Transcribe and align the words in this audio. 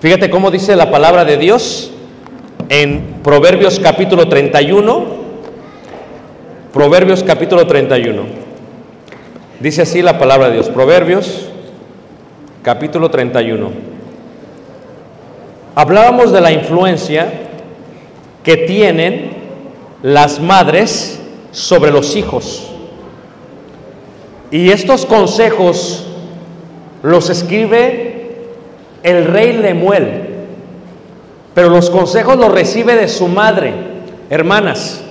Fíjate 0.00 0.30
cómo 0.30 0.50
dice 0.50 0.76
la 0.76 0.90
palabra 0.90 1.26
de 1.26 1.36
Dios 1.36 1.90
en 2.70 3.18
Proverbios 3.22 3.78
capítulo 3.78 4.28
31. 4.28 5.04
Proverbios 6.72 7.22
capítulo 7.22 7.66
31. 7.66 8.22
Dice 9.60 9.82
así 9.82 10.00
la 10.00 10.18
palabra 10.18 10.48
de 10.48 10.54
Dios. 10.54 10.70
Proverbios 10.70 11.50
capítulo 12.62 13.10
31. 13.10 13.70
Hablábamos 15.74 16.32
de 16.32 16.40
la 16.40 16.50
influencia 16.50 17.30
que 18.42 18.56
tienen 18.56 19.32
las 20.02 20.40
madres 20.40 21.20
sobre 21.50 21.90
los 21.90 22.16
hijos. 22.16 22.70
Y 24.50 24.70
estos 24.70 25.04
consejos 25.04 26.06
los 27.02 27.28
escribe 27.28 28.09
el 29.02 29.24
rey 29.26 29.54
Lemuel, 29.54 30.30
pero 31.54 31.68
los 31.68 31.90
consejos 31.90 32.36
los 32.36 32.52
recibe 32.52 32.94
de 32.96 33.08
su 33.08 33.28
madre. 33.28 33.72
Hermanas, 34.28 35.02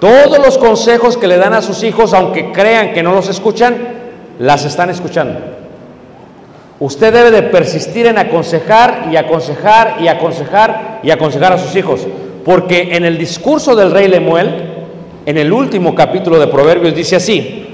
todos 0.00 0.38
los 0.38 0.58
consejos 0.58 1.16
que 1.16 1.26
le 1.26 1.38
dan 1.38 1.52
a 1.52 1.62
sus 1.62 1.82
hijos, 1.82 2.14
aunque 2.14 2.52
crean 2.52 2.92
que 2.92 3.02
no 3.02 3.12
los 3.12 3.28
escuchan, 3.28 3.76
las 4.38 4.64
están 4.64 4.90
escuchando. 4.90 5.40
Usted 6.80 7.12
debe 7.12 7.30
de 7.32 7.42
persistir 7.42 8.06
en 8.06 8.18
aconsejar 8.18 9.08
y 9.10 9.16
aconsejar 9.16 9.96
y 10.00 10.06
aconsejar 10.06 11.00
y 11.02 11.10
aconsejar 11.10 11.52
a 11.52 11.58
sus 11.58 11.74
hijos, 11.74 12.06
porque 12.44 12.94
en 12.94 13.04
el 13.04 13.18
discurso 13.18 13.74
del 13.74 13.90
rey 13.90 14.06
Lemuel, 14.06 14.76
en 15.26 15.36
el 15.36 15.52
último 15.52 15.94
capítulo 15.96 16.38
de 16.38 16.46
Proverbios, 16.46 16.94
dice 16.94 17.16
así, 17.16 17.66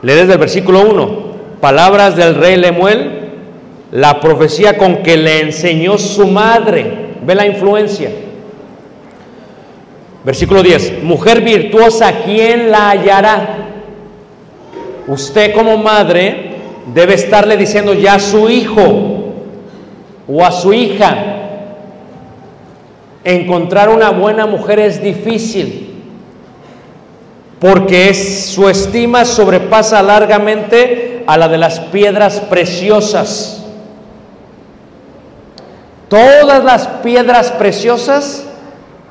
le 0.00 0.14
desde 0.14 0.32
el 0.32 0.38
versículo 0.38 0.88
1, 0.88 1.30
palabras 1.60 2.16
del 2.16 2.34
rey 2.34 2.56
Lemuel, 2.56 3.19
la 3.92 4.20
profecía 4.20 4.78
con 4.78 5.02
que 5.02 5.16
le 5.16 5.40
enseñó 5.40 5.98
su 5.98 6.26
madre, 6.26 7.16
ve 7.24 7.34
la 7.34 7.46
influencia. 7.46 8.10
Versículo 10.24 10.62
10, 10.62 11.02
mujer 11.02 11.40
virtuosa, 11.40 12.12
¿quién 12.24 12.70
la 12.70 12.90
hallará? 12.90 13.56
Usted 15.06 15.54
como 15.54 15.78
madre 15.78 16.50
debe 16.94 17.14
estarle 17.14 17.56
diciendo 17.56 17.94
ya 17.94 18.14
a 18.14 18.20
su 18.20 18.48
hijo 18.48 19.32
o 20.28 20.44
a 20.44 20.52
su 20.52 20.72
hija, 20.72 21.16
encontrar 23.24 23.88
una 23.88 24.10
buena 24.10 24.46
mujer 24.46 24.78
es 24.78 25.02
difícil 25.02 25.90
porque 27.58 28.14
su 28.14 28.68
estima 28.68 29.26
sobrepasa 29.26 30.02
largamente 30.02 31.22
a 31.26 31.36
la 31.36 31.46
de 31.46 31.58
las 31.58 31.78
piedras 31.78 32.40
preciosas. 32.40 33.59
Todas 36.10 36.64
las 36.64 36.88
piedras 37.04 37.52
preciosas 37.52 38.44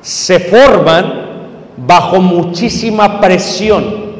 se 0.02 0.38
forman 0.38 1.30
bajo 1.78 2.20
muchísima 2.20 3.22
presión. 3.22 4.10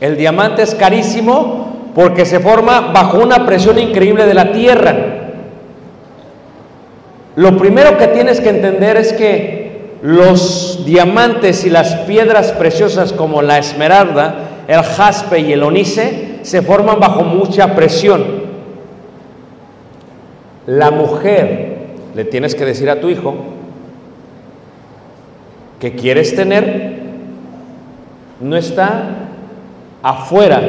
El 0.00 0.16
diamante 0.16 0.62
es 0.62 0.76
carísimo 0.76 1.90
porque 1.92 2.24
se 2.24 2.38
forma 2.38 2.92
bajo 2.92 3.18
una 3.18 3.44
presión 3.46 3.80
increíble 3.80 4.26
de 4.26 4.34
la 4.34 4.52
tierra. 4.52 4.94
Lo 7.34 7.58
primero 7.58 7.98
que 7.98 8.06
tienes 8.06 8.40
que 8.40 8.50
entender 8.50 8.96
es 8.96 9.12
que 9.12 9.96
los 10.02 10.84
diamantes 10.86 11.64
y 11.64 11.70
las 11.70 11.96
piedras 12.06 12.52
preciosas 12.52 13.12
como 13.12 13.42
la 13.42 13.58
esmeralda, 13.58 14.36
el 14.68 14.84
jaspe 14.84 15.40
y 15.40 15.52
el 15.52 15.64
onice 15.64 16.38
se 16.42 16.62
forman 16.62 17.00
bajo 17.00 17.24
mucha 17.24 17.74
presión. 17.74 18.49
La 20.70 20.92
mujer, 20.92 21.78
le 22.14 22.24
tienes 22.24 22.54
que 22.54 22.64
decir 22.64 22.88
a 22.90 23.00
tu 23.00 23.08
hijo 23.08 23.34
que 25.80 25.96
quieres 25.96 26.36
tener, 26.36 27.00
no 28.40 28.56
está 28.56 29.02
afuera, 30.00 30.62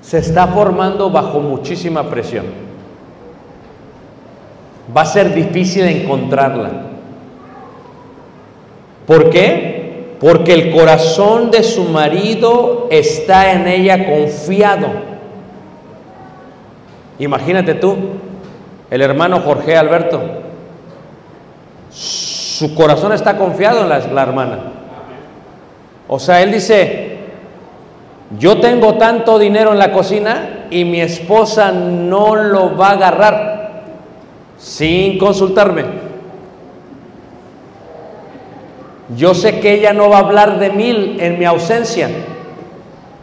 se 0.00 0.16
está 0.16 0.46
formando 0.46 1.10
bajo 1.10 1.40
muchísima 1.40 2.08
presión. 2.08 2.46
Va 4.96 5.02
a 5.02 5.06
ser 5.06 5.34
difícil 5.34 5.84
encontrarla. 5.84 6.70
¿Por 9.06 9.28
qué? 9.28 10.16
Porque 10.18 10.54
el 10.54 10.74
corazón 10.74 11.50
de 11.50 11.62
su 11.62 11.84
marido 11.84 12.88
está 12.90 13.52
en 13.52 13.68
ella 13.68 14.06
confiado. 14.06 15.11
Imagínate 17.18 17.74
tú, 17.74 17.96
el 18.90 19.02
hermano 19.02 19.40
Jorge 19.40 19.76
Alberto, 19.76 20.20
su 21.90 22.74
corazón 22.74 23.12
está 23.12 23.36
confiado 23.36 23.82
en 23.82 23.88
la, 23.88 24.22
hermana. 24.22 24.58
O 26.08 26.18
sea, 26.18 26.42
él 26.42 26.52
dice, 26.52 27.18
yo 28.38 28.60
tengo 28.60 28.94
tanto 28.94 29.38
dinero 29.38 29.72
en 29.72 29.78
la 29.78 29.92
cocina 29.92 30.66
y 30.70 30.84
mi 30.84 31.00
esposa 31.00 31.72
no 31.72 32.34
lo 32.34 32.76
va 32.76 32.88
a 32.88 32.92
agarrar 32.92 33.82
sin 34.58 35.18
consultarme. 35.18 35.84
Yo 39.16 39.34
sé 39.34 39.60
que 39.60 39.74
ella 39.74 39.92
no 39.92 40.08
va 40.08 40.16
a 40.16 40.20
hablar 40.20 40.58
de 40.58 40.70
mí 40.70 41.16
en 41.20 41.38
mi 41.38 41.44
ausencia. 41.44 42.08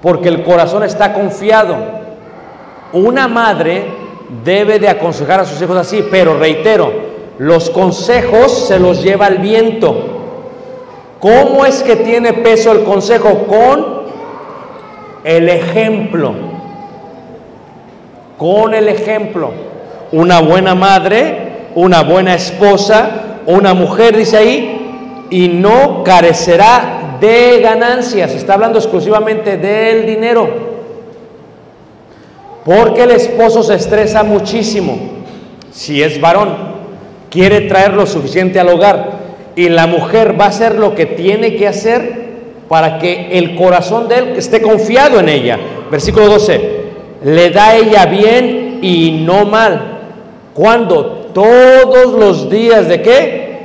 porque 0.01 0.29
el 0.29 0.43
corazón 0.43 0.83
está 0.83 1.13
confiado. 1.13 1.98
Una 2.93 3.27
madre 3.27 3.85
debe 4.43 4.79
de 4.79 4.89
aconsejar 4.89 5.39
a 5.41 5.45
sus 5.45 5.61
hijos 5.61 5.77
así, 5.77 6.05
pero 6.09 6.37
reitero, 6.37 6.91
los 7.37 7.69
consejos 7.69 8.67
se 8.67 8.79
los 8.79 9.03
lleva 9.03 9.27
el 9.27 9.37
viento. 9.37 9.95
¿Cómo 11.19 11.65
es 11.65 11.83
que 11.83 11.97
tiene 11.97 12.33
peso 12.33 12.71
el 12.71 12.83
consejo? 12.83 13.45
Con 13.47 13.99
el 15.23 15.49
ejemplo. 15.49 16.33
Con 18.37 18.73
el 18.73 18.87
ejemplo. 18.87 19.51
Una 20.11 20.41
buena 20.41 20.75
madre, 20.75 21.67
una 21.75 22.03
buena 22.03 22.35
esposa, 22.35 23.39
una 23.45 23.73
mujer, 23.73 24.15
dice 24.15 24.37
ahí, 24.37 25.27
y 25.29 25.49
no 25.49 26.03
carecerá 26.03 27.17
de 27.19 27.59
ganancias. 27.61 28.31
Está 28.31 28.53
hablando 28.53 28.79
exclusivamente 28.79 29.57
del 29.57 30.05
dinero. 30.05 30.68
Porque 32.69 33.01
el 33.01 33.09
esposo 33.09 33.63
se 33.63 33.73
estresa 33.73 34.21
muchísimo. 34.21 34.99
Si 35.71 36.03
es 36.03 36.21
varón, 36.21 36.55
quiere 37.31 37.61
traer 37.61 37.95
lo 37.95 38.05
suficiente 38.05 38.59
al 38.59 38.69
hogar. 38.69 39.09
Y 39.55 39.69
la 39.69 39.87
mujer 39.87 40.39
va 40.39 40.45
a 40.45 40.49
hacer 40.49 40.75
lo 40.75 40.93
que 40.93 41.07
tiene 41.07 41.55
que 41.55 41.67
hacer 41.67 42.29
para 42.67 42.99
que 42.99 43.39
el 43.39 43.55
corazón 43.55 44.07
de 44.07 44.19
él 44.19 44.33
esté 44.37 44.61
confiado 44.61 45.19
en 45.19 45.29
ella. 45.29 45.57
Versículo 45.89 46.27
12. 46.27 46.81
Le 47.23 47.49
da 47.49 47.75
ella 47.75 48.05
bien 48.05 48.77
y 48.83 49.23
no 49.25 49.45
mal. 49.45 50.01
¿Cuándo? 50.53 51.31
Todos 51.33 52.13
los 52.13 52.51
días 52.51 52.87
de 52.87 53.01
qué? 53.01 53.59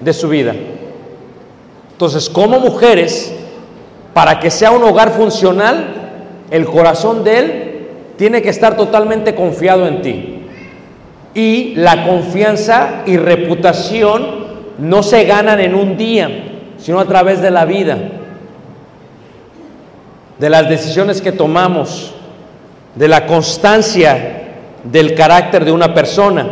De 0.00 0.12
su 0.12 0.28
vida. 0.28 0.52
Entonces, 1.92 2.28
como 2.28 2.58
mujeres, 2.58 3.32
para 4.12 4.40
que 4.40 4.50
sea 4.50 4.72
un 4.72 4.82
hogar 4.82 5.12
funcional, 5.12 5.94
el 6.50 6.64
corazón 6.64 7.22
de 7.22 7.38
él 7.38 7.67
tiene 8.18 8.42
que 8.42 8.50
estar 8.50 8.76
totalmente 8.76 9.34
confiado 9.34 9.86
en 9.86 10.02
ti. 10.02 10.34
Y 11.34 11.74
la 11.76 12.04
confianza 12.04 13.02
y 13.06 13.16
reputación 13.16 14.48
no 14.78 15.04
se 15.04 15.24
ganan 15.24 15.60
en 15.60 15.74
un 15.76 15.96
día, 15.96 16.28
sino 16.78 16.98
a 16.98 17.04
través 17.04 17.40
de 17.40 17.52
la 17.52 17.64
vida, 17.64 17.96
de 20.36 20.50
las 20.50 20.68
decisiones 20.68 21.22
que 21.22 21.30
tomamos, 21.30 22.12
de 22.96 23.06
la 23.06 23.24
constancia 23.24 24.48
del 24.82 25.14
carácter 25.14 25.64
de 25.64 25.70
una 25.70 25.94
persona. 25.94 26.44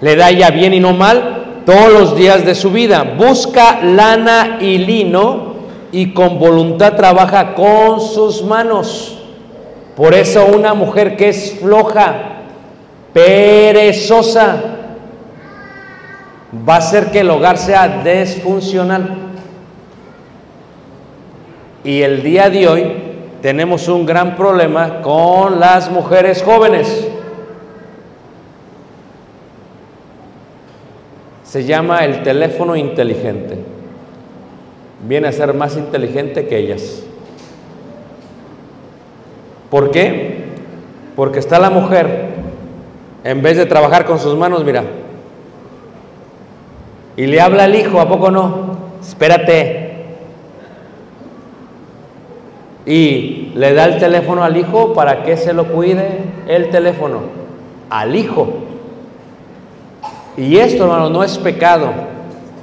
Le 0.00 0.16
da 0.16 0.30
ya 0.30 0.50
bien 0.50 0.72
y 0.72 0.80
no 0.80 0.94
mal 0.94 1.62
todos 1.66 1.92
los 1.92 2.16
días 2.16 2.46
de 2.46 2.54
su 2.54 2.70
vida. 2.70 3.02
Busca 3.18 3.80
lana 3.82 4.56
y 4.58 4.78
lino 4.78 5.54
y 5.92 6.14
con 6.14 6.38
voluntad 6.38 6.96
trabaja 6.96 7.54
con 7.54 8.00
sus 8.00 8.42
manos. 8.42 9.17
Por 9.98 10.14
eso 10.14 10.46
una 10.46 10.74
mujer 10.74 11.16
que 11.16 11.30
es 11.30 11.58
floja, 11.58 12.14
perezosa, 13.12 14.62
va 16.68 16.74
a 16.76 16.78
hacer 16.78 17.06
que 17.10 17.18
el 17.18 17.30
hogar 17.30 17.58
sea 17.58 18.04
disfuncional. 18.04 19.16
Y 21.82 22.02
el 22.02 22.22
día 22.22 22.48
de 22.48 22.68
hoy 22.68 22.92
tenemos 23.42 23.88
un 23.88 24.06
gran 24.06 24.36
problema 24.36 25.02
con 25.02 25.58
las 25.58 25.90
mujeres 25.90 26.44
jóvenes. 26.44 27.08
Se 31.42 31.64
llama 31.64 32.04
el 32.04 32.22
teléfono 32.22 32.76
inteligente. 32.76 33.58
Viene 35.02 35.26
a 35.26 35.32
ser 35.32 35.52
más 35.54 35.76
inteligente 35.76 36.46
que 36.46 36.56
ellas. 36.56 37.02
¿Por 39.70 39.90
qué? 39.90 40.44
Porque 41.16 41.38
está 41.38 41.58
la 41.58 41.70
mujer, 41.70 42.28
en 43.24 43.42
vez 43.42 43.56
de 43.56 43.66
trabajar 43.66 44.04
con 44.04 44.18
sus 44.18 44.36
manos, 44.36 44.64
mira, 44.64 44.84
y 47.16 47.26
le 47.26 47.40
habla 47.40 47.64
al 47.64 47.74
hijo, 47.74 48.00
¿a 48.00 48.08
poco 48.08 48.30
no? 48.30 48.76
Espérate. 49.00 49.88
Y 52.86 53.50
le 53.56 53.74
da 53.74 53.86
el 53.86 53.98
teléfono 53.98 54.44
al 54.44 54.56
hijo 54.56 54.94
para 54.94 55.24
que 55.24 55.36
se 55.36 55.52
lo 55.52 55.66
cuide 55.66 56.20
el 56.46 56.70
teléfono. 56.70 57.22
Al 57.90 58.14
hijo. 58.14 58.48
Y 60.36 60.58
esto, 60.58 60.84
hermano, 60.84 61.10
no 61.10 61.24
es 61.24 61.36
pecado, 61.38 61.90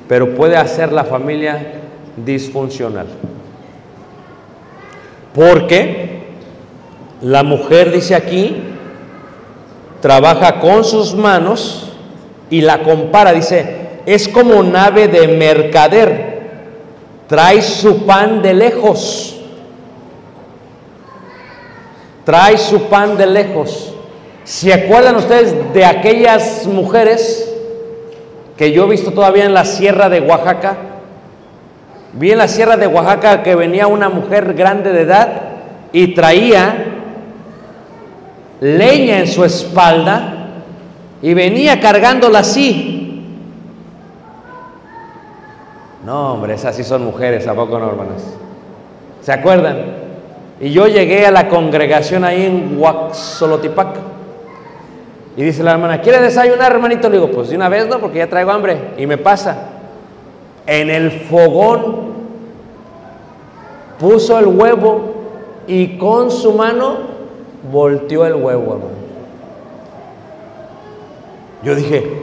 pero 0.08 0.34
puede 0.34 0.56
hacer 0.56 0.94
la 0.94 1.04
familia 1.04 1.82
disfuncional. 2.26 3.08
Porque 5.34 6.25
la 7.22 7.44
mujer, 7.44 7.92
dice 7.92 8.16
aquí, 8.16 8.56
trabaja 10.02 10.60
con 10.60 10.84
sus 10.84 11.16
manos 11.16 11.92
y 12.50 12.62
la 12.62 12.84
compara, 12.84 13.34
dice, 13.34 13.86
es 14.06 14.28
como 14.28 14.62
nave 14.64 15.08
de 15.08 15.28
mercader, 15.30 16.42
trae 17.28 17.62
su 17.62 18.06
pan 18.06 18.42
de 18.42 18.54
lejos, 18.54 19.40
trae 22.24 22.58
su 22.58 22.84
pan 22.84 23.18
de 23.18 23.26
lejos. 23.28 23.94
¿Se 24.44 24.72
acuerdan 24.72 25.16
ustedes 25.16 25.74
de 25.74 25.86
aquellas 25.86 26.68
mujeres 26.68 27.52
que 28.58 28.72
yo 28.72 28.86
he 28.86 28.90
visto 28.90 29.12
todavía 29.12 29.46
en 29.46 29.56
la 29.56 29.66
sierra 29.66 30.08
de 30.08 30.22
Oaxaca? 30.22 30.78
Vi 32.14 32.32
en 32.32 32.38
la 32.38 32.48
sierra 32.48 32.78
de 32.78 32.86
Oaxaca 32.86 33.42
que 33.42 33.56
venía 33.56 33.88
una 33.88 34.10
mujer 34.10 34.54
grande 34.54 34.92
de 34.92 35.02
edad 35.02 35.42
y 35.92 36.14
traía 36.14 36.95
leña 38.62 39.20
en 39.20 39.28
su 39.28 39.44
espalda 39.44 40.36
y 41.22 41.34
venía 41.34 41.80
cargándola 41.80 42.40
así. 42.40 42.96
No, 46.06 46.34
hombre, 46.34 46.54
esas 46.54 46.76
sí 46.76 46.84
son 46.84 47.04
mujeres, 47.04 47.48
¿a 47.48 47.56
poco 47.56 47.80
no, 47.80 47.88
hermanos? 47.90 48.22
¿Se 49.22 49.32
acuerdan? 49.32 49.78
Y 50.60 50.72
yo 50.72 50.88
llegué 50.88 51.26
a 51.26 51.32
la 51.32 51.50
congregación 51.50 52.24
ahí 52.24 52.46
en 52.46 52.80
Huaxolotipac. 52.80 53.98
Y 55.36 55.44
dice 55.44 55.64
la 55.64 55.72
hermana, 55.72 56.02
¿quiere 56.02 56.22
desayunar, 56.22 56.72
hermanito? 56.72 57.10
Le 57.10 57.18
digo, 57.18 57.32
pues 57.32 57.50
de 57.50 57.56
una 57.56 57.68
vez, 57.68 57.88
¿no? 57.88 58.00
Porque 58.00 58.20
ya 58.20 58.30
traigo 58.30 58.52
hambre. 58.52 58.78
Y 58.98 59.06
me 59.06 59.18
pasa. 59.18 59.58
En 60.66 60.90
el 60.90 61.12
fogón 61.12 62.14
puso 64.00 64.40
el 64.40 64.46
huevo 64.48 65.14
y 65.68 65.98
con 65.98 66.32
su 66.32 66.54
mano 66.54 67.15
volteó 67.72 68.26
el 68.26 68.36
huevo, 68.36 68.74
hermano. 68.74 69.06
Yo 71.64 71.76
dije, 71.76 72.22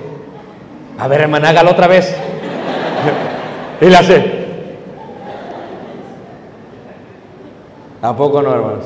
a 0.98 1.08
ver, 1.08 1.22
hermana, 1.22 1.48
hágalo 1.50 1.72
otra 1.72 1.88
vez. 1.88 2.14
y 3.80 3.86
la 3.86 3.98
hace. 3.98 4.42
¿A 8.02 8.16
poco 8.16 8.40
no, 8.42 8.54
hermanos? 8.54 8.84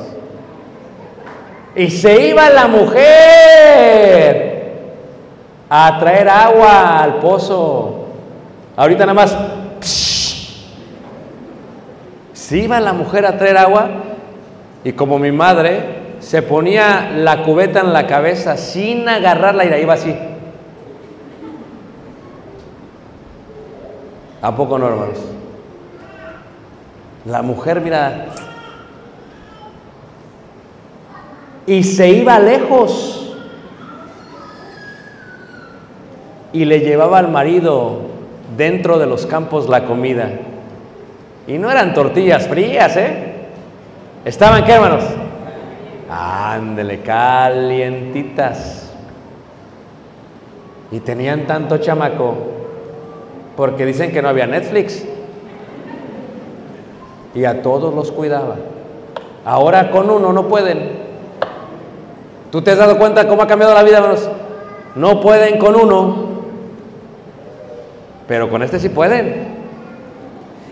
Y 1.75 1.91
se 1.91 2.29
iba 2.29 2.49
la 2.49 2.67
mujer 2.67 4.57
a 5.69 5.99
traer 5.99 6.27
agua 6.29 7.03
al 7.03 7.15
pozo. 7.15 8.07
Ahorita 8.75 9.05
nada 9.05 9.13
más. 9.13 9.37
Se 12.33 12.57
iba 12.57 12.79
la 12.79 12.93
mujer 12.93 13.25
a 13.25 13.37
traer 13.37 13.57
agua 13.57 13.89
y 14.83 14.93
como 14.93 15.19
mi 15.19 15.31
madre 15.31 16.06
se 16.27 16.41
ponía 16.41 17.09
la 17.15 17.43
cubeta 17.43 17.79
en 17.79 17.93
la 17.93 18.05
cabeza 18.05 18.57
sin 18.57 19.07
agarrarla 19.07 19.63
y 19.63 19.69
la 19.69 19.79
iba 19.79 19.93
así. 19.93 20.13
¿A 24.41 24.53
poco 24.53 24.77
no, 24.77 24.89
hermanos? 24.89 25.19
La 27.23 27.41
mujer, 27.41 27.79
mira, 27.79 28.25
y 31.65 31.83
se 31.85 32.09
iba 32.09 32.37
lejos 32.39 33.33
y 36.51 36.65
le 36.65 36.81
llevaba 36.81 37.19
al 37.19 37.29
marido 37.29 38.01
dentro 38.57 38.99
de 38.99 39.05
los 39.05 39.25
campos 39.25 39.69
la 39.69 39.85
comida. 39.85 40.29
Y 41.47 41.57
no 41.57 41.71
eran 41.71 41.93
tortillas 41.93 42.49
frías, 42.49 42.97
¿eh? 42.97 43.33
¿Estaban 44.25 44.65
qué, 44.65 44.73
hermanos? 44.73 45.05
Ándele, 46.09 47.01
calientitas. 47.01 48.91
Y 50.91 50.99
tenían 51.01 51.47
tanto 51.47 51.77
chamaco 51.77 52.35
porque 53.55 53.85
dicen 53.85 54.11
que 54.11 54.21
no 54.21 54.29
había 54.29 54.47
Netflix. 54.47 55.03
Y 57.33 57.43
a 57.45 57.61
todos 57.61 57.93
los 57.93 58.11
cuidaba. 58.11 58.55
Ahora 59.43 59.91
con 59.91 60.09
uno 60.09 60.31
no 60.31 60.47
pueden. 60.47 61.07
¿Tú 62.51 62.61
te 62.61 62.71
has 62.71 62.77
dado 62.77 62.97
cuenta 62.97 63.27
cómo 63.27 63.41
ha 63.41 63.47
cambiado 63.47 63.73
la 63.73 63.83
vida, 63.83 63.97
hermanos? 63.97 64.29
No 64.95 65.21
pueden 65.21 65.59
con 65.59 65.75
uno, 65.75 66.27
pero 68.27 68.49
con 68.49 68.63
este 68.63 68.79
sí 68.79 68.89
pueden. 68.89 69.55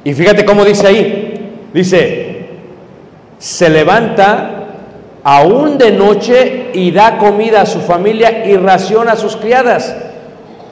Y 0.03 0.13
fíjate 0.13 0.45
cómo 0.45 0.63
dice 0.63 0.87
ahí. 0.87 1.69
Dice, 1.73 2.49
se 3.37 3.69
levanta 3.69 4.54
aún 5.27 5.79
de 5.79 5.91
noche 5.91 6.69
y 6.73 6.91
da 6.91 7.17
comida 7.17 7.61
a 7.61 7.65
su 7.65 7.81
familia 7.81 8.45
y 8.45 8.57
raciona 8.57 9.13
a 9.13 9.15
sus 9.15 9.35
criadas. 9.35 9.95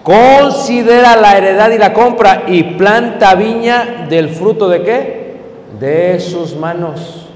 Considera 0.03 1.15
la 1.15 1.36
heredad 1.36 1.72
y 1.72 1.79
la 1.79 1.91
compra 1.91 2.43
y 2.45 2.62
planta 2.63 3.33
viña 3.33 4.05
del 4.07 4.29
fruto 4.29 4.69
de 4.69 4.83
qué? 4.83 5.38
De 5.79 6.19
sus 6.19 6.55
manos. 6.55 7.27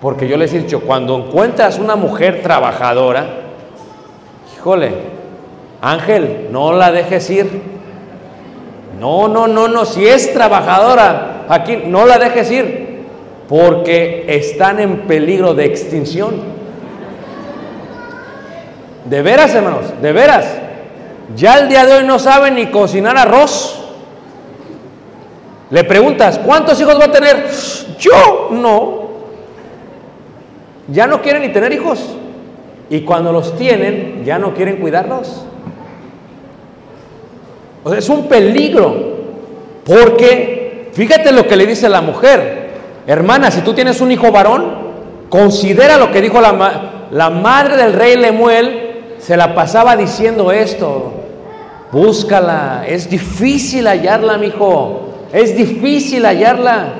Porque 0.00 0.26
yo 0.26 0.38
les 0.38 0.54
he 0.54 0.60
dicho, 0.60 0.80
cuando 0.80 1.18
encuentras 1.18 1.78
una 1.78 1.96
mujer 1.96 2.40
trabajadora, 2.42 3.26
híjole, 4.56 4.94
Ángel, 5.82 6.48
no 6.50 6.72
la 6.72 6.92
dejes 6.92 7.28
ir. 7.28 7.62
No, 8.98 9.28
no, 9.28 9.46
no, 9.46 9.68
no, 9.68 9.84
si 9.84 10.06
es 10.06 10.32
trabajadora, 10.32 11.44
aquí 11.50 11.82
no 11.84 12.06
la 12.06 12.18
dejes 12.18 12.50
ir, 12.50 12.89
porque 13.50 14.26
están 14.28 14.78
en 14.78 15.08
peligro 15.08 15.54
de 15.54 15.64
extinción. 15.64 16.36
De 19.06 19.22
veras, 19.22 19.52
hermanos, 19.52 19.86
de 20.00 20.12
veras. 20.12 20.46
Ya 21.34 21.58
el 21.58 21.68
día 21.68 21.84
de 21.84 21.94
hoy 21.94 22.04
no 22.04 22.20
saben 22.20 22.54
ni 22.54 22.66
cocinar 22.66 23.18
arroz. 23.18 23.84
Le 25.70 25.82
preguntas, 25.82 26.38
¿cuántos 26.38 26.80
hijos 26.80 26.96
va 27.00 27.06
a 27.06 27.10
tener? 27.10 27.44
Yo 27.98 28.50
no. 28.52 29.10
Ya 30.86 31.08
no 31.08 31.20
quieren 31.20 31.42
ni 31.42 31.48
tener 31.48 31.72
hijos. 31.72 31.98
Y 32.88 33.00
cuando 33.00 33.32
los 33.32 33.56
tienen, 33.56 34.22
ya 34.24 34.38
no 34.38 34.54
quieren 34.54 34.76
cuidarlos. 34.76 35.44
O 37.82 37.90
sea, 37.90 37.98
es 37.98 38.08
un 38.08 38.28
peligro. 38.28 38.94
Porque, 39.84 40.90
fíjate 40.92 41.32
lo 41.32 41.48
que 41.48 41.56
le 41.56 41.66
dice 41.66 41.88
la 41.88 42.00
mujer. 42.00 42.59
Hermana, 43.10 43.50
si 43.50 43.62
tú 43.62 43.74
tienes 43.74 44.00
un 44.00 44.12
hijo 44.12 44.30
varón, 44.30 44.66
considera 45.28 45.98
lo 45.98 46.12
que 46.12 46.20
dijo 46.20 46.40
la, 46.40 46.52
ma- 46.52 47.08
la 47.10 47.28
madre 47.28 47.76
del 47.76 47.92
rey 47.92 48.16
Lemuel. 48.16 49.16
Se 49.18 49.36
la 49.36 49.52
pasaba 49.52 49.96
diciendo 49.96 50.52
esto. 50.52 51.12
Búscala. 51.90 52.84
Es 52.86 53.10
difícil 53.10 53.88
hallarla, 53.88 54.38
mi 54.38 54.46
hijo. 54.46 55.08
Es 55.32 55.56
difícil 55.56 56.24
hallarla. 56.24 56.94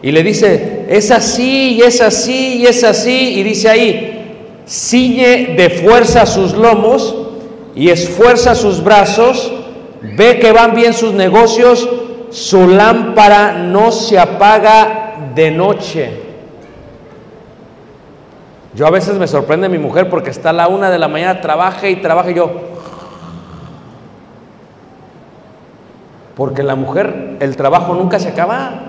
Y 0.00 0.10
le 0.10 0.22
dice, 0.22 0.86
es 0.88 1.10
así, 1.10 1.74
y 1.74 1.82
es 1.82 2.00
así, 2.00 2.56
y 2.62 2.66
es 2.66 2.82
así. 2.82 3.34
Y 3.38 3.42
dice 3.42 3.68
ahí, 3.68 4.24
ciñe 4.66 5.54
de 5.54 5.68
fuerza 5.68 6.24
sus 6.24 6.54
lomos 6.54 7.14
y 7.76 7.90
esfuerza 7.90 8.54
sus 8.54 8.82
brazos. 8.82 9.52
Ve 10.16 10.38
que 10.38 10.50
van 10.50 10.74
bien 10.74 10.94
sus 10.94 11.12
negocios. 11.12 11.86
Su 12.30 12.66
lámpara 12.68 13.52
no 13.52 13.92
se 13.92 14.18
apaga 14.18 15.11
de 15.34 15.50
noche. 15.50 16.32
Yo 18.74 18.86
a 18.86 18.90
veces 18.90 19.18
me 19.18 19.26
sorprende 19.26 19.68
mi 19.68 19.78
mujer 19.78 20.08
porque 20.08 20.30
está 20.30 20.50
a 20.50 20.54
la 20.54 20.68
una 20.68 20.90
de 20.90 20.98
la 20.98 21.08
mañana, 21.08 21.40
trabaja 21.40 21.88
y 21.88 21.96
trabaja 21.96 22.30
y 22.30 22.34
yo. 22.34 22.50
Porque 26.34 26.62
la 26.62 26.74
mujer, 26.74 27.36
el 27.40 27.56
trabajo 27.56 27.94
nunca 27.94 28.18
se 28.18 28.28
acaba. 28.28 28.80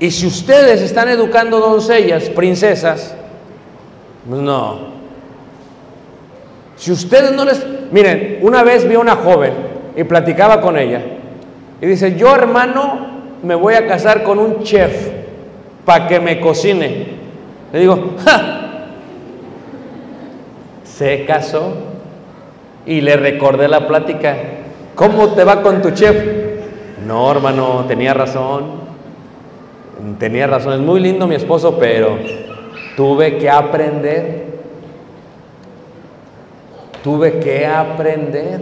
Y 0.00 0.10
si 0.10 0.26
ustedes 0.26 0.80
están 0.80 1.08
educando 1.08 1.60
doncellas, 1.60 2.28
princesas, 2.30 3.14
pues 4.28 4.40
no. 4.40 4.78
Si 6.76 6.92
ustedes 6.92 7.32
no 7.32 7.44
les... 7.44 7.64
Miren, 7.90 8.38
una 8.42 8.62
vez 8.62 8.88
vi 8.88 8.94
a 8.94 9.00
una 9.00 9.16
joven 9.16 9.52
y 9.96 10.04
platicaba 10.04 10.60
con 10.60 10.76
ella. 10.76 11.02
Y 11.80 11.86
dice, 11.86 12.16
yo 12.16 12.34
hermano 12.34 13.17
me 13.42 13.54
voy 13.54 13.74
a 13.74 13.86
casar 13.86 14.22
con 14.22 14.38
un 14.38 14.62
chef 14.62 15.10
para 15.84 16.06
que 16.06 16.20
me 16.20 16.40
cocine. 16.40 17.06
Le 17.72 17.80
digo, 17.80 18.14
¡ja! 18.24 18.54
Se 20.84 21.24
casó 21.24 21.74
y 22.86 23.00
le 23.00 23.16
recordé 23.16 23.68
la 23.68 23.86
plática. 23.86 24.36
¿Cómo 24.94 25.28
te 25.28 25.44
va 25.44 25.62
con 25.62 25.80
tu 25.80 25.90
chef? 25.92 26.16
No, 27.06 27.30
hermano, 27.30 27.84
tenía 27.86 28.14
razón. 28.14 28.88
Tenía 30.18 30.46
razón, 30.46 30.74
es 30.74 30.80
muy 30.80 31.00
lindo 31.00 31.26
mi 31.26 31.34
esposo, 31.34 31.78
pero 31.78 32.18
tuve 32.96 33.36
que 33.38 33.48
aprender. 33.48 34.46
Tuve 37.02 37.38
que 37.38 37.66
aprender. 37.66 38.60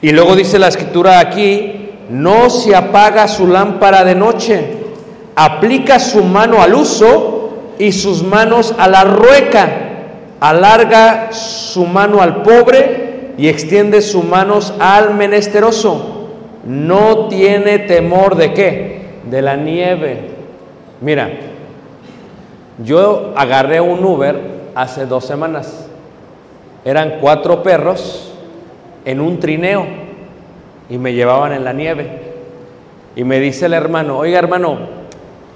Y 0.00 0.10
luego 0.10 0.34
dice 0.34 0.58
la 0.58 0.68
escritura 0.68 1.20
aquí, 1.20 1.81
no 2.10 2.50
se 2.50 2.74
apaga 2.74 3.28
su 3.28 3.46
lámpara 3.46 4.04
de 4.04 4.14
noche, 4.14 4.64
aplica 5.34 5.98
su 5.98 6.24
mano 6.24 6.60
al 6.60 6.74
uso 6.74 7.50
y 7.78 7.92
sus 7.92 8.22
manos 8.22 8.74
a 8.78 8.88
la 8.88 9.04
rueca, 9.04 9.68
alarga 10.40 11.32
su 11.32 11.86
mano 11.86 12.20
al 12.20 12.42
pobre 12.42 13.32
y 13.38 13.48
extiende 13.48 14.02
sus 14.02 14.24
manos 14.24 14.74
al 14.78 15.14
menesteroso. 15.14 16.28
No 16.64 17.28
tiene 17.28 17.80
temor 17.80 18.36
de 18.36 18.52
qué? 18.52 19.02
De 19.28 19.42
la 19.42 19.56
nieve. 19.56 20.30
Mira, 21.00 21.30
yo 22.84 23.32
agarré 23.36 23.80
un 23.80 24.04
Uber 24.04 24.38
hace 24.74 25.06
dos 25.06 25.24
semanas. 25.24 25.86
Eran 26.84 27.18
cuatro 27.20 27.62
perros 27.62 28.32
en 29.04 29.20
un 29.20 29.40
trineo 29.40 30.01
y 30.88 30.98
me 30.98 31.12
llevaban 31.12 31.52
en 31.52 31.64
la 31.64 31.72
nieve. 31.72 32.32
Y 33.14 33.24
me 33.24 33.40
dice 33.40 33.66
el 33.66 33.74
hermano, 33.74 34.18
oiga 34.18 34.38
hermano, 34.38 34.78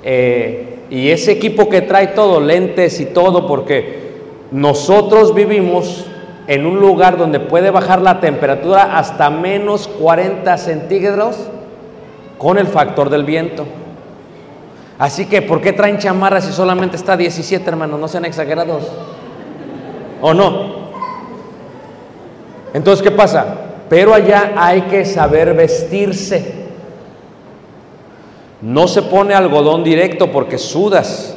eh, 0.02 0.78
y 0.90 1.10
ese 1.10 1.32
equipo 1.32 1.68
que 1.68 1.82
trae 1.82 2.08
todo, 2.08 2.40
lentes 2.40 3.00
y 3.00 3.06
todo, 3.06 3.46
porque 3.46 4.06
nosotros 4.52 5.34
vivimos 5.34 6.06
en 6.46 6.66
un 6.66 6.78
lugar 6.78 7.16
donde 7.16 7.40
puede 7.40 7.70
bajar 7.70 8.00
la 8.00 8.20
temperatura 8.20 8.96
hasta 8.96 9.30
menos 9.30 9.88
40 9.88 10.56
centígrados 10.58 11.36
con 12.38 12.58
el 12.58 12.66
factor 12.68 13.10
del 13.10 13.24
viento. 13.24 13.64
Así 14.98 15.26
que, 15.26 15.42
¿por 15.42 15.60
qué 15.60 15.72
traen 15.72 15.98
chamarras 15.98 16.44
si 16.44 16.52
solamente 16.52 16.96
está 16.96 17.16
17, 17.16 17.68
hermano? 17.68 17.98
No 17.98 18.08
sean 18.08 18.24
exagerados. 18.24 18.84
¿O 20.22 20.32
no? 20.32 20.86
Entonces, 22.72 23.02
¿qué 23.02 23.10
pasa? 23.10 23.65
Pero 23.88 24.14
allá 24.14 24.52
hay 24.56 24.82
que 24.82 25.04
saber 25.04 25.54
vestirse. 25.54 26.66
No 28.60 28.88
se 28.88 29.02
pone 29.02 29.34
algodón 29.34 29.84
directo 29.84 30.32
porque 30.32 30.58
sudas, 30.58 31.36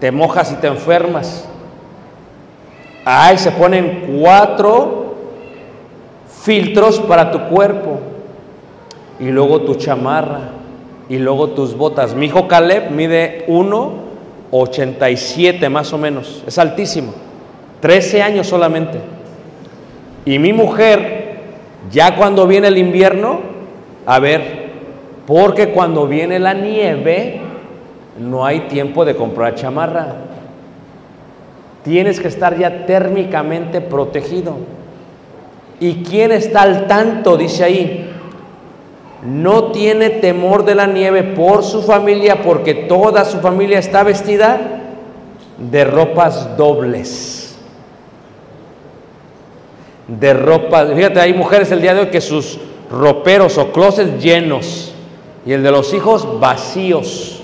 te 0.00 0.12
mojas 0.12 0.52
y 0.52 0.54
te 0.56 0.68
enfermas. 0.68 1.46
Ay, 3.04 3.36
se 3.38 3.50
ponen 3.50 4.18
cuatro 4.20 5.14
filtros 6.42 7.00
para 7.00 7.30
tu 7.30 7.48
cuerpo. 7.48 8.00
Y 9.18 9.30
luego 9.30 9.62
tu 9.62 9.76
chamarra. 9.76 10.50
Y 11.08 11.16
luego 11.18 11.48
tus 11.48 11.74
botas. 11.76 12.14
Mi 12.14 12.26
hijo 12.26 12.46
Caleb 12.46 12.90
mide 12.90 13.46
1,87 13.48 15.68
más 15.70 15.92
o 15.92 15.98
menos. 15.98 16.44
Es 16.46 16.58
altísimo. 16.58 17.12
13 17.80 18.22
años 18.22 18.46
solamente. 18.46 19.00
Y 20.24 20.38
mi 20.38 20.52
mujer, 20.52 21.17
ya 21.90 22.16
cuando 22.16 22.46
viene 22.46 22.68
el 22.68 22.78
invierno, 22.78 23.40
a 24.06 24.18
ver, 24.18 24.68
porque 25.26 25.70
cuando 25.70 26.06
viene 26.06 26.38
la 26.38 26.54
nieve, 26.54 27.40
no 28.18 28.44
hay 28.44 28.60
tiempo 28.60 29.04
de 29.04 29.14
comprar 29.14 29.54
chamarra. 29.54 30.16
Tienes 31.84 32.20
que 32.20 32.28
estar 32.28 32.56
ya 32.58 32.86
térmicamente 32.86 33.80
protegido. 33.80 34.56
¿Y 35.80 36.02
quién 36.02 36.32
está 36.32 36.62
al 36.62 36.86
tanto? 36.86 37.36
Dice 37.36 37.64
ahí. 37.64 38.10
No 39.24 39.72
tiene 39.72 40.10
temor 40.10 40.64
de 40.64 40.74
la 40.74 40.86
nieve 40.86 41.22
por 41.22 41.62
su 41.62 41.82
familia, 41.82 42.42
porque 42.42 42.74
toda 42.74 43.24
su 43.24 43.38
familia 43.38 43.78
está 43.78 44.02
vestida 44.02 44.58
de 45.58 45.84
ropas 45.84 46.56
dobles. 46.56 47.37
De 50.08 50.34
ropas. 50.34 50.88
Fíjate, 50.94 51.20
hay 51.20 51.34
mujeres 51.34 51.70
el 51.70 51.80
día 51.80 51.94
de 51.94 52.00
hoy 52.00 52.06
que 52.08 52.20
sus 52.20 52.58
roperos 52.90 53.58
o 53.58 53.70
closets 53.72 54.22
llenos 54.22 54.94
y 55.44 55.52
el 55.52 55.62
de 55.62 55.70
los 55.70 55.92
hijos 55.94 56.40
vacíos. 56.40 57.42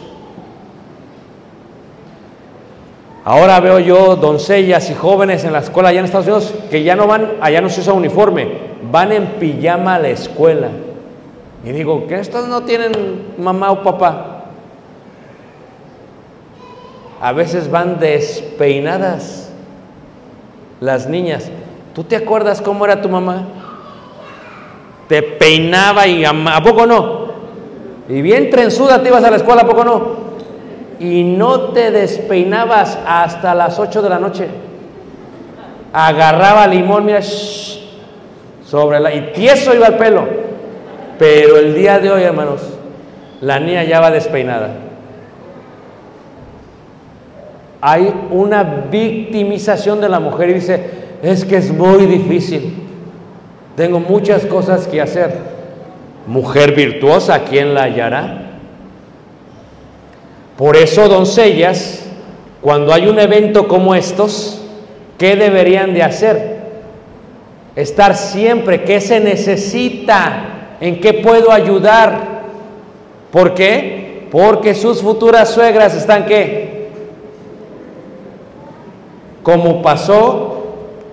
Ahora 3.25 3.59
veo 3.61 3.78
yo 3.78 4.16
doncellas 4.16 4.90
y 4.90 4.94
jóvenes 4.94 5.44
en 5.44 5.52
la 5.52 5.61
escuela 5.61 5.88
allá 5.88 6.00
en 6.00 6.04
Estados 6.04 6.26
Unidos 6.26 6.54
que 6.71 6.83
ya 6.83 6.94
no 6.94 7.06
van, 7.06 7.33
allá 7.40 7.62
no 7.62 7.71
se 7.71 7.80
usa 7.80 7.94
uniforme, 7.94 8.49
van 8.90 9.12
en 9.12 9.26
pijama 9.38 9.94
a 9.94 9.99
la 9.99 10.09
escuela. 10.09 10.68
Y 11.64 11.73
digo, 11.73 12.06
¿que 12.06 12.21
estos 12.21 12.47
no 12.49 12.64
tienen 12.64 12.92
mamá 13.38 13.73
o 13.73 13.83
papá? 13.83 14.44
A 17.23 17.33
veces 17.33 17.71
van 17.71 17.99
despeinadas 17.99 19.50
las 20.80 21.09
niñas. 21.09 21.50
¿Tú 21.94 22.04
te 22.04 22.16
acuerdas 22.16 22.60
cómo 22.60 22.84
era 22.84 23.00
tu 23.00 23.08
mamá? 23.08 23.44
Te 25.08 25.22
peinaba 25.22 26.06
y 26.06 26.24
a, 26.24 26.30
¿a 26.30 26.62
poco 26.62 26.86
no? 26.86 27.24
Y 28.08 28.20
bien 28.20 28.50
trenzuda 28.50 29.02
te 29.02 29.08
ibas 29.08 29.24
a 29.24 29.30
la 29.30 29.36
escuela, 29.36 29.62
¿a 29.62 29.66
poco 29.66 29.84
no? 29.84 30.24
y 30.98 31.22
no 31.22 31.72
te 31.72 31.90
despeinabas 31.90 32.98
hasta 33.06 33.54
las 33.54 33.78
8 33.78 34.02
de 34.02 34.08
la 34.08 34.18
noche. 34.18 34.48
Agarraba 35.92 36.66
limón, 36.66 37.04
mira, 37.04 37.20
shh, 37.20 37.80
sobre 38.64 39.00
la 39.00 39.14
y 39.14 39.32
tieso 39.32 39.74
iba 39.74 39.86
el 39.88 39.94
pelo. 39.94 40.24
Pero 41.18 41.58
el 41.58 41.74
día 41.74 41.98
de 41.98 42.10
hoy, 42.10 42.22
hermanos, 42.22 42.60
la 43.40 43.60
niña 43.60 43.84
ya 43.84 44.00
va 44.00 44.10
despeinada. 44.10 44.70
Hay 47.80 48.12
una 48.30 48.62
victimización 48.62 50.00
de 50.00 50.08
la 50.08 50.18
mujer 50.18 50.50
y 50.50 50.54
dice, 50.54 51.03
es 51.25 51.45
que 51.45 51.57
es 51.57 51.73
muy 51.73 52.04
difícil. 52.04 52.75
Tengo 53.76 53.99
muchas 53.99 54.45
cosas 54.45 54.87
que 54.87 55.00
hacer. 55.00 55.33
Mujer 56.26 56.75
virtuosa, 56.75 57.45
¿quién 57.45 57.73
la 57.73 57.85
hallará? 57.85 58.59
Por 60.59 60.76
eso, 60.76 61.09
doncellas, 61.09 62.04
cuando 62.61 62.93
hay 62.93 63.09
un 63.09 63.19
evento 63.19 63.66
como 63.66 63.95
estos, 63.95 64.62
¿qué 65.19 65.35
deberían 65.35 65.95
de 65.95 66.02
hacer? 66.02 66.59
Estar 67.75 68.14
siempre, 68.14 68.85
¿qué 68.85 69.00
se 69.00 69.19
necesita? 69.19 70.76
¿En 70.81 71.00
qué 71.00 71.14
puedo 71.14 71.50
ayudar? 71.50 72.43
¿Por 73.33 73.54
qué? 73.54 74.28
Porque 74.31 74.75
sus 74.75 75.00
futuras 75.00 75.50
suegras 75.50 75.95
están 75.95 76.26
qué? 76.26 76.90
Como 79.43 79.83
pasó 79.83 80.53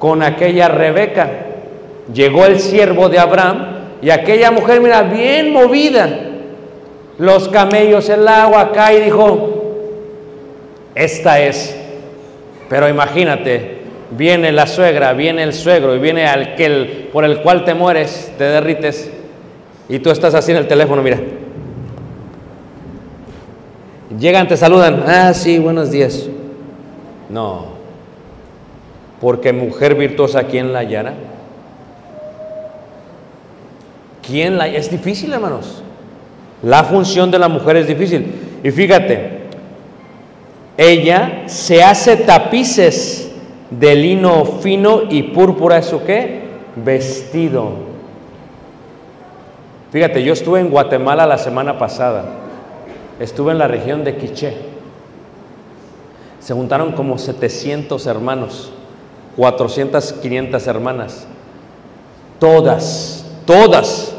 con 0.01 0.23
aquella 0.23 0.67
Rebeca. 0.67 1.29
Llegó 2.11 2.47
el 2.47 2.59
siervo 2.59 3.07
de 3.07 3.19
Abraham 3.19 3.67
y 4.01 4.09
aquella 4.09 4.49
mujer, 4.49 4.81
mira, 4.81 5.03
bien 5.03 5.53
movida, 5.53 6.09
los 7.19 7.47
camellos, 7.49 8.09
el 8.09 8.27
agua 8.27 8.61
acá 8.61 8.91
y 8.93 9.01
dijo, 9.01 9.75
esta 10.95 11.39
es. 11.39 11.77
Pero 12.67 12.89
imagínate, 12.89 13.81
viene 14.09 14.51
la 14.51 14.65
suegra, 14.65 15.13
viene 15.13 15.43
el 15.43 15.53
suegro 15.53 15.95
y 15.95 15.99
viene 15.99 16.25
aquel 16.25 17.09
por 17.13 17.23
el 17.23 17.43
cual 17.43 17.63
te 17.63 17.75
mueres, 17.75 18.33
te 18.39 18.45
derrites 18.45 19.11
y 19.87 19.99
tú 19.99 20.09
estás 20.09 20.33
así 20.33 20.49
en 20.49 20.57
el 20.57 20.67
teléfono, 20.67 21.03
mira. 21.03 21.19
Llegan, 24.17 24.47
te 24.47 24.57
saludan, 24.57 25.03
ah, 25.05 25.31
sí, 25.35 25.59
buenos 25.59 25.91
días. 25.91 26.27
No, 27.29 27.80
porque 29.21 29.53
mujer 29.53 29.93
virtuosa, 29.95 30.43
¿quién 30.45 30.73
la 30.73 30.79
hallará? 30.79 31.13
¿Quién 34.25 34.57
la 34.57 34.67
Es 34.67 34.89
difícil, 34.89 35.31
hermanos. 35.31 35.83
La 36.63 36.83
función 36.83 37.29
de 37.29 37.39
la 37.39 37.47
mujer 37.47 37.77
es 37.77 37.87
difícil. 37.87 38.33
Y 38.63 38.71
fíjate, 38.71 39.41
ella 40.77 41.43
se 41.45 41.83
hace 41.83 42.17
tapices 42.17 43.31
de 43.69 43.95
lino 43.95 44.43
fino 44.45 45.03
y 45.09 45.23
púrpura, 45.23 45.77
¿eso 45.77 46.03
qué? 46.03 46.41
Vestido. 46.75 47.91
Fíjate, 49.91 50.23
yo 50.23 50.33
estuve 50.33 50.59
en 50.59 50.69
Guatemala 50.69 51.27
la 51.27 51.37
semana 51.37 51.77
pasada. 51.77 52.25
Estuve 53.19 53.51
en 53.51 53.59
la 53.59 53.67
región 53.67 54.03
de 54.03 54.15
Quiché. 54.15 54.55
Se 56.39 56.53
juntaron 56.53 56.93
como 56.93 57.17
700 57.17 58.07
hermanos, 58.07 58.71
400, 59.35 60.13
500 60.13 60.67
hermanas. 60.67 61.27
Todas, 62.39 63.25
todas 63.45 64.15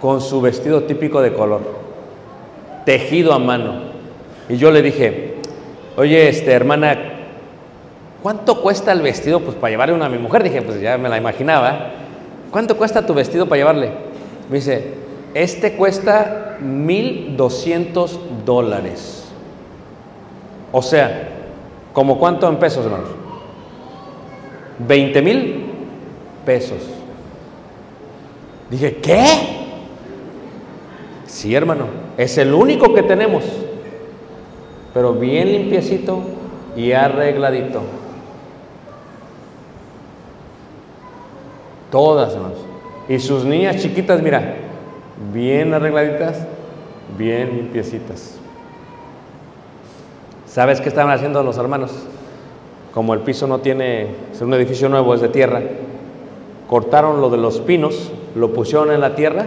con 0.00 0.20
su 0.20 0.40
vestido 0.40 0.82
típico 0.82 1.20
de 1.22 1.32
color, 1.32 1.62
tejido 2.84 3.32
a 3.32 3.38
mano. 3.38 3.80
Y 4.48 4.56
yo 4.56 4.70
le 4.70 4.82
dije, 4.82 5.36
oye, 5.96 6.28
este, 6.28 6.52
hermana, 6.52 6.96
¿cuánto 8.22 8.60
cuesta 8.60 8.92
el 8.92 9.02
vestido? 9.02 9.40
Pues 9.40 9.56
para 9.56 9.70
llevarle 9.70 9.94
una 9.94 10.06
a 10.06 10.10
mi 10.10 10.18
mujer. 10.18 10.42
Dije, 10.42 10.62
pues 10.62 10.80
ya 10.80 10.98
me 10.98 11.08
la 11.08 11.16
imaginaba. 11.16 11.90
¿Cuánto 12.50 12.76
cuesta 12.76 13.04
tu 13.04 13.14
vestido 13.14 13.46
para 13.46 13.58
llevarle? 13.58 13.90
Me 14.48 14.56
dice, 14.56 14.94
este 15.34 15.76
cuesta 15.76 16.58
1.200 16.62 18.10
dólares. 18.44 19.24
O 20.72 20.82
sea, 20.82 21.28
¿como 21.92 22.18
cuánto 22.18 22.48
en 22.48 22.56
pesos, 22.56 22.84
hermanos? 22.84 23.25
20 24.78 25.22
mil 25.22 25.64
pesos. 26.44 26.78
Dije, 28.70 28.96
¿qué? 28.96 29.24
Sí, 31.26 31.54
hermano, 31.54 31.86
es 32.16 32.38
el 32.38 32.54
único 32.54 32.94
que 32.94 33.02
tenemos, 33.02 33.44
pero 34.94 35.12
bien 35.12 35.52
limpiecito 35.52 36.20
y 36.76 36.92
arregladito. 36.92 37.82
Todas, 41.90 42.34
hermanos. 42.34 42.58
Y 43.08 43.18
sus 43.18 43.44
niñas 43.44 43.76
chiquitas, 43.76 44.20
mira, 44.22 44.56
bien 45.32 45.72
arregladitas, 45.72 46.44
bien 47.16 47.56
limpiecitas. 47.56 48.38
¿Sabes 50.46 50.80
qué 50.80 50.88
estaban 50.88 51.12
haciendo 51.12 51.42
los 51.42 51.58
hermanos? 51.58 51.92
Como 52.96 53.12
el 53.12 53.20
piso 53.20 53.46
no 53.46 53.58
tiene, 53.58 54.06
es 54.32 54.40
un 54.40 54.54
edificio 54.54 54.88
nuevo, 54.88 55.14
es 55.14 55.20
de 55.20 55.28
tierra, 55.28 55.60
cortaron 56.66 57.20
lo 57.20 57.28
de 57.28 57.36
los 57.36 57.60
pinos, 57.60 58.10
lo 58.34 58.54
pusieron 58.54 58.90
en 58.90 59.02
la 59.02 59.14
tierra 59.14 59.44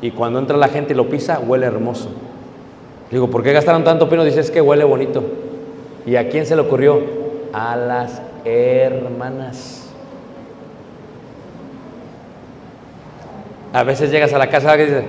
y 0.00 0.12
cuando 0.12 0.38
entra 0.38 0.56
la 0.56 0.68
gente 0.68 0.92
y 0.92 0.96
lo 0.96 1.08
pisa, 1.08 1.40
huele 1.40 1.66
hermoso. 1.66 2.10
Digo, 3.10 3.28
¿por 3.28 3.42
qué 3.42 3.52
gastaron 3.52 3.82
tanto 3.82 4.08
pino? 4.08 4.22
Dice, 4.22 4.38
es 4.38 4.52
que 4.52 4.60
huele 4.60 4.84
bonito. 4.84 5.24
¿Y 6.06 6.14
a 6.14 6.28
quién 6.28 6.46
se 6.46 6.54
le 6.54 6.62
ocurrió? 6.62 7.02
A 7.52 7.74
las 7.74 8.22
hermanas. 8.44 9.90
A 13.72 13.82
veces 13.82 14.12
llegas 14.12 14.32
a 14.32 14.38
la 14.38 14.48
casa 14.48 14.76
y 14.76 14.84
dices, 14.84 15.04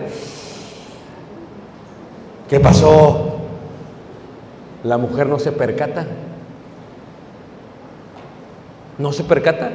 ¿qué 2.50 2.60
pasó? 2.60 3.38
La 4.84 4.98
mujer 4.98 5.28
no 5.28 5.38
se 5.38 5.52
percata. 5.52 6.08
No 8.98 9.14
se 9.14 9.24
percata. 9.24 9.72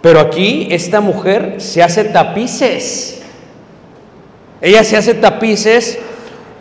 Pero 0.00 0.20
aquí 0.20 0.68
esta 0.70 1.00
mujer 1.00 1.56
se 1.58 1.82
hace 1.82 2.04
tapices. 2.04 3.22
Ella 4.60 4.84
se 4.84 4.96
hace 4.96 5.14
tapices 5.14 5.98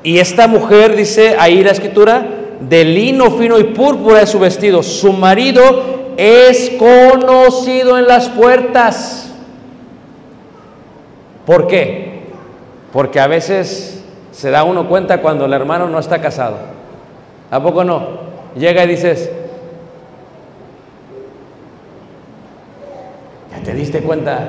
y 0.03 0.19
esta 0.19 0.47
mujer 0.47 0.95
dice 0.95 1.35
ahí 1.39 1.63
la 1.63 1.71
escritura, 1.71 2.25
de 2.59 2.83
lino 2.83 3.31
fino 3.31 3.59
y 3.59 3.65
púrpura 3.65 4.19
de 4.19 4.27
su 4.27 4.39
vestido. 4.39 4.81
Su 4.81 5.13
marido 5.13 6.13
es 6.17 6.71
conocido 6.79 7.97
en 7.97 8.07
las 8.07 8.29
puertas. 8.29 9.31
¿Por 11.45 11.67
qué? 11.67 12.21
Porque 12.91 13.19
a 13.19 13.27
veces 13.27 14.03
se 14.31 14.49
da 14.49 14.63
uno 14.63 14.87
cuenta 14.89 15.21
cuando 15.21 15.45
el 15.45 15.53
hermano 15.53 15.87
no 15.87 15.99
está 15.99 16.19
casado. 16.19 16.57
¿A 17.49 17.61
poco 17.61 17.83
no? 17.83 18.27
Llega 18.55 18.83
y 18.83 18.87
dices, 18.87 19.31
te 23.67 23.73
diste 23.73 23.99
cuenta? 24.01 24.47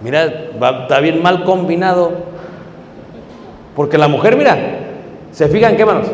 Mira, 0.00 0.32
va- 0.62 0.82
está 0.82 1.00
bien 1.00 1.20
mal 1.20 1.42
combinado. 1.42 2.12
Porque 3.74 3.98
la 3.98 4.06
mujer, 4.06 4.36
mira, 4.36 4.56
se 5.32 5.48
fija 5.48 5.68
en 5.68 5.76
qué 5.76 5.84
manos. 5.84 6.06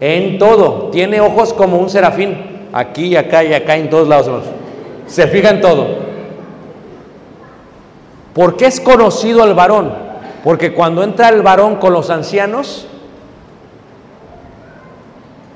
En 0.00 0.38
todo. 0.38 0.88
Tiene 0.90 1.20
ojos 1.20 1.52
como 1.52 1.76
un 1.76 1.90
serafín. 1.90 2.68
Aquí, 2.72 3.16
acá 3.16 3.44
y 3.44 3.52
acá, 3.52 3.76
en 3.76 3.90
todos 3.90 4.08
lados, 4.08 4.28
hermanos. 4.28 4.48
Se 5.08 5.26
fija 5.26 5.50
en 5.50 5.60
todo. 5.60 5.88
¿Por 8.32 8.56
qué 8.56 8.64
es 8.64 8.80
conocido 8.80 9.44
el 9.44 9.52
varón? 9.52 9.92
Porque 10.42 10.72
cuando 10.72 11.02
entra 11.02 11.28
el 11.28 11.42
varón 11.42 11.76
con 11.76 11.92
los 11.92 12.08
ancianos, 12.08 12.86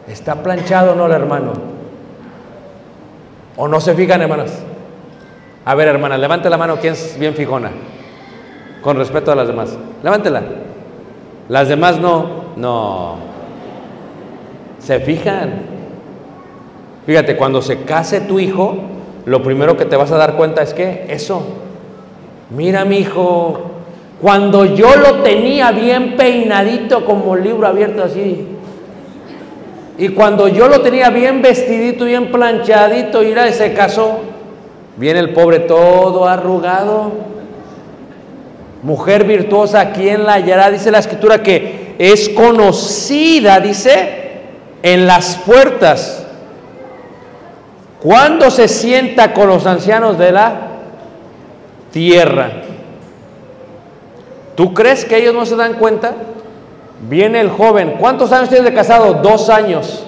está 0.08 0.34
planchado, 0.42 0.94
¿no, 0.94 1.06
el 1.06 1.12
hermano? 1.12 1.52
¿O 3.56 3.66
no 3.66 3.80
se 3.80 3.94
fijan, 3.94 4.20
hermanas? 4.20 4.62
A 5.64 5.74
ver, 5.74 5.88
hermana, 5.88 6.18
levante 6.18 6.50
la 6.50 6.58
mano, 6.58 6.76
¿quién 6.78 6.92
es 6.92 7.18
bien 7.18 7.34
fijona? 7.34 7.70
Con 8.82 8.98
respeto 8.98 9.32
a 9.32 9.34
las 9.34 9.48
demás. 9.48 9.78
Levántela. 10.02 10.42
Las 11.48 11.68
demás 11.68 11.98
no, 11.98 12.26
no. 12.56 13.16
Se 14.78 15.00
fijan. 15.00 15.62
Fíjate, 17.06 17.36
cuando 17.36 17.62
se 17.62 17.82
case 17.82 18.20
tu 18.20 18.38
hijo, 18.38 18.76
lo 19.24 19.42
primero 19.42 19.76
que 19.76 19.86
te 19.86 19.96
vas 19.96 20.12
a 20.12 20.18
dar 20.18 20.34
cuenta 20.34 20.62
es 20.62 20.74
que 20.74 21.06
eso. 21.08 21.42
Mira, 22.50 22.84
mi 22.84 22.98
hijo, 22.98 23.70
cuando 24.20 24.66
yo 24.66 24.94
lo 24.96 25.22
tenía 25.22 25.72
bien 25.72 26.16
peinadito 26.16 27.06
como 27.06 27.36
libro 27.36 27.66
abierto 27.66 28.04
así. 28.04 28.48
Y 29.96 30.08
cuando 30.10 30.48
yo 30.48 30.68
lo 30.68 30.82
tenía 30.82 31.08
bien 31.08 31.40
vestidito, 31.40 32.04
bien 32.04 32.30
planchadito, 32.30 33.22
y 33.22 33.34
se 33.52 33.72
casó. 33.72 34.33
Viene 34.96 35.18
el 35.18 35.32
pobre 35.32 35.60
todo 35.60 36.26
arrugado. 36.26 37.12
Mujer 38.82 39.24
virtuosa, 39.24 39.92
¿quién 39.92 40.24
la 40.24 40.34
hallará? 40.34 40.70
Dice 40.70 40.90
la 40.90 40.98
escritura 40.98 41.42
que 41.42 41.94
es 41.98 42.28
conocida, 42.28 43.58
dice, 43.60 44.40
en 44.82 45.06
las 45.06 45.36
puertas. 45.38 46.26
Cuando 48.00 48.50
se 48.50 48.68
sienta 48.68 49.32
con 49.32 49.48
los 49.48 49.66
ancianos 49.66 50.18
de 50.18 50.32
la 50.32 50.68
tierra. 51.90 52.50
¿Tú 54.54 54.74
crees 54.74 55.04
que 55.04 55.16
ellos 55.16 55.34
no 55.34 55.46
se 55.46 55.56
dan 55.56 55.74
cuenta? 55.74 56.12
Viene 57.08 57.40
el 57.40 57.48
joven. 57.48 57.94
¿Cuántos 57.98 58.30
años 58.32 58.50
tienes 58.50 58.66
de 58.66 58.74
casado? 58.74 59.14
Dos 59.14 59.48
años. 59.48 60.04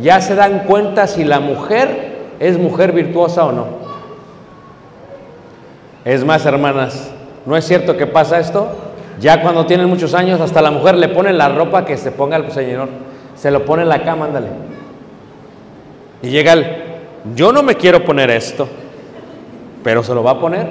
Ya 0.00 0.20
se 0.20 0.34
dan 0.34 0.60
cuenta 0.60 1.06
si 1.06 1.24
la 1.24 1.40
mujer 1.40 2.16
es 2.38 2.58
mujer 2.58 2.92
virtuosa 2.92 3.44
o 3.46 3.52
no. 3.52 3.85
Es 6.06 6.24
más, 6.24 6.46
hermanas, 6.46 7.10
¿no 7.46 7.56
es 7.56 7.64
cierto 7.64 7.96
que 7.96 8.06
pasa 8.06 8.38
esto? 8.38 8.68
Ya 9.18 9.42
cuando 9.42 9.66
tienen 9.66 9.88
muchos 9.88 10.14
años, 10.14 10.40
hasta 10.40 10.62
la 10.62 10.70
mujer 10.70 10.94
le 10.94 11.08
pone 11.08 11.32
la 11.32 11.48
ropa 11.48 11.84
que 11.84 11.96
se 11.96 12.12
ponga 12.12 12.36
el 12.36 12.52
Señor. 12.52 12.88
Se 13.34 13.50
lo 13.50 13.64
pone 13.64 13.82
en 13.82 13.88
la 13.88 14.04
cama, 14.04 14.26
ándale. 14.26 14.46
Y 16.22 16.28
llega 16.28 16.52
el, 16.52 16.64
yo 17.34 17.50
no 17.50 17.64
me 17.64 17.74
quiero 17.74 18.04
poner 18.04 18.30
esto, 18.30 18.68
pero 19.82 20.04
se 20.04 20.14
lo 20.14 20.22
va 20.22 20.30
a 20.30 20.38
poner. 20.38 20.68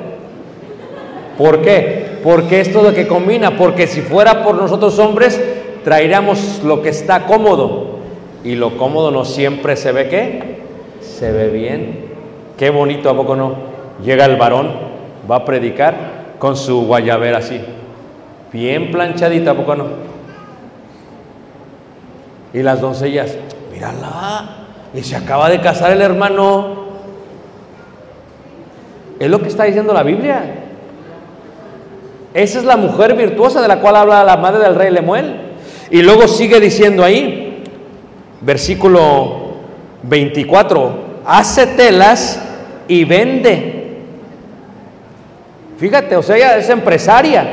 ¿Por 1.37 1.61
qué? 1.61 2.19
Porque 2.23 2.61
esto 2.61 2.79
es 2.79 2.85
lo 2.85 2.93
que 2.93 3.05
combina, 3.05 3.57
porque 3.57 3.87
si 3.87 3.99
fuera 3.99 4.41
por 4.41 4.55
nosotros 4.55 4.97
hombres, 4.99 5.43
traeríamos 5.83 6.61
lo 6.63 6.81
que 6.81 6.89
está 6.89 7.25
cómodo. 7.25 7.97
Y 8.45 8.55
lo 8.55 8.77
cómodo 8.77 9.11
no 9.11 9.25
siempre 9.25 9.75
se 9.75 9.91
ve 9.91 10.07
qué? 10.07 10.61
Se 11.01 11.33
ve 11.33 11.49
bien. 11.49 12.05
Qué 12.57 12.69
bonito, 12.69 13.09
¿a 13.09 13.17
poco 13.17 13.35
no? 13.35 13.75
Llega 14.01 14.23
el 14.23 14.37
varón, 14.37 14.84
va 15.29 15.37
a 15.37 15.45
predicar 15.45 15.95
con 16.39 16.55
su 16.55 16.85
guayabera 16.85 17.39
así. 17.39 17.59
Bien 18.51 18.91
planchadita, 18.91 19.51
¿a 19.51 19.55
poco 19.55 19.75
no? 19.75 19.85
Y 22.53 22.63
las 22.63 22.79
doncellas, 22.79 23.35
mírala, 23.73 24.67
y 24.93 25.03
se 25.03 25.15
acaba 25.15 25.49
de 25.49 25.59
casar 25.59 25.91
el 25.91 26.01
hermano. 26.01 26.85
Es 29.19 29.29
lo 29.29 29.41
que 29.41 29.49
está 29.49 29.65
diciendo 29.65 29.93
la 29.93 30.03
Biblia. 30.03 30.61
Esa 32.33 32.59
es 32.59 32.65
la 32.65 32.77
mujer 32.77 33.15
virtuosa 33.15 33.61
de 33.61 33.67
la 33.67 33.79
cual 33.79 33.95
habla 33.95 34.23
la 34.23 34.37
madre 34.37 34.63
del 34.63 34.75
rey 34.75 34.91
Lemuel. 34.91 35.35
Y 35.89 36.01
luego 36.01 36.27
sigue 36.27 36.59
diciendo 36.59 37.03
ahí, 37.03 37.63
versículo 38.41 39.55
24, 40.03 40.97
hace 41.25 41.67
telas 41.67 42.41
y 42.87 43.03
vende. 43.05 43.74
Fíjate, 45.77 46.15
o 46.15 46.23
sea, 46.23 46.35
ella 46.37 46.57
es 46.57 46.69
empresaria. 46.69 47.45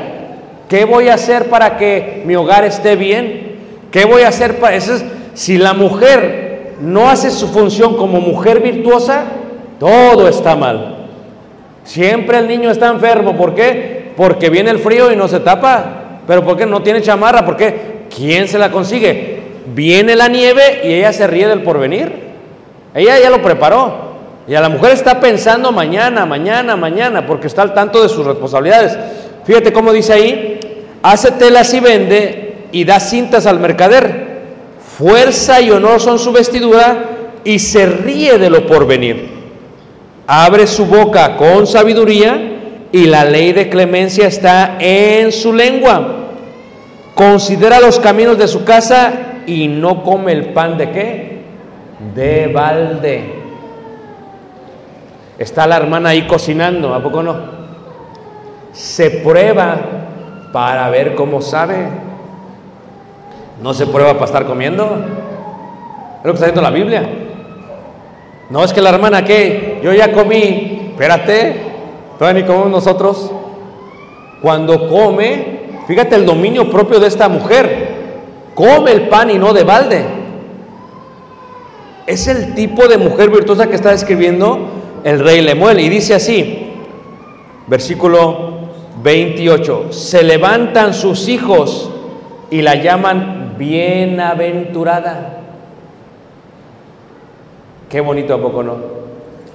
¿Qué 0.69 0.85
voy 0.85 1.09
a 1.09 1.15
hacer 1.15 1.49
para 1.49 1.77
que 1.77 2.23
mi 2.25 2.35
hogar 2.35 2.63
esté 2.63 2.95
bien? 2.95 3.57
¿Qué 3.91 4.05
voy 4.05 4.23
a 4.23 4.29
hacer 4.29 4.57
para 4.59 4.75
eso? 4.75 4.93
es- 4.95 5.05
Si 5.33 5.57
la 5.57 5.73
mujer 5.73 6.73
no 6.79 7.09
hace 7.09 7.31
su 7.31 7.47
función 7.47 7.97
como 7.97 8.19
mujer 8.21 8.59
virtuosa, 8.61 9.23
todo 9.79 10.27
está 10.27 10.55
mal. 10.55 11.07
Siempre 11.83 12.37
el 12.37 12.47
niño 12.47 12.69
está 12.71 12.87
enfermo. 12.89 13.35
¿Por 13.35 13.55
qué? 13.55 14.11
Porque 14.15 14.49
viene 14.49 14.69
el 14.69 14.79
frío 14.79 15.11
y 15.11 15.15
no 15.15 15.27
se 15.27 15.39
tapa. 15.39 16.19
¿Pero 16.27 16.43
por 16.43 16.55
qué 16.55 16.65
no 16.65 16.81
tiene 16.81 17.01
chamarra? 17.01 17.43
¿Por 17.45 17.57
qué? 17.57 18.05
¿Quién 18.15 18.47
se 18.47 18.57
la 18.59 18.71
consigue? 18.71 19.39
Viene 19.73 20.15
la 20.15 20.27
nieve 20.27 20.81
y 20.83 20.93
ella 20.93 21.11
se 21.13 21.25
ríe 21.27 21.47
del 21.47 21.61
porvenir. 21.63 22.11
Ella 22.93 23.19
ya 23.19 23.29
lo 23.29 23.41
preparó. 23.41 24.12
Y 24.47 24.55
a 24.55 24.61
la 24.61 24.69
mujer 24.69 24.91
está 24.91 25.19
pensando 25.19 25.71
mañana, 25.71 26.25
mañana, 26.25 26.75
mañana, 26.75 27.25
porque 27.25 27.47
está 27.47 27.61
al 27.61 27.73
tanto 27.73 28.03
de 28.03 28.09
sus 28.09 28.25
responsabilidades. 28.25 28.97
Fíjate 29.45 29.71
cómo 29.71 29.93
dice 29.93 30.13
ahí, 30.13 30.59
hace 31.01 31.31
telas 31.31 31.73
y 31.73 31.79
vende 31.79 32.55
y 32.71 32.83
da 32.83 32.99
cintas 32.99 33.45
al 33.45 33.59
mercader. 33.59 34.33
Fuerza 34.97 35.61
y 35.61 35.71
honor 35.71 36.01
son 36.01 36.19
su 36.19 36.31
vestidura 36.31 37.05
y 37.43 37.59
se 37.59 37.85
ríe 37.85 38.37
de 38.37 38.49
lo 38.49 38.67
porvenir. 38.67 39.29
Abre 40.27 40.67
su 40.67 40.85
boca 40.85 41.37
con 41.37 41.65
sabiduría 41.65 42.51
y 42.91 43.05
la 43.05 43.25
ley 43.25 43.53
de 43.53 43.69
clemencia 43.69 44.27
está 44.27 44.77
en 44.79 45.31
su 45.31 45.53
lengua. 45.53 46.19
Considera 47.15 47.79
los 47.79 47.99
caminos 47.99 48.37
de 48.37 48.47
su 48.47 48.63
casa 48.65 49.13
y 49.45 49.67
no 49.67 50.03
come 50.03 50.31
el 50.31 50.47
pan 50.47 50.77
de 50.77 50.91
qué? 50.91 51.37
De 52.13 52.47
balde. 52.47 53.42
Está 55.37 55.65
la 55.65 55.77
hermana 55.77 56.09
ahí 56.09 56.27
cocinando, 56.27 56.93
¿a 56.93 57.01
poco 57.01 57.23
no? 57.23 57.35
Se 58.71 59.09
prueba 59.09 59.77
para 60.51 60.89
ver 60.89 61.15
cómo 61.15 61.41
sabe. 61.41 61.87
No 63.61 63.73
se 63.73 63.87
prueba 63.87 64.13
para 64.13 64.25
estar 64.25 64.45
comiendo. 64.45 64.83
Es 66.19 66.25
lo 66.25 66.31
que 66.31 66.35
está 66.35 66.45
diciendo 66.45 66.61
la 66.61 66.69
Biblia. 66.69 67.09
No 68.49 68.63
es 68.63 68.71
que 68.71 68.81
la 68.81 68.91
hermana 68.91 69.25
que 69.25 69.79
yo 69.83 69.93
ya 69.93 70.11
comí, 70.11 70.89
espérate, 70.91 71.55
todavía 72.19 72.41
ni 72.41 72.47
comemos 72.47 72.69
nosotros. 72.69 73.31
Cuando 74.41 74.87
come, 74.89 75.61
fíjate 75.87 76.15
el 76.15 76.25
dominio 76.25 76.69
propio 76.69 76.99
de 76.99 77.07
esta 77.07 77.29
mujer, 77.29 77.87
come 78.53 78.91
el 78.91 79.07
pan 79.07 79.31
y 79.31 79.39
no 79.39 79.53
de 79.53 79.63
balde. 79.63 80.05
Es 82.05 82.27
el 82.27 82.53
tipo 82.53 82.87
de 82.87 82.97
mujer 82.97 83.29
virtuosa 83.29 83.67
que 83.67 83.75
está 83.75 83.91
describiendo 83.91 84.82
el 85.03 85.19
rey 85.19 85.41
Lemuel 85.41 85.79
y 85.79 85.89
dice 85.89 86.15
así, 86.15 86.71
versículo 87.67 88.53
28, 89.01 89.91
se 89.91 90.23
levantan 90.23 90.93
sus 90.93 91.27
hijos 91.27 91.91
y 92.49 92.61
la 92.61 92.75
llaman 92.75 93.55
bienaventurada. 93.57 95.39
Qué 97.89 98.01
bonito 98.01 98.33
a 98.33 98.41
poco 98.41 98.63
no. 98.63 98.77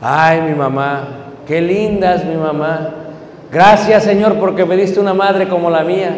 Ay, 0.00 0.42
mi 0.42 0.54
mamá, 0.54 1.08
qué 1.46 1.60
linda 1.60 2.14
es 2.14 2.24
mi 2.24 2.36
mamá. 2.36 2.90
Gracias, 3.50 4.04
Señor, 4.04 4.34
porque 4.38 4.64
me 4.64 4.76
diste 4.76 5.00
una 5.00 5.14
madre 5.14 5.48
como 5.48 5.70
la 5.70 5.82
mía. 5.82 6.14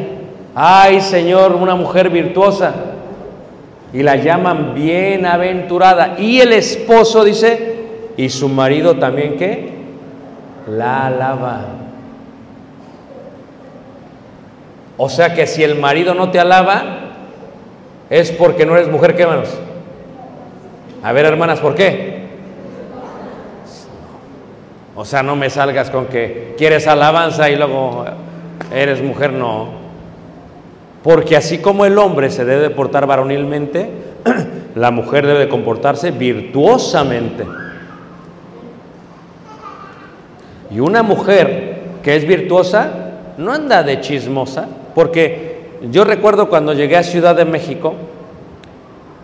Ay, 0.55 1.01
Señor, 1.01 1.55
una 1.55 1.77
mujer 1.77 2.11
virtuosa. 2.11 2.75
Y 3.93 4.03
la 4.03 4.17
llaman 4.17 4.75
bienaventurada. 4.75 6.17
Y 6.19 6.41
el 6.41 6.53
esposo 6.53 7.25
dice, 7.25 7.80
y 8.21 8.29
su 8.29 8.51
marido 8.51 8.97
también 8.97 9.39
qué? 9.39 9.71
La 10.69 11.07
alaba. 11.07 11.69
O 14.99 15.09
sea 15.09 15.33
que 15.33 15.47
si 15.47 15.65
el 15.65 15.77
marido 15.77 16.13
no 16.13 16.31
te 16.31 16.39
alaba, 16.39 16.83
es 18.11 18.31
porque 18.33 18.67
no 18.67 18.77
eres 18.77 18.91
mujer, 18.91 19.17
¿qué 19.17 19.23
hermanos? 19.23 19.49
A 21.03 21.13
ver, 21.13 21.25
hermanas, 21.25 21.61
¿por 21.61 21.75
qué? 21.75 22.27
O 24.95 25.07
sea, 25.07 25.23
no 25.23 25.35
me 25.35 25.49
salgas 25.49 25.89
con 25.89 26.05
que 26.05 26.55
quieres 26.59 26.87
alabanza 26.87 27.49
y 27.49 27.57
luego 27.57 28.05
eres 28.71 29.03
mujer, 29.03 29.33
no. 29.33 29.69
Porque 31.03 31.39
así 31.39 31.57
como 31.57 31.87
el 31.87 31.97
hombre 31.97 32.29
se 32.29 32.45
debe 32.45 32.69
portar 32.69 33.07
varonilmente, 33.07 33.89
la 34.75 34.91
mujer 34.91 35.27
debe 35.27 35.49
comportarse 35.49 36.11
virtuosamente. 36.11 37.60
Y 40.71 40.81
una 40.81 41.03
mujer 41.03 41.81
que 42.03 42.17
es 42.17 42.27
virtuosa 42.27 42.91
no 43.37 43.53
anda 43.53 43.83
de 43.83 44.01
chismosa, 44.01 44.69
porque 44.95 45.79
yo 45.91 46.05
recuerdo 46.05 46.49
cuando 46.49 46.73
llegué 46.73 46.97
a 46.97 47.03
Ciudad 47.03 47.35
de 47.35 47.45
México, 47.45 47.95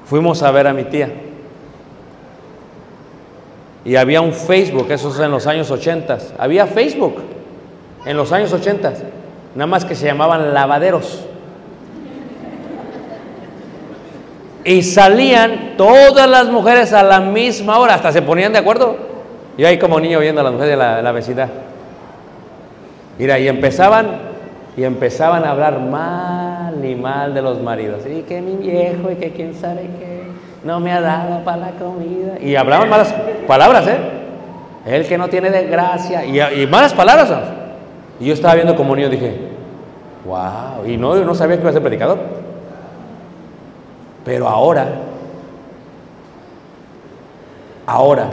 fuimos 0.06 0.42
a 0.42 0.50
ver 0.50 0.66
a 0.66 0.72
mi 0.72 0.84
tía. 0.84 1.10
Y 3.84 3.94
había 3.96 4.20
un 4.20 4.32
Facebook, 4.32 4.90
eso 4.90 5.10
es 5.10 5.20
en 5.20 5.30
los 5.30 5.46
años 5.46 5.70
80. 5.70 6.18
Había 6.38 6.66
Facebook 6.66 7.22
en 8.04 8.16
los 8.16 8.32
años 8.32 8.52
80, 8.52 8.94
nada 9.54 9.66
más 9.66 9.84
que 9.84 9.94
se 9.94 10.06
llamaban 10.06 10.52
lavaderos. 10.52 11.24
Y 14.64 14.82
salían 14.82 15.74
todas 15.76 16.28
las 16.28 16.48
mujeres 16.48 16.92
a 16.92 17.04
la 17.04 17.20
misma 17.20 17.78
hora, 17.78 17.94
hasta 17.94 18.10
se 18.10 18.22
ponían 18.22 18.52
de 18.52 18.58
acuerdo. 18.58 19.15
Yo 19.56 19.66
ahí 19.66 19.78
como 19.78 19.98
niño 20.00 20.20
viendo 20.20 20.40
a 20.40 20.44
las 20.44 20.52
mujeres 20.52 20.72
de 20.72 20.76
la, 20.76 21.02
la 21.02 21.12
vecindad. 21.12 21.48
Mira, 23.18 23.38
y 23.38 23.48
empezaban, 23.48 24.06
y 24.76 24.84
empezaban 24.84 25.44
a 25.44 25.50
hablar 25.52 25.80
mal 25.80 26.84
y 26.84 26.94
mal 26.94 27.32
de 27.32 27.40
los 27.40 27.62
maridos. 27.62 28.02
Y 28.06 28.22
que 28.22 28.42
mi 28.42 28.56
viejo, 28.56 29.10
y 29.10 29.16
que 29.16 29.32
quién 29.32 29.54
sabe 29.54 29.88
qué, 29.98 30.24
no 30.64 30.80
me 30.80 30.92
ha 30.92 31.00
dado 31.00 31.42
para 31.42 31.56
la 31.56 31.70
comida. 31.70 32.38
Y 32.40 32.56
hablaban 32.56 32.90
malas 32.90 33.14
palabras, 33.46 33.86
¿eh? 33.86 33.96
El 34.84 35.06
que 35.06 35.16
no 35.16 35.28
tiene 35.28 35.50
desgracia. 35.50 36.24
Y, 36.24 36.62
y 36.62 36.66
malas 36.66 36.92
palabras. 36.92 37.32
Y 38.20 38.26
yo 38.26 38.34
estaba 38.34 38.54
viendo 38.54 38.76
como 38.76 38.94
niño, 38.94 39.08
dije, 39.08 39.36
wow. 40.26 40.86
Y 40.86 40.96
no, 40.98 41.14
no 41.16 41.34
sabía 41.34 41.56
que 41.56 41.62
iba 41.62 41.70
a 41.70 41.72
ser 41.72 41.82
predicador. 41.82 42.18
Pero 44.24 44.48
ahora, 44.48 44.86
ahora, 47.86 48.28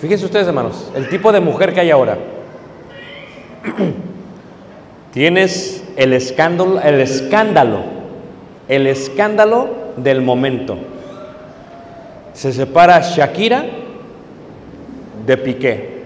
fíjense 0.00 0.24
ustedes 0.24 0.46
hermanos, 0.46 0.90
el 0.94 1.08
tipo 1.08 1.32
de 1.32 1.40
mujer 1.40 1.72
que 1.74 1.80
hay 1.80 1.90
ahora. 1.90 2.18
Tienes 5.12 5.84
el 5.96 6.12
escándalo, 6.12 6.80
el 6.80 7.00
escándalo 7.00 7.98
el 8.68 8.86
escándalo 8.86 9.70
del 9.96 10.20
momento. 10.20 10.76
Se 12.34 12.52
separa 12.52 13.00
Shakira 13.00 13.64
de 15.26 15.36
Piqué. 15.38 15.98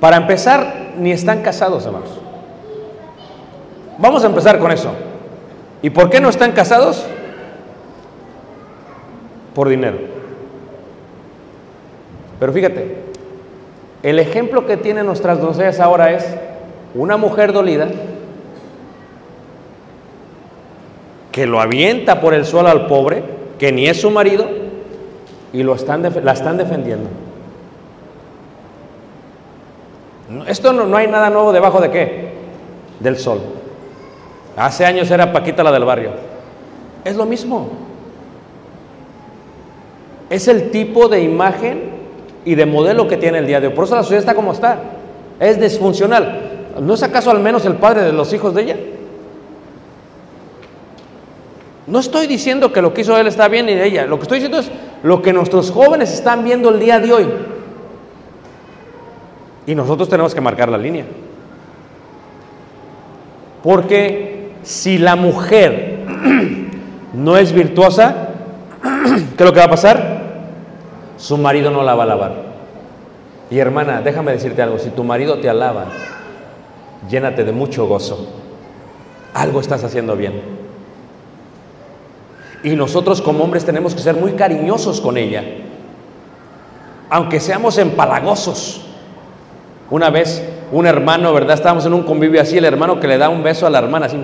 Para 0.00 0.16
empezar, 0.16 0.92
ni 0.98 1.12
están 1.12 1.42
casados, 1.42 1.84
hermanos. 1.86 2.10
Vamos 3.98 4.24
a 4.24 4.26
empezar 4.26 4.58
con 4.58 4.72
eso. 4.72 4.90
¿Y 5.82 5.90
por 5.90 6.10
qué 6.10 6.20
no 6.20 6.28
están 6.28 6.52
casados? 6.52 7.06
Por 9.54 9.68
dinero. 9.68 10.15
Pero 12.38 12.52
fíjate, 12.52 12.96
el 14.02 14.18
ejemplo 14.18 14.66
que 14.66 14.76
tienen 14.76 15.06
nuestras 15.06 15.40
doncellas 15.40 15.80
ahora 15.80 16.12
es 16.12 16.26
una 16.94 17.16
mujer 17.16 17.52
dolida 17.52 17.88
que 21.32 21.46
lo 21.46 21.60
avienta 21.60 22.20
por 22.20 22.34
el 22.34 22.44
suelo 22.46 22.68
al 22.68 22.86
pobre, 22.86 23.22
que 23.58 23.72
ni 23.72 23.86
es 23.86 24.00
su 24.00 24.10
marido, 24.10 24.46
y 25.52 25.62
lo 25.62 25.74
están 25.74 26.02
la 26.24 26.32
están 26.32 26.56
defendiendo. 26.56 27.08
Esto 30.46 30.72
no, 30.72 30.86
no 30.86 30.96
hay 30.96 31.06
nada 31.06 31.30
nuevo 31.30 31.52
debajo 31.52 31.80
de 31.80 31.90
qué? 31.90 32.32
Del 33.00 33.16
sol. 33.16 33.40
Hace 34.56 34.86
años 34.86 35.10
era 35.10 35.32
Paquita 35.32 35.62
la 35.62 35.72
del 35.72 35.84
barrio. 35.84 36.12
Es 37.04 37.16
lo 37.16 37.26
mismo. 37.26 37.68
Es 40.30 40.48
el 40.48 40.70
tipo 40.70 41.08
de 41.08 41.20
imagen 41.22 41.95
y 42.46 42.54
de 42.54 42.64
modelo 42.64 43.08
que 43.08 43.16
tiene 43.16 43.38
el 43.38 43.46
día 43.46 43.60
de 43.60 43.66
hoy. 43.66 43.74
Por 43.74 43.84
eso 43.84 43.96
la 43.96 44.02
sociedad 44.02 44.20
está 44.20 44.34
como 44.34 44.52
está. 44.52 44.78
Es 45.40 45.60
disfuncional. 45.60 46.68
¿No 46.80 46.94
es 46.94 47.02
acaso 47.02 47.30
al 47.30 47.40
menos 47.40 47.66
el 47.66 47.74
padre 47.74 48.02
de 48.02 48.12
los 48.12 48.32
hijos 48.32 48.54
de 48.54 48.62
ella? 48.62 48.76
No 51.88 51.98
estoy 51.98 52.28
diciendo 52.28 52.72
que 52.72 52.80
lo 52.80 52.94
que 52.94 53.00
hizo 53.00 53.18
él 53.18 53.26
está 53.26 53.48
bien 53.48 53.66
ni 53.66 53.74
de 53.74 53.84
ella. 53.84 54.06
Lo 54.06 54.16
que 54.16 54.22
estoy 54.22 54.38
diciendo 54.38 54.60
es 54.60 54.70
lo 55.02 55.20
que 55.22 55.32
nuestros 55.32 55.72
jóvenes 55.72 56.12
están 56.12 56.44
viendo 56.44 56.68
el 56.68 56.78
día 56.78 57.00
de 57.00 57.12
hoy. 57.12 57.26
Y 59.66 59.74
nosotros 59.74 60.08
tenemos 60.08 60.32
que 60.32 60.40
marcar 60.40 60.68
la 60.68 60.78
línea. 60.78 61.04
Porque 63.64 64.52
si 64.62 64.98
la 64.98 65.16
mujer 65.16 65.98
no 67.12 67.36
es 67.36 67.50
virtuosa, 67.50 68.28
¿qué 69.36 69.42
es 69.42 69.44
lo 69.44 69.52
que 69.52 69.58
va 69.58 69.64
a 69.64 69.70
pasar? 69.70 70.15
Su 71.16 71.38
marido 71.38 71.70
no 71.70 71.82
la 71.82 71.94
va 71.94 72.02
a 72.02 72.06
alabar. 72.06 72.32
Y 73.50 73.58
hermana, 73.58 74.02
déjame 74.02 74.32
decirte 74.32 74.62
algo, 74.62 74.78
si 74.78 74.90
tu 74.90 75.04
marido 75.04 75.38
te 75.38 75.48
alaba, 75.48 75.86
llénate 77.08 77.44
de 77.44 77.52
mucho 77.52 77.86
gozo. 77.86 78.26
Algo 79.34 79.60
estás 79.60 79.84
haciendo 79.84 80.16
bien. 80.16 80.42
Y 82.62 82.70
nosotros 82.70 83.22
como 83.22 83.44
hombres 83.44 83.64
tenemos 83.64 83.94
que 83.94 84.00
ser 84.00 84.16
muy 84.16 84.32
cariñosos 84.32 85.00
con 85.00 85.16
ella, 85.16 85.44
aunque 87.08 87.38
seamos 87.38 87.78
empalagosos. 87.78 88.82
Una 89.88 90.10
vez 90.10 90.42
un 90.72 90.86
hermano, 90.86 91.32
¿verdad? 91.32 91.54
Estábamos 91.54 91.86
en 91.86 91.94
un 91.94 92.02
convivio 92.02 92.40
así, 92.40 92.58
el 92.58 92.64
hermano 92.64 92.98
que 92.98 93.06
le 93.06 93.18
da 93.18 93.28
un 93.28 93.44
beso 93.44 93.66
a 93.66 93.70
la 93.70 93.78
hermana 93.78 94.06
así. 94.06 94.18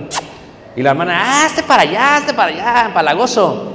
Y 0.74 0.83
la 0.83 0.90
hermana, 0.90 1.20
ah, 1.22 1.46
hazte 1.46 1.62
para 1.62 1.83
allá, 1.83 2.16
hazte 2.16 2.35
para 2.35 2.52
allá, 2.52 2.87
empalagoso. 2.87 3.70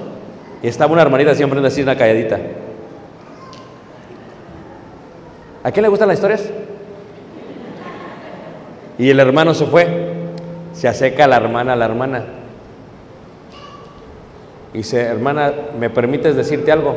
Y 0.62 0.67
estaba 0.67 0.91
una 0.91 1.03
hermanita 1.03 1.34
siempre 1.34 1.65
así, 1.65 1.82
una 1.82 1.95
calladita. 1.95 2.38
¿A 5.67 5.71
quién 5.71 5.84
le 5.84 5.89
gustan 5.89 6.08
las 6.08 6.15
historias? 6.15 6.49
Y 8.97 9.10
el 9.10 9.19
hermano 9.19 9.53
se 9.53 9.65
fue. 9.65 10.13
Se 10.71 10.88
acerca 10.88 11.27
la 11.27 11.36
hermana 11.36 11.73
a 11.73 11.75
la 11.75 11.84
hermana. 11.84 12.23
Y 14.73 14.77
dice, 14.77 15.01
hermana, 15.01 15.51
¿me 15.77 15.89
permites 15.89 16.38
decirte 16.38 16.71
algo? 16.71 16.95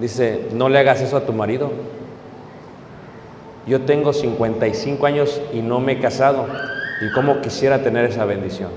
Dice, 0.00 0.48
no 0.52 0.68
le 0.68 0.80
hagas 0.80 1.00
eso 1.00 1.16
a 1.16 1.20
tu 1.20 1.32
marido. 1.32 1.70
Yo 3.68 3.82
tengo 3.82 4.12
55 4.12 5.06
años 5.06 5.40
y 5.52 5.60
no 5.62 5.78
me 5.78 5.92
he 5.92 6.00
casado. 6.00 6.48
¿Y 7.00 7.12
cómo 7.12 7.40
quisiera 7.40 7.84
tener 7.84 8.04
esa 8.04 8.24
bendición? 8.24 8.70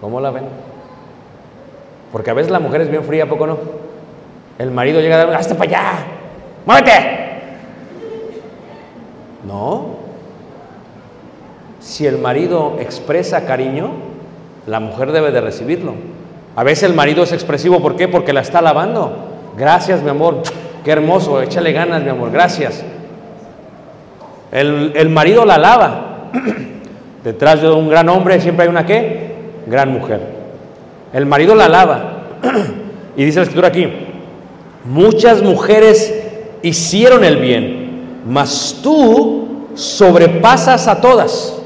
¿Cómo 0.00 0.20
la 0.20 0.30
ven? 0.30 0.44
Porque 2.12 2.30
a 2.30 2.34
veces 2.34 2.52
la 2.52 2.60
mujer 2.60 2.82
es 2.82 2.88
bien 2.88 3.02
fría, 3.02 3.24
¿a 3.24 3.28
poco 3.28 3.48
no? 3.48 3.83
El 4.58 4.70
marido 4.70 5.00
llega 5.00 5.16
a 5.16 5.26
dar, 5.26 5.34
¡hazte 5.36 5.54
para 5.54 5.70
allá! 5.70 5.92
¡Muévete! 6.66 7.24
No. 9.46 9.96
Si 11.80 12.06
el 12.06 12.18
marido 12.18 12.76
expresa 12.80 13.44
cariño, 13.44 13.90
la 14.66 14.80
mujer 14.80 15.12
debe 15.12 15.30
de 15.30 15.40
recibirlo. 15.40 15.94
A 16.56 16.62
veces 16.62 16.84
el 16.84 16.94
marido 16.94 17.24
es 17.24 17.32
expresivo, 17.32 17.80
¿por 17.80 17.96
qué? 17.96 18.08
Porque 18.08 18.32
la 18.32 18.40
está 18.40 18.60
alabando. 18.60 19.12
Gracias, 19.56 20.02
mi 20.02 20.10
amor. 20.10 20.42
Qué 20.84 20.92
hermoso, 20.92 21.42
échale 21.42 21.72
ganas, 21.72 22.02
mi 22.02 22.10
amor. 22.10 22.30
Gracias. 22.30 22.82
El, 24.52 25.08
marido 25.10 25.44
la 25.44 25.56
alaba. 25.56 26.30
Detrás 27.24 27.60
de 27.60 27.70
un 27.70 27.88
gran 27.88 28.08
hombre 28.08 28.40
siempre 28.40 28.64
hay 28.64 28.70
una 28.70 28.86
qué? 28.86 29.34
Gran 29.66 29.90
mujer. 29.90 30.20
El 31.12 31.26
marido 31.26 31.54
la 31.54 31.64
alaba. 31.64 32.22
y 33.16 33.24
dice 33.24 33.40
la 33.40 33.42
escritura 33.42 33.68
aquí, 33.68 33.88
muchas 34.84 35.42
mujeres 35.42 36.14
hicieron 36.62 37.24
el 37.24 37.36
bien, 37.36 38.22
mas 38.26 38.80
tú 38.82 39.66
sobrepasas 39.74 40.86
a 40.88 41.00
todas. 41.00 41.58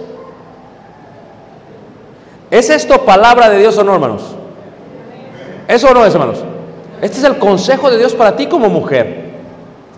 ¿Es 2.50 2.70
esto 2.70 3.04
palabra 3.04 3.50
de 3.50 3.58
Dios 3.58 3.76
o 3.76 3.84
no, 3.84 3.94
hermanos? 3.94 4.22
¿Eso 5.66 5.92
no 5.92 6.06
es, 6.06 6.14
hermanos? 6.14 6.42
Este 7.02 7.18
es 7.18 7.24
el 7.24 7.38
consejo 7.38 7.90
de 7.90 7.98
Dios 7.98 8.14
para 8.14 8.34
ti 8.34 8.46
como 8.46 8.68
mujer. 8.68 9.28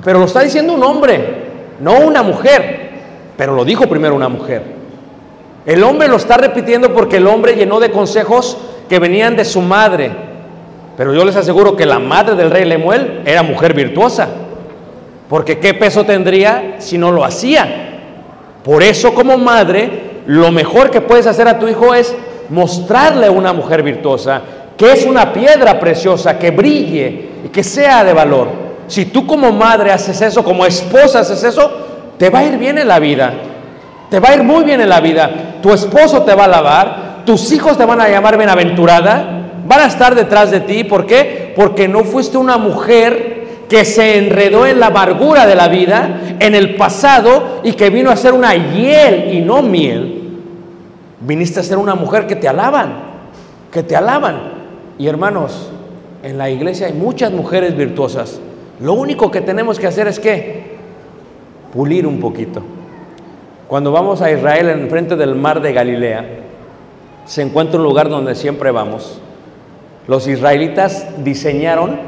Pero 0.05 0.19
lo 0.19 0.25
está 0.25 0.41
diciendo 0.41 0.73
un 0.73 0.83
hombre, 0.83 1.45
no 1.81 2.01
una 2.01 2.23
mujer. 2.23 2.91
Pero 3.37 3.55
lo 3.55 3.65
dijo 3.65 3.89
primero 3.89 4.15
una 4.15 4.29
mujer. 4.29 4.63
El 5.65 5.85
hombre 5.85 6.09
lo 6.09 6.17
está 6.17 6.37
repitiendo 6.37 6.93
porque 6.93 7.19
el 7.19 7.27
hombre 7.27 7.55
llenó 7.55 7.81
de 7.81 7.91
consejos 7.91 8.57
que 8.89 8.99
venían 8.99 9.37
de 9.37 9.45
su 9.45 9.61
madre. 9.61 10.11
Pero 11.01 11.15
yo 11.15 11.25
les 11.25 11.35
aseguro 11.35 11.75
que 11.77 11.87
la 11.87 11.99
madre 11.99 12.35
del 12.35 12.51
rey 12.51 12.67
Lemuel 12.67 13.23
era 13.25 13.43
mujer 13.43 13.73
virtuosa. 13.73 14.29
Porque 15.31 15.59
qué 15.59 15.73
peso 15.73 16.05
tendría 16.05 16.75
si 16.77 16.99
no 16.99 17.11
lo 17.11 17.25
hacía. 17.25 17.65
Por 18.63 18.83
eso 18.83 19.15
como 19.15 19.39
madre, 19.39 20.21
lo 20.27 20.53
mejor 20.53 20.91
que 20.91 21.01
puedes 21.01 21.27
hacer 21.27 21.49
a 21.49 21.59
tu 21.59 21.67
hijo 21.69 21.95
es 21.95 22.15
mostrarle 22.51 23.29
a 23.29 23.31
una 23.31 23.55
mujer 23.55 23.83
virtuosa 23.83 24.43
que 24.77 24.93
es 24.93 25.07
una 25.07 25.33
piedra 25.33 25.81
preciosa, 25.81 26.39
que 26.39 26.51
brille 26.51 27.31
y 27.47 27.49
que 27.49 27.65
sea 27.65 28.05
de 28.05 28.13
valor. 28.13 28.49
Si 28.87 29.07
tú 29.07 29.27
como 29.27 29.53
madre 29.53 29.93
haces 29.93 30.21
eso, 30.21 30.45
como 30.45 30.67
esposa 30.67 31.21
haces 31.21 31.43
eso, 31.43 31.73
te 32.19 32.29
va 32.29 32.41
a 32.41 32.45
ir 32.45 32.59
bien 32.59 32.77
en 32.77 32.89
la 32.89 32.99
vida. 32.99 33.33
Te 34.11 34.21
va 34.21 34.29
a 34.29 34.35
ir 34.35 34.43
muy 34.43 34.65
bien 34.65 34.83
en 34.83 34.91
la 34.91 35.01
vida. 35.01 35.31
Tu 35.63 35.73
esposo 35.73 36.25
te 36.25 36.35
va 36.35 36.43
a 36.43 36.45
alabar, 36.45 37.23
tus 37.25 37.51
hijos 37.53 37.79
te 37.79 37.87
van 37.87 38.03
a 38.03 38.09
llamar 38.11 38.37
bienaventurada, 38.37 39.40
van 39.71 39.83
a 39.83 39.87
estar 39.87 40.17
detrás 40.17 40.51
de 40.51 40.59
ti. 40.59 40.83
¿Por 40.83 41.07
qué? 41.07 41.53
Porque 41.55 41.87
no 41.87 42.03
fuiste 42.03 42.37
una 42.37 42.59
mujer 42.59 43.67
que 43.69 43.85
se 43.85 44.19
enredó 44.19 44.67
en 44.67 44.81
la 44.81 44.87
amargura 44.87 45.47
de 45.47 45.55
la 45.55 45.69
vida, 45.69 46.23
en 46.41 46.57
el 46.57 46.75
pasado, 46.75 47.61
y 47.63 47.75
que 47.75 47.89
vino 47.89 48.11
a 48.11 48.17
ser 48.17 48.35
una 48.35 48.53
hiel 48.53 49.33
y 49.33 49.41
no 49.43 49.63
miel. 49.63 50.41
Viniste 51.21 51.61
a 51.61 51.63
ser 51.63 51.79
una 51.79 51.95
mujer 51.95 52.27
que 52.27 52.35
te 52.35 52.49
alaban, 52.49 52.95
que 53.71 53.85
te 53.85 53.95
alaban. 53.95 54.41
Y 54.99 55.07
hermanos, 55.07 55.71
en 56.25 56.37
la 56.37 56.51
iglesia 56.51 56.89
hay 56.89 56.93
muchas 56.93 57.31
mujeres 57.31 57.77
virtuosas. 57.77 58.41
Lo 58.81 58.95
único 58.95 59.31
que 59.31 59.41
tenemos 59.41 59.79
que 59.79 59.87
hacer 59.87 60.09
es 60.09 60.19
que 60.19 60.79
pulir 61.73 62.09
un 62.09 62.19
poquito. 62.19 62.61
Cuando 63.69 63.93
vamos 63.93 64.21
a 64.21 64.33
Israel 64.33 64.69
en 64.69 64.91
frente 64.91 65.15
del 65.15 65.37
mar 65.37 65.63
de 65.63 65.73
Galilea, 65.73 66.27
se 67.25 67.43
encuentra 67.43 67.79
un 67.79 67.85
lugar 67.85 68.09
donde 68.09 68.35
siempre 68.35 68.73
vamos. 68.73 69.21
Los 70.11 70.27
israelitas 70.27 71.07
diseñaron 71.23 72.01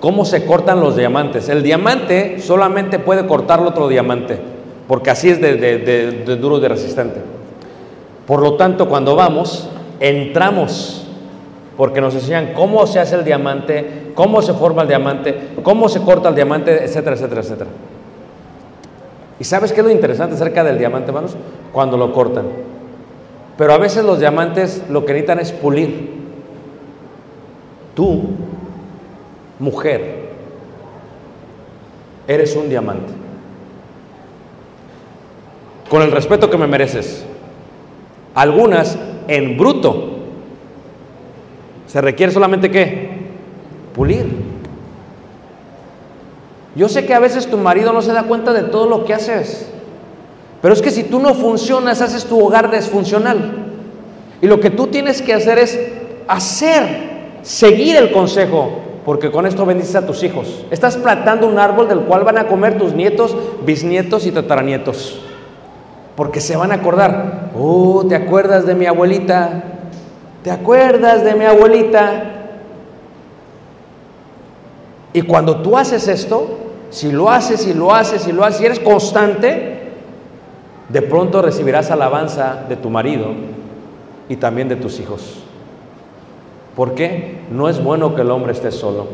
cómo 0.00 0.24
se 0.24 0.46
cortan 0.46 0.80
los 0.80 0.96
diamantes. 0.96 1.50
El 1.50 1.62
diamante 1.62 2.40
solamente 2.40 2.98
puede 2.98 3.26
cortarlo 3.26 3.68
otro 3.68 3.86
diamante, 3.86 4.38
porque 4.88 5.10
así 5.10 5.28
es 5.28 5.42
de 5.42 6.38
duro 6.40 6.56
y 6.56 6.62
de 6.62 6.68
resistente. 6.70 7.20
Por 8.26 8.40
lo 8.40 8.54
tanto, 8.54 8.88
cuando 8.88 9.14
vamos, 9.14 9.68
entramos, 10.00 11.06
porque 11.76 12.00
nos 12.00 12.14
enseñan 12.14 12.54
cómo 12.54 12.86
se 12.86 12.98
hace 12.98 13.14
el 13.14 13.26
diamante, 13.26 14.12
cómo 14.14 14.40
se 14.40 14.54
forma 14.54 14.80
el 14.80 14.88
diamante, 14.88 15.48
cómo 15.62 15.90
se 15.90 16.00
corta 16.00 16.30
el 16.30 16.34
diamante, 16.34 16.82
etcétera, 16.82 17.14
etcétera, 17.14 17.42
etcétera. 17.42 17.70
¿Y 19.38 19.44
sabes 19.44 19.74
qué 19.74 19.80
es 19.80 19.86
lo 19.86 19.92
interesante 19.92 20.34
acerca 20.34 20.64
del 20.64 20.78
diamante, 20.78 21.08
hermanos? 21.08 21.36
Cuando 21.74 21.98
lo 21.98 22.10
cortan. 22.10 22.46
Pero 23.58 23.74
a 23.74 23.76
veces 23.76 24.02
los 24.02 24.18
diamantes 24.18 24.84
lo 24.88 25.04
que 25.04 25.12
necesitan 25.12 25.40
es 25.40 25.52
pulir. 25.52 26.23
Tú, 27.94 28.22
mujer, 29.58 30.30
eres 32.26 32.56
un 32.56 32.68
diamante. 32.68 33.12
Con 35.88 36.02
el 36.02 36.10
respeto 36.10 36.50
que 36.50 36.56
me 36.56 36.66
mereces. 36.66 37.24
Algunas 38.34 38.98
en 39.28 39.56
bruto. 39.56 40.18
Se 41.86 42.00
requiere 42.00 42.32
solamente 42.32 42.70
qué? 42.70 43.10
Pulir. 43.94 44.26
Yo 46.74 46.88
sé 46.88 47.06
que 47.06 47.14
a 47.14 47.20
veces 47.20 47.46
tu 47.46 47.56
marido 47.56 47.92
no 47.92 48.02
se 48.02 48.12
da 48.12 48.24
cuenta 48.24 48.52
de 48.52 48.64
todo 48.64 48.88
lo 48.88 49.04
que 49.04 49.14
haces. 49.14 49.68
Pero 50.60 50.74
es 50.74 50.82
que 50.82 50.90
si 50.90 51.04
tú 51.04 51.20
no 51.20 51.34
funcionas, 51.34 52.00
haces 52.00 52.24
tu 52.24 52.44
hogar 52.44 52.70
desfuncional. 52.70 53.52
Y 54.40 54.46
lo 54.46 54.58
que 54.58 54.70
tú 54.70 54.88
tienes 54.88 55.22
que 55.22 55.34
hacer 55.34 55.58
es 55.58 55.78
hacer, 56.26 57.13
seguir 57.44 57.96
el 57.96 58.10
consejo, 58.10 58.70
porque 59.04 59.30
con 59.30 59.46
esto 59.46 59.64
bendices 59.64 59.94
a 59.94 60.06
tus 60.06 60.22
hijos. 60.24 60.64
Estás 60.70 60.96
plantando 60.96 61.46
un 61.46 61.58
árbol 61.58 61.86
del 61.86 62.00
cual 62.00 62.24
van 62.24 62.38
a 62.38 62.48
comer 62.48 62.78
tus 62.78 62.94
nietos, 62.94 63.36
bisnietos 63.64 64.26
y 64.26 64.32
tataranietos. 64.32 65.20
Porque 66.16 66.40
se 66.40 66.56
van 66.56 66.72
a 66.72 66.76
acordar, 66.76 67.50
oh, 67.56 68.04
¿te 68.08 68.16
acuerdas 68.16 68.66
de 68.66 68.74
mi 68.74 68.86
abuelita? 68.86 69.62
¿Te 70.42 70.50
acuerdas 70.50 71.22
de 71.22 71.34
mi 71.34 71.44
abuelita? 71.44 72.30
Y 75.12 75.22
cuando 75.22 75.60
tú 75.60 75.76
haces 75.76 76.08
esto, 76.08 76.58
si 76.90 77.12
lo 77.12 77.30
haces 77.30 77.66
y 77.66 77.74
lo 77.74 77.94
haces 77.94 78.26
y 78.26 78.32
lo 78.32 78.44
haces, 78.44 78.58
si 78.58 78.66
eres 78.66 78.80
constante, 78.80 79.92
de 80.88 81.02
pronto 81.02 81.42
recibirás 81.42 81.90
alabanza 81.90 82.64
de 82.68 82.76
tu 82.76 82.90
marido 82.90 83.28
y 84.28 84.36
también 84.36 84.68
de 84.68 84.76
tus 84.76 84.98
hijos. 85.00 85.43
¿Por 86.76 86.94
qué? 86.94 87.38
No 87.50 87.68
es 87.68 87.82
bueno 87.82 88.14
que 88.14 88.22
el 88.22 88.30
hombre 88.30 88.52
esté 88.52 88.70
solo. 88.72 89.06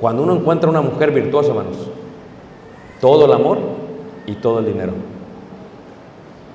Cuando 0.00 0.22
uno 0.22 0.34
encuentra 0.34 0.68
una 0.68 0.80
mujer 0.80 1.12
virtuosa, 1.12 1.50
hermanos, 1.50 1.76
todo 3.00 3.26
el 3.26 3.32
amor 3.32 3.58
y 4.26 4.34
todo 4.34 4.58
el 4.60 4.66
dinero. 4.66 4.92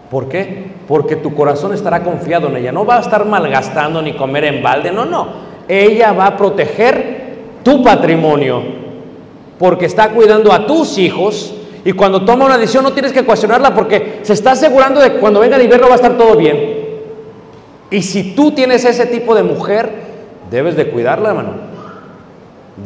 ¿Por 0.10 0.28
qué? 0.28 0.72
Porque 0.88 1.16
tu 1.16 1.34
corazón 1.34 1.74
estará 1.74 2.04
confiado 2.04 2.48
en 2.48 2.58
ella. 2.58 2.72
No 2.72 2.86
va 2.86 2.98
a 2.98 3.02
estar 3.02 3.26
malgastando 3.26 4.02
ni 4.02 4.14
comer 4.14 4.46
en 4.46 4.64
balde. 4.64 4.92
No, 4.92 5.06
no. 5.06 5.28
Ella 5.68 6.14
va 6.14 6.28
a 6.28 6.38
proteger 6.38 7.36
tu 7.64 7.84
patrimonio. 7.84 8.62
Porque 9.58 9.86
está 9.86 10.10
cuidando 10.10 10.52
a 10.52 10.66
tus 10.66 10.98
hijos. 10.98 11.54
Y 11.84 11.92
cuando 11.94 12.24
toma 12.24 12.46
una 12.46 12.58
decisión 12.58 12.84
no 12.84 12.94
tienes 12.94 13.14
que 13.14 13.24
cuestionarla 13.24 13.74
porque 13.74 14.20
se 14.24 14.34
está 14.34 14.52
asegurando 14.52 15.00
de 15.00 15.14
que 15.14 15.20
cuando 15.20 15.40
venga 15.40 15.56
el 15.56 15.64
invierno 15.64 15.88
va 15.88 15.94
a 15.94 15.98
estar 15.98 16.18
todo 16.18 16.36
bien. 16.36 16.85
Y 17.92 18.02
si 18.02 18.36
tú 18.36 18.52
tienes 18.52 18.84
ese 18.86 19.06
tipo 19.06 19.36
de 19.36 19.44
mujer, 19.44 19.90
debes 20.50 20.76
de 20.76 20.90
cuidarla, 20.90 21.30
hermano. 21.30 21.54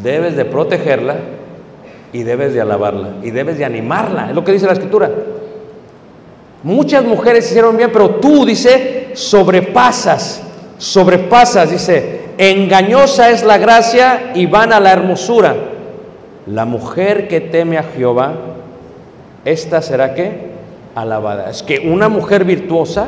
Debes 0.03 0.35
de 0.35 0.45
protegerla 0.45 1.15
y 2.11 2.23
debes 2.23 2.53
de 2.53 2.61
alabarla 2.61 3.13
y 3.23 3.31
debes 3.31 3.57
de 3.57 3.65
animarla. 3.65 4.29
Es 4.29 4.35
lo 4.35 4.43
que 4.43 4.51
dice 4.51 4.65
la 4.65 4.73
escritura. 4.73 5.09
Muchas 6.63 7.05
mujeres 7.05 7.49
hicieron 7.49 7.77
bien, 7.77 7.89
pero 7.91 8.15
tú, 8.15 8.45
dice, 8.45 9.11
sobrepasas, 9.13 10.43
sobrepasas, 10.77 11.71
dice, 11.71 12.21
engañosa 12.37 13.29
es 13.29 13.43
la 13.43 13.57
gracia 13.57 14.31
y 14.35 14.45
vana 14.45 14.79
la 14.79 14.91
hermosura. 14.91 15.55
La 16.45 16.65
mujer 16.65 17.27
que 17.27 17.39
teme 17.39 17.77
a 17.77 17.83
Jehová, 17.83 18.33
esta 19.45 19.81
será 19.81 20.13
que 20.13 20.49
alabada. 20.95 21.49
Es 21.49 21.63
que 21.63 21.79
una 21.79 22.09
mujer 22.09 22.43
virtuosa 22.43 23.07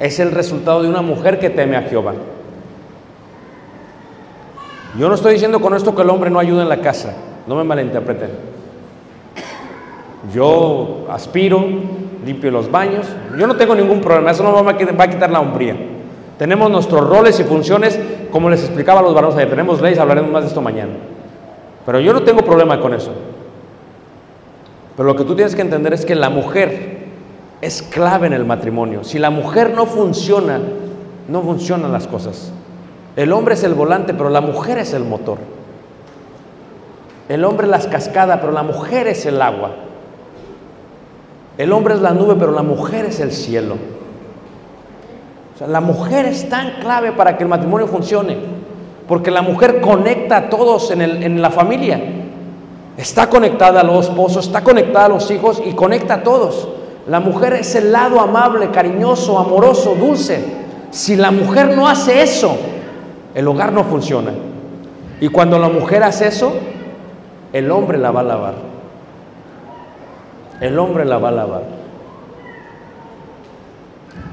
es 0.00 0.18
el 0.18 0.32
resultado 0.32 0.82
de 0.82 0.88
una 0.88 1.02
mujer 1.02 1.38
que 1.38 1.50
teme 1.50 1.76
a 1.76 1.82
Jehová. 1.82 2.14
Yo 4.98 5.08
no 5.08 5.14
estoy 5.14 5.34
diciendo 5.34 5.60
con 5.60 5.74
esto 5.74 5.94
que 5.94 6.02
el 6.02 6.10
hombre 6.10 6.30
no 6.30 6.40
ayuda 6.40 6.62
en 6.62 6.68
la 6.68 6.80
casa, 6.80 7.14
no 7.46 7.54
me 7.54 7.62
malinterpreten. 7.62 8.30
Yo 10.34 11.06
aspiro, 11.10 11.64
limpio 12.24 12.50
los 12.50 12.70
baños, 12.70 13.06
yo 13.38 13.46
no 13.46 13.56
tengo 13.56 13.74
ningún 13.74 14.00
problema, 14.00 14.30
eso 14.30 14.42
no 14.42 14.64
va 14.64 15.04
a 15.04 15.08
quitar 15.08 15.30
la 15.30 15.40
hombría. 15.40 15.76
Tenemos 16.38 16.70
nuestros 16.70 17.06
roles 17.06 17.38
y 17.38 17.44
funciones, 17.44 18.00
como 18.32 18.48
les 18.48 18.64
explicaba 18.64 19.00
a 19.00 19.02
los 19.02 19.14
varones 19.14 19.36
tenemos 19.48 19.82
leyes, 19.82 19.98
hablaremos 19.98 20.30
más 20.30 20.42
de 20.42 20.48
esto 20.48 20.62
mañana. 20.62 20.92
Pero 21.84 22.00
yo 22.00 22.14
no 22.14 22.22
tengo 22.22 22.40
problema 22.40 22.80
con 22.80 22.94
eso. 22.94 23.12
Pero 24.96 25.06
lo 25.06 25.14
que 25.14 25.24
tú 25.24 25.34
tienes 25.34 25.54
que 25.54 25.60
entender 25.60 25.92
es 25.92 26.06
que 26.06 26.14
la 26.14 26.30
mujer 26.30 26.99
es 27.60 27.82
clave 27.82 28.26
en 28.26 28.32
el 28.32 28.44
matrimonio. 28.44 29.04
Si 29.04 29.18
la 29.18 29.30
mujer 29.30 29.74
no 29.74 29.86
funciona, 29.86 30.60
no 31.28 31.42
funcionan 31.42 31.92
las 31.92 32.06
cosas. 32.06 32.52
El 33.16 33.32
hombre 33.32 33.54
es 33.54 33.64
el 33.64 33.74
volante, 33.74 34.14
pero 34.14 34.30
la 34.30 34.40
mujer 34.40 34.78
es 34.78 34.94
el 34.94 35.04
motor. 35.04 35.38
El 37.28 37.44
hombre 37.44 37.66
es 37.66 37.70
las 37.70 37.86
cascadas, 37.86 38.38
pero 38.40 38.52
la 38.52 38.62
mujer 38.62 39.06
es 39.08 39.26
el 39.26 39.40
agua. 39.42 39.70
El 41.58 41.72
hombre 41.72 41.94
es 41.94 42.00
la 42.00 42.12
nube, 42.12 42.34
pero 42.38 42.52
la 42.52 42.62
mujer 42.62 43.04
es 43.04 43.20
el 43.20 43.32
cielo. 43.32 43.76
O 45.54 45.58
sea, 45.58 45.66
la 45.66 45.80
mujer 45.80 46.26
es 46.26 46.48
tan 46.48 46.80
clave 46.80 47.12
para 47.12 47.36
que 47.36 47.42
el 47.42 47.48
matrimonio 47.50 47.86
funcione, 47.86 48.38
porque 49.06 49.30
la 49.30 49.42
mujer 49.42 49.80
conecta 49.82 50.36
a 50.38 50.48
todos 50.48 50.90
en, 50.90 51.02
el, 51.02 51.22
en 51.22 51.42
la 51.42 51.50
familia. 51.50 52.00
Está 52.96 53.28
conectada 53.28 53.80
a 53.80 53.84
los 53.84 54.06
esposos, 54.06 54.46
está 54.46 54.62
conectada 54.64 55.04
a 55.04 55.08
los 55.10 55.30
hijos 55.30 55.62
y 55.64 55.72
conecta 55.74 56.14
a 56.14 56.22
todos. 56.22 56.79
La 57.10 57.18
mujer 57.18 57.54
es 57.54 57.74
el 57.74 57.90
lado 57.90 58.20
amable, 58.20 58.70
cariñoso, 58.70 59.36
amoroso, 59.36 59.96
dulce. 59.96 60.44
Si 60.92 61.16
la 61.16 61.32
mujer 61.32 61.76
no 61.76 61.88
hace 61.88 62.22
eso, 62.22 62.56
el 63.34 63.48
hogar 63.48 63.72
no 63.72 63.82
funciona. 63.82 64.30
Y 65.20 65.26
cuando 65.26 65.58
la 65.58 65.68
mujer 65.68 66.04
hace 66.04 66.28
eso, 66.28 66.52
el 67.52 67.68
hombre 67.72 67.98
la 67.98 68.12
va 68.12 68.20
a 68.20 68.22
lavar. 68.22 68.54
El 70.60 70.78
hombre 70.78 71.04
la 71.04 71.18
va 71.18 71.30
a 71.30 71.32
lavar. 71.32 71.62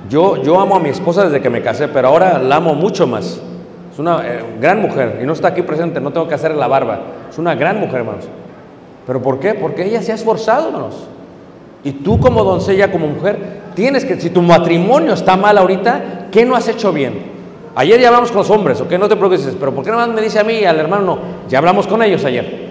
Yo, 0.07 0.43
yo 0.43 0.59
amo 0.59 0.75
a 0.75 0.79
mi 0.79 0.89
esposa 0.89 1.23
desde 1.23 1.41
que 1.41 1.49
me 1.49 1.63
casé, 1.63 1.87
pero 1.87 2.09
ahora 2.09 2.37
la 2.37 2.57
amo 2.57 2.75
mucho 2.75 3.07
más. 3.07 3.41
Es 3.91 3.97
una 3.97 4.21
eh, 4.23 4.43
gran 4.61 4.83
mujer 4.83 5.17
y 5.19 5.25
no 5.25 5.33
está 5.33 5.47
aquí 5.47 5.63
presente, 5.63 5.99
no 5.99 6.13
tengo 6.13 6.27
que 6.27 6.35
hacerle 6.35 6.59
la 6.59 6.67
barba. 6.67 6.99
Es 7.27 7.39
una 7.39 7.55
gran 7.55 7.79
mujer, 7.79 8.01
hermanos. 8.01 8.25
¿Pero 9.07 9.19
por 9.19 9.39
qué? 9.39 9.55
Porque 9.55 9.83
ella 9.83 10.03
se 10.03 10.11
ha 10.11 10.15
esforzado, 10.15 10.67
hermanos. 10.67 11.07
Y 11.83 11.91
tú 11.91 12.19
como 12.19 12.43
doncella, 12.43 12.91
como 12.91 13.07
mujer, 13.07 13.37
tienes 13.75 14.03
que, 14.05 14.19
si 14.19 14.29
tu 14.29 14.41
matrimonio 14.41 15.13
está 15.13 15.37
mal 15.37 15.57
ahorita, 15.57 16.27
¿qué 16.31 16.45
no 16.45 16.55
has 16.55 16.67
hecho 16.67 16.91
bien? 16.91 17.37
Ayer 17.75 17.99
ya 17.99 18.07
hablamos 18.07 18.31
con 18.31 18.39
los 18.39 18.49
hombres, 18.49 18.81
¿ok? 18.81 18.93
No 18.93 19.07
te 19.07 19.15
preocupes, 19.15 19.55
pero 19.59 19.73
¿por 19.73 19.85
qué 19.85 19.91
no 19.91 19.97
más 19.97 20.09
me 20.09 20.21
dice 20.21 20.39
a 20.39 20.43
mí 20.43 20.53
y 20.53 20.65
al 20.65 20.79
hermano 20.79 21.05
no? 21.05 21.19
Ya 21.47 21.59
hablamos 21.59 21.85
con 21.85 22.01
ellos 22.01 22.25
ayer. 22.25 22.67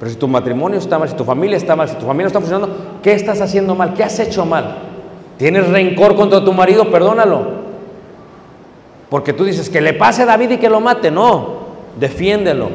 Pero 0.00 0.10
si 0.10 0.16
tu 0.16 0.26
matrimonio 0.26 0.78
está 0.78 0.98
mal, 0.98 1.08
si 1.08 1.14
tu 1.14 1.24
familia 1.24 1.56
está 1.56 1.76
mal, 1.76 1.88
si 1.88 1.94
tu 1.96 2.06
familia 2.06 2.24
no 2.24 2.28
está 2.28 2.40
funcionando, 2.40 2.74
¿qué 3.02 3.12
estás 3.12 3.40
haciendo 3.40 3.74
mal? 3.74 3.94
¿Qué 3.94 4.02
has 4.02 4.18
hecho 4.18 4.44
mal? 4.46 4.76
¿Tienes 5.36 5.68
rencor 5.68 6.16
contra 6.16 6.44
tu 6.44 6.52
marido? 6.52 6.90
Perdónalo. 6.90 7.64
Porque 9.10 9.32
tú 9.32 9.44
dices 9.44 9.68
que 9.68 9.80
le 9.80 9.92
pase 9.92 10.22
a 10.22 10.26
David 10.26 10.52
y 10.52 10.56
que 10.56 10.68
lo 10.68 10.80
mate. 10.80 11.10
No, 11.10 11.56
defiéndelo. 12.00 12.70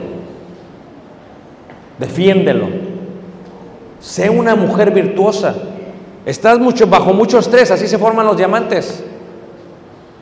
Defiéndelo. 1.97 2.67
Sé 3.99 4.29
una 4.29 4.55
mujer 4.55 4.91
virtuosa. 4.91 5.55
Estás 6.25 6.59
mucho, 6.59 6.87
bajo 6.87 7.13
mucho 7.13 7.39
estrés, 7.39 7.71
así 7.71 7.87
se 7.87 7.97
forman 7.97 8.25
los 8.25 8.37
diamantes. 8.37 9.03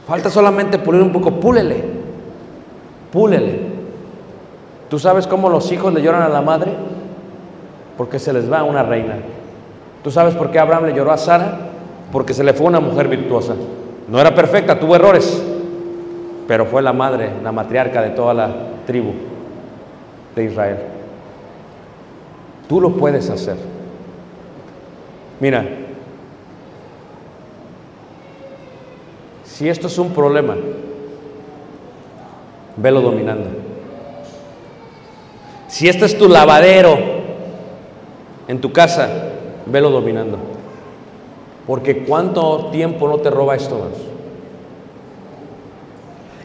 Falta 0.07 0.29
solamente 0.29 0.79
pulir 0.79 1.01
un 1.01 1.11
poco, 1.11 1.31
púlele. 1.31 1.83
Púlele. 3.11 3.59
¿Tú 4.89 4.99
sabes 4.99 5.27
cómo 5.27 5.49
los 5.49 5.71
hijos 5.71 5.93
le 5.93 6.01
lloran 6.01 6.21
a 6.21 6.29
la 6.29 6.41
madre? 6.41 6.71
Porque 7.97 8.19
se 8.19 8.31
les 8.31 8.51
va 8.51 8.63
una 8.63 8.83
reina. 8.83 9.17
¿Tú 10.03 10.11
sabes 10.11 10.35
por 10.35 10.49
qué 10.49 10.59
Abraham 10.59 10.85
le 10.85 10.93
lloró 10.93 11.11
a 11.11 11.17
Sara? 11.17 11.57
Porque 12.11 12.33
se 12.33 12.43
le 12.43 12.53
fue 12.53 12.67
una 12.67 12.79
mujer 12.79 13.09
virtuosa. 13.09 13.53
No 14.07 14.19
era 14.21 14.33
perfecta, 14.33 14.79
tuvo 14.79 14.95
errores, 14.95 15.43
pero 16.47 16.65
fue 16.65 16.81
la 16.81 16.93
madre, 16.93 17.29
la 17.43 17.51
matriarca 17.51 18.01
de 18.01 18.11
toda 18.11 18.33
la 18.33 18.49
tribu 18.85 19.11
de 20.33 20.45
Israel. 20.45 20.77
Tú 22.69 22.79
lo 22.79 22.91
puedes 22.91 23.29
hacer. 23.29 23.57
Mira, 25.39 25.65
si 29.43 29.69
esto 29.69 29.87
es 29.87 29.97
un 29.97 30.11
problema, 30.11 30.55
velo 32.75 33.01
dominando. 33.01 33.49
Si 35.67 35.87
este 35.87 36.05
es 36.05 36.17
tu 36.17 36.27
lavadero 36.29 36.97
en 38.47 38.61
tu 38.61 38.71
casa, 38.71 39.09
velo 39.65 39.89
dominando. 39.89 40.37
Porque 41.67 42.03
cuánto 42.05 42.69
tiempo 42.71 43.07
no 43.07 43.17
te 43.17 43.29
roba 43.29 43.55
esto, 43.55 43.75
hermanos. 43.75 43.99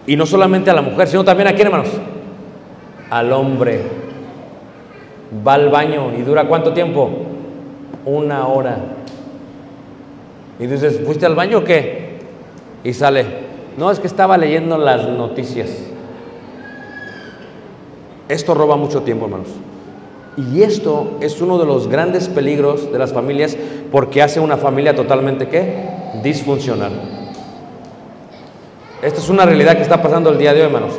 Y 0.06 0.16
no 0.16 0.26
solamente 0.26 0.70
a 0.70 0.74
la 0.74 0.82
mujer, 0.82 1.06
sino 1.06 1.24
también 1.24 1.48
a 1.48 1.54
quién, 1.54 1.68
hermanos? 1.68 1.90
Al 3.08 3.32
hombre. 3.32 3.82
Va 5.46 5.54
al 5.54 5.68
baño 5.70 6.12
y 6.18 6.22
dura 6.22 6.48
cuánto 6.48 6.72
tiempo? 6.72 7.10
Una 8.04 8.46
hora. 8.48 8.78
Y 10.58 10.66
dices, 10.66 11.00
¿fuiste 11.04 11.26
al 11.26 11.34
baño 11.34 11.58
o 11.58 11.64
qué? 11.64 12.18
Y 12.84 12.92
sale, 12.92 13.26
no, 13.76 13.90
es 13.90 14.00
que 14.00 14.06
estaba 14.06 14.36
leyendo 14.36 14.76
las 14.78 15.08
noticias. 15.08 15.70
Esto 18.28 18.54
roba 18.54 18.76
mucho 18.76 19.02
tiempo, 19.02 19.26
hermanos. 19.26 19.48
Y 20.36 20.62
esto 20.62 21.18
es 21.20 21.40
uno 21.40 21.58
de 21.58 21.66
los 21.66 21.88
grandes 21.88 22.28
peligros 22.28 22.90
de 22.90 22.98
las 22.98 23.12
familias 23.12 23.56
porque 23.90 24.22
hace 24.22 24.40
una 24.40 24.56
familia 24.56 24.94
totalmente 24.94 25.48
¿qué? 25.48 25.88
disfuncional. 26.22 26.92
Esta 29.02 29.20
es 29.20 29.28
una 29.28 29.44
realidad 29.44 29.76
que 29.76 29.82
está 29.82 30.00
pasando 30.00 30.30
el 30.30 30.38
día 30.38 30.54
de 30.54 30.60
hoy, 30.60 30.66
hermanos. 30.66 30.94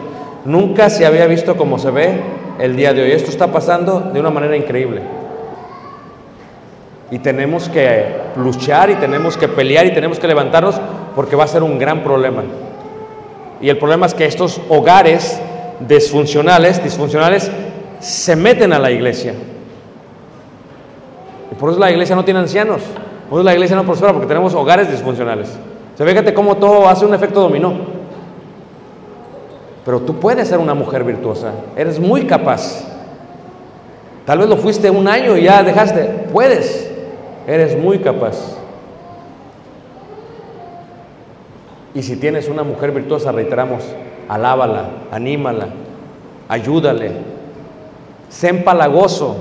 Nunca 0.45 0.89
se 0.89 1.05
había 1.05 1.25
visto 1.25 1.55
como 1.55 1.79
se 1.79 1.89
ve 1.89 2.21
el 2.59 2.75
día 2.75 2.93
de 2.93 3.01
hoy. 3.01 3.11
Esto 3.11 3.31
está 3.31 3.51
pasando 3.51 4.11
de 4.13 4.19
una 4.19 4.29
manera 4.29 4.55
increíble. 4.57 5.01
Y 7.11 7.19
tenemos 7.19 7.69
que 7.69 8.05
luchar 8.35 8.89
y 8.89 8.95
tenemos 8.95 9.37
que 9.37 9.47
pelear 9.47 9.85
y 9.85 9.93
tenemos 9.93 10.19
que 10.19 10.27
levantarnos 10.27 10.79
porque 11.15 11.35
va 11.35 11.43
a 11.43 11.47
ser 11.47 11.63
un 11.63 11.77
gran 11.77 12.03
problema. 12.03 12.43
Y 13.61 13.69
el 13.69 13.77
problema 13.77 14.05
es 14.05 14.13
que 14.13 14.25
estos 14.25 14.59
hogares 14.69 15.39
disfuncionales, 15.87 16.83
disfuncionales 16.83 17.51
se 17.99 18.35
meten 18.35 18.73
a 18.73 18.79
la 18.79 18.91
iglesia. 18.91 19.33
Y 21.51 21.55
por 21.55 21.69
eso 21.69 21.79
la 21.79 21.91
iglesia 21.91 22.15
no 22.15 22.25
tiene 22.25 22.39
ancianos. 22.39 22.81
Por 23.29 23.39
eso 23.39 23.45
la 23.45 23.53
iglesia 23.53 23.75
no 23.75 23.83
prospera 23.85 24.11
porque 24.11 24.27
tenemos 24.27 24.53
hogares 24.53 24.89
disfuncionales. 24.91 25.49
O 25.93 25.97
sea, 25.97 26.05
fíjate 26.05 26.33
cómo 26.33 26.57
todo 26.57 26.87
hace 26.87 27.05
un 27.05 27.13
efecto 27.13 27.41
dominó. 27.41 27.73
Pero 29.85 30.01
tú 30.01 30.19
puedes 30.19 30.47
ser 30.47 30.59
una 30.59 30.73
mujer 30.73 31.03
virtuosa. 31.03 31.51
Eres 31.75 31.99
muy 31.99 32.25
capaz. 32.25 32.85
Tal 34.25 34.39
vez 34.39 34.47
lo 34.47 34.57
fuiste 34.57 34.89
un 34.89 35.07
año 35.07 35.37
y 35.37 35.43
ya 35.43 35.63
dejaste. 35.63 36.27
Puedes. 36.31 36.92
Eres 37.47 37.77
muy 37.77 37.99
capaz. 37.99 38.57
Y 41.93 42.01
si 42.01 42.15
tienes 42.15 42.47
una 42.49 42.63
mujer 42.63 42.91
virtuosa, 42.91 43.31
reiteramos, 43.31 43.83
alábala, 44.27 44.89
anímala, 45.11 45.67
ayúdale, 46.47 47.11
sé 48.29 48.49
empalagoso, 48.49 49.35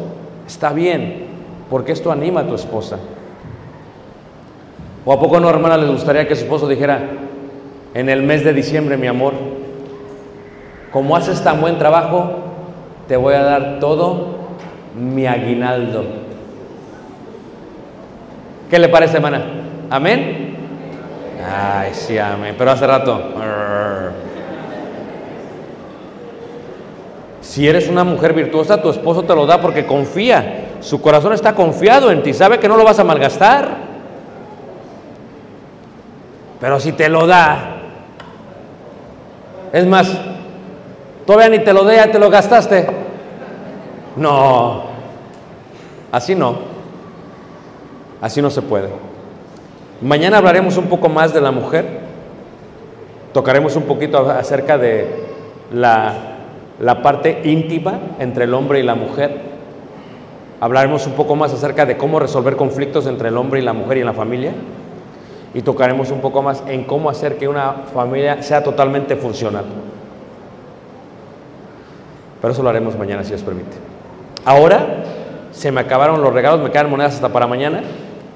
está 0.46 0.72
bien, 0.72 1.26
porque 1.70 1.92
esto 1.92 2.12
anima 2.12 2.40
a 2.40 2.46
tu 2.46 2.54
esposa. 2.54 2.98
¿O 5.04 5.12
a 5.12 5.18
poco 5.18 5.40
no, 5.40 5.48
hermana, 5.48 5.78
les 5.78 5.90
gustaría 5.90 6.28
que 6.28 6.36
su 6.36 6.44
esposo 6.44 6.68
dijera, 6.68 7.00
en 7.94 8.08
el 8.08 8.22
mes 8.22 8.44
de 8.44 8.52
diciembre, 8.52 8.96
mi 8.96 9.06
amor, 9.06 9.32
como 10.92 11.16
haces 11.16 11.42
tan 11.42 11.60
buen 11.60 11.78
trabajo, 11.78 12.32
te 13.08 13.16
voy 13.16 13.34
a 13.34 13.42
dar 13.42 13.78
todo 13.80 14.36
mi 14.94 15.26
aguinaldo? 15.26 16.21
¿Qué 18.72 18.78
le 18.78 18.88
parece, 18.88 19.16
hermana? 19.16 19.44
¿Amén? 19.90 20.56
Ay, 21.46 21.90
sí, 21.92 22.16
amén. 22.16 22.54
Pero 22.56 22.70
hace 22.70 22.86
rato. 22.86 23.22
Si 27.42 27.68
eres 27.68 27.86
una 27.90 28.02
mujer 28.02 28.32
virtuosa, 28.32 28.80
tu 28.80 28.88
esposo 28.88 29.24
te 29.24 29.34
lo 29.34 29.44
da 29.44 29.60
porque 29.60 29.84
confía. 29.84 30.70
Su 30.80 31.02
corazón 31.02 31.34
está 31.34 31.54
confiado 31.54 32.10
en 32.10 32.22
ti, 32.22 32.32
sabe 32.32 32.58
que 32.58 32.66
no 32.66 32.78
lo 32.78 32.84
vas 32.84 32.98
a 32.98 33.04
malgastar. 33.04 33.76
Pero 36.58 36.80
si 36.80 36.92
te 36.92 37.10
lo 37.10 37.26
da, 37.26 37.76
es 39.70 39.84
más, 39.84 40.10
todavía 41.26 41.58
ni 41.58 41.62
te 41.62 41.74
lo 41.74 41.84
dé, 41.84 41.96
ya 41.96 42.10
te 42.10 42.18
lo 42.18 42.30
gastaste. 42.30 42.86
No, 44.16 44.84
así 46.10 46.34
no. 46.34 46.71
Así 48.22 48.40
no 48.40 48.50
se 48.50 48.62
puede. 48.62 48.88
Mañana 50.00 50.38
hablaremos 50.38 50.76
un 50.76 50.86
poco 50.86 51.08
más 51.08 51.34
de 51.34 51.40
la 51.40 51.50
mujer. 51.50 51.84
Tocaremos 53.34 53.74
un 53.74 53.82
poquito 53.82 54.30
acerca 54.30 54.78
de 54.78 55.08
la, 55.72 56.14
la 56.78 57.02
parte 57.02 57.40
íntima 57.44 57.98
entre 58.20 58.44
el 58.44 58.54
hombre 58.54 58.78
y 58.78 58.84
la 58.84 58.94
mujer. 58.94 59.40
Hablaremos 60.60 61.04
un 61.08 61.14
poco 61.14 61.34
más 61.34 61.52
acerca 61.52 61.84
de 61.84 61.96
cómo 61.96 62.20
resolver 62.20 62.54
conflictos 62.54 63.08
entre 63.08 63.28
el 63.28 63.36
hombre 63.36 63.60
y 63.60 63.64
la 63.64 63.72
mujer 63.72 63.96
y 63.96 64.00
en 64.00 64.06
la 64.06 64.12
familia. 64.12 64.52
Y 65.52 65.62
tocaremos 65.62 66.12
un 66.12 66.20
poco 66.20 66.42
más 66.42 66.62
en 66.68 66.84
cómo 66.84 67.10
hacer 67.10 67.38
que 67.38 67.48
una 67.48 67.72
familia 67.92 68.40
sea 68.44 68.62
totalmente 68.62 69.16
funcional. 69.16 69.64
Pero 72.40 72.52
eso 72.52 72.62
lo 72.62 72.70
haremos 72.70 72.96
mañana, 72.96 73.24
si 73.24 73.30
Dios 73.30 73.42
permite. 73.42 73.76
Ahora 74.44 75.02
se 75.50 75.72
me 75.72 75.80
acabaron 75.80 76.22
los 76.22 76.32
regalos, 76.32 76.60
me 76.60 76.70
quedan 76.70 76.88
monedas 76.88 77.16
hasta 77.16 77.28
para 77.28 77.48
mañana. 77.48 77.82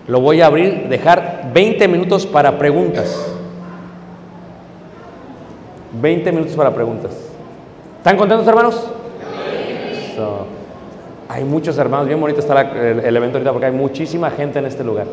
Lo 0.09 0.21
voy 0.21 0.41
a 0.41 0.47
abrir, 0.47 0.89
dejar 0.89 1.51
20 1.53 1.89
minutos 1.89 2.27
para 2.27 2.59
preguntas. 2.59 3.35
20 6.01 6.33
minutos 6.33 6.55
para 6.55 6.73
preguntas. 6.75 7.13
¿Están 7.99 8.17
contentos, 8.17 8.47
hermanos? 8.47 8.93
So, 10.15 10.47
hay 11.29 11.45
muchos 11.45 11.77
hermanos, 11.79 12.07
bien 12.07 12.21
bonito 12.21 12.41
está 12.41 12.61
el, 12.61 13.01
el 13.01 13.17
evento 13.17 13.39
ahorita 13.39 13.53
porque 13.53 13.67
hay 13.67 13.73
muchísima 13.73 14.31
gente 14.31 14.61
en 14.61 14.67
este 14.67 14.85
lugar. 14.85 15.07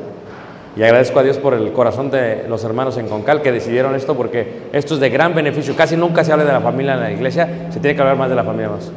Y 0.75 0.83
agradezco 0.83 1.19
a 1.19 1.23
Dios 1.23 1.37
por 1.37 1.53
el 1.53 1.71
corazón 1.71 2.09
de 2.09 2.45
los 2.47 2.63
hermanos 2.63 2.97
en 2.97 3.07
Concal 3.07 3.41
que 3.41 3.51
decidieron 3.51 3.95
esto 3.95 4.15
porque 4.15 4.63
esto 4.73 4.95
es 4.95 4.99
de 4.99 5.09
gran 5.09 5.35
beneficio. 5.35 5.75
Casi 5.75 5.95
nunca 5.95 6.23
se 6.23 6.31
habla 6.31 6.45
de 6.45 6.51
la 6.53 6.61
familia 6.61 6.93
en 6.93 6.99
la 6.99 7.11
iglesia, 7.11 7.67
se 7.69 7.79
tiene 7.79 7.95
que 7.95 8.01
hablar 8.01 8.17
más 8.17 8.29
de 8.29 8.35
la 8.35 8.43
familia 8.43 8.69
más. 8.69 8.91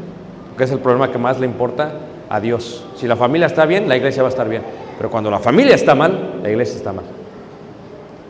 Porque 0.50 0.64
es 0.64 0.70
el 0.70 0.78
problema 0.78 1.10
que 1.10 1.18
más 1.18 1.38
le 1.38 1.46
importa 1.46 1.92
a 2.28 2.40
Dios. 2.40 2.86
Si 2.96 3.06
la 3.06 3.16
familia 3.16 3.46
está 3.46 3.66
bien, 3.66 3.88
la 3.88 3.96
iglesia 3.96 4.22
va 4.22 4.28
a 4.28 4.30
estar 4.30 4.48
bien. 4.48 4.62
Pero 4.96 5.10
cuando 5.10 5.30
la 5.30 5.38
familia 5.38 5.74
está 5.74 5.94
mal, 5.94 6.40
la 6.42 6.48
iglesia 6.48 6.76
está 6.76 6.92
mal. 6.92 7.04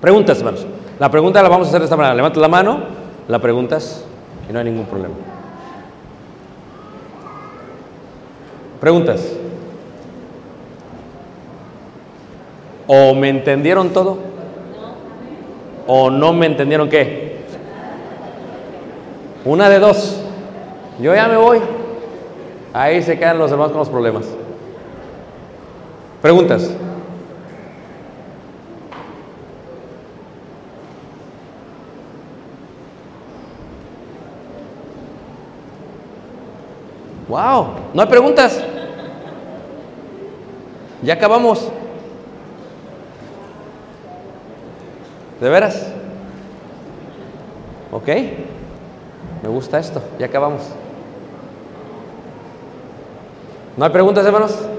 Preguntas, 0.01 0.39
hermanos. 0.39 0.67
La 0.99 1.11
pregunta 1.11 1.43
la 1.43 1.49
vamos 1.49 1.67
a 1.67 1.71
hacer 1.71 1.81
de 1.81 1.87
esta 1.87 1.97
manera. 1.97 2.15
Levantas 2.15 2.41
la 2.41 2.49
mano, 2.49 2.81
la 3.29 3.39
preguntas 3.39 4.05
y 4.49 4.53
no 4.53 4.59
hay 4.59 4.65
ningún 4.65 4.87
problema. 4.87 5.15
Preguntas. 8.81 9.33
¿O 12.87 13.15
me 13.15 13.29
entendieron 13.29 13.91
todo? 13.91 14.19
¿O 15.87 16.11
no 16.11 16.33
me 16.33 16.47
entendieron 16.47 16.89
qué? 16.89 17.37
Una 19.45 19.69
de 19.69 19.79
dos. 19.79 20.21
Yo 21.01 21.15
ya 21.15 21.29
me 21.29 21.37
voy. 21.37 21.61
Ahí 22.73 23.03
se 23.03 23.19
quedan 23.19 23.39
los 23.39 23.51
hermanos 23.51 23.73
con 23.73 23.81
los 23.81 23.89
problemas. 23.89 24.27
Preguntas. 26.27 26.69
Wow, 37.29 37.67
no 37.95 38.03
hay 38.03 38.09
preguntas. 38.09 38.61
Ya 41.01 41.15
acabamos. 41.15 41.71
¿De 45.41 45.49
veras? 45.49 45.93
Ok. 47.93 48.09
Me 49.45 49.49
gusta 49.49 49.79
esto. 49.79 50.03
Ya 50.19 50.27
acabamos. 50.27 50.63
¿No 53.77 53.85
hay 53.85 53.93
preguntas, 53.93 54.27
hermanos? 54.27 54.76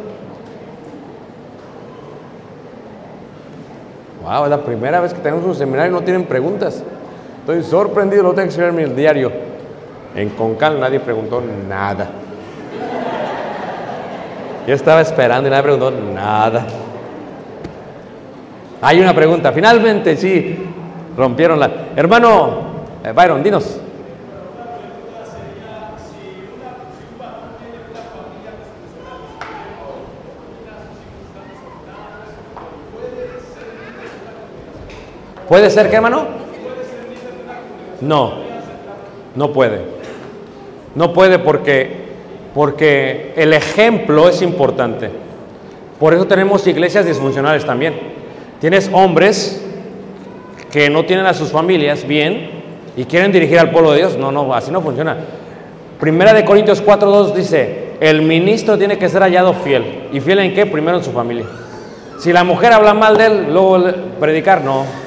Wow, 4.28 4.44
es 4.44 4.50
la 4.50 4.58
primera 4.58 5.00
vez 5.00 5.14
que 5.14 5.22
tenemos 5.22 5.46
un 5.46 5.56
seminario 5.56 5.90
y 5.90 5.94
no 5.94 6.02
tienen 6.02 6.26
preguntas. 6.26 6.84
Estoy 7.40 7.64
sorprendido, 7.64 8.24
lo 8.24 8.34
tengo 8.34 8.44
que 8.44 8.50
escribir 8.50 8.78
en 8.78 8.90
mi 8.90 8.94
diario. 8.94 9.32
En 10.14 10.32
Concal 10.32 10.82
nadie 10.82 11.00
preguntó 11.00 11.42
nada. 11.70 12.10
Yo 14.68 14.74
estaba 14.74 15.00
esperando 15.00 15.48
y 15.48 15.50
nadie 15.50 15.64
preguntó 15.64 15.92
nada. 15.92 16.68
Hay 18.82 19.00
una 19.00 19.16
pregunta, 19.16 19.54
finalmente 19.54 20.18
sí, 20.18 20.60
rompieron 21.16 21.58
la... 21.58 21.72
Hermano 21.96 22.64
eh, 23.06 23.14
Byron, 23.14 23.42
dinos. 23.42 23.80
¿Puede 35.48 35.70
ser 35.70 35.90
qué, 35.90 35.96
hermano? 35.96 36.26
No, 38.02 38.34
no 39.36 39.54
puede. 39.54 39.82
No 40.96 41.14
puede 41.14 41.40
porque, 41.40 42.08
porque 42.54 43.34
el 43.36 43.54
ejemplo 43.54 44.28
es 44.28 44.42
importante. 44.42 45.10
Por 46.00 46.14
eso 46.14 46.26
tenemos 46.28 46.68
iglesias 46.68 47.06
disfuncionales 47.06 47.66
también. 47.66 47.94
Tienes 48.60 48.90
hombres 48.92 49.64
que 50.72 50.90
no 50.90 51.06
tienen 51.06 51.26
a 51.26 51.34
sus 51.34 51.52
familias 51.52 52.06
bien 52.06 52.52
y 52.96 53.06
quieren 53.06 53.32
dirigir 53.32 53.60
al 53.60 53.72
pueblo 53.72 53.92
de 53.92 54.00
Dios. 54.00 54.18
No, 54.18 54.32
no, 54.32 54.54
así 54.54 54.72
no 54.72 54.82
funciona. 54.82 55.18
Primera 56.00 56.34
de 56.34 56.44
Corintios 56.46 56.84
4.2 56.84 57.34
dice, 57.34 57.94
el 58.00 58.22
ministro 58.22 58.78
tiene 58.78 58.98
que 58.98 59.10
ser 59.10 59.22
hallado 59.22 59.54
fiel. 59.54 60.10
¿Y 60.12 60.20
fiel 60.20 60.40
en 60.40 60.54
qué? 60.54 60.66
Primero 60.66 60.98
en 60.98 61.04
su 61.04 61.12
familia. 61.12 61.46
Si 62.20 62.34
la 62.34 62.44
mujer 62.44 62.74
habla 62.74 62.94
mal 62.94 63.18
de 63.18 63.26
él, 63.26 63.54
luego 63.54 63.84
predicar, 64.20 64.64
no. 64.64 65.07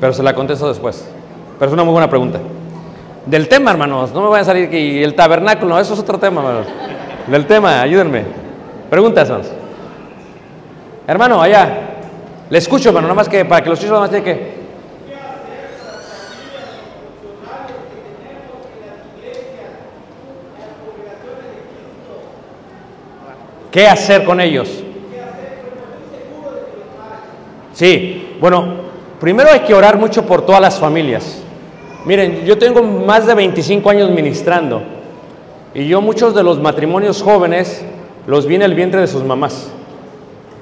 Pero 0.00 0.12
se 0.12 0.22
la 0.22 0.34
contesto 0.34 0.68
después. 0.68 1.08
Pero 1.58 1.68
es 1.68 1.72
una 1.72 1.84
muy 1.84 1.92
buena 1.92 2.08
pregunta. 2.08 2.38
Del 3.26 3.48
tema, 3.48 3.72
hermanos, 3.72 4.12
no 4.12 4.22
me 4.22 4.28
vayan 4.28 4.42
a 4.42 4.46
salir 4.46 4.68
aquí. 4.68 5.02
El 5.02 5.14
tabernáculo, 5.14 5.78
eso 5.78 5.94
es 5.94 6.00
otro 6.00 6.18
tema, 6.18 6.40
hermanos. 6.40 6.66
Del 7.26 7.46
tema, 7.46 7.82
ayúdenme. 7.82 8.24
Preguntas, 8.88 9.28
hermanos. 9.28 9.52
Hermano, 11.06 11.42
allá. 11.42 11.88
Le 12.48 12.58
escucho, 12.58 12.88
hermano, 12.88 13.08
nada 13.08 13.16
más 13.16 13.28
que 13.28 13.44
para 13.44 13.62
que 13.62 13.70
los 13.70 13.78
chicos 13.78 14.00
nada 14.00 14.10
más 14.10 14.22
que. 14.22 14.58
¿Qué 23.70 23.86
hacer 23.86 24.24
con 24.24 24.40
ellos? 24.40 24.82
Sí, 27.74 28.36
bueno, 28.40 28.87
primero 29.20 29.50
hay 29.52 29.60
que 29.60 29.74
orar 29.74 29.98
mucho 29.98 30.24
por 30.24 30.44
todas 30.44 30.60
las 30.60 30.78
familias. 30.78 31.42
Miren, 32.04 32.44
yo 32.44 32.56
tengo 32.58 32.82
más 32.82 33.26
de 33.26 33.34
25 33.34 33.90
años 33.90 34.10
ministrando 34.10 34.82
y 35.74 35.86
yo 35.86 36.00
muchos 36.00 36.34
de 36.34 36.42
los 36.42 36.60
matrimonios 36.60 37.22
jóvenes 37.22 37.84
los 38.26 38.46
vi 38.46 38.54
en 38.56 38.62
el 38.62 38.74
vientre 38.74 39.00
de 39.00 39.06
sus 39.06 39.24
mamás. 39.24 39.70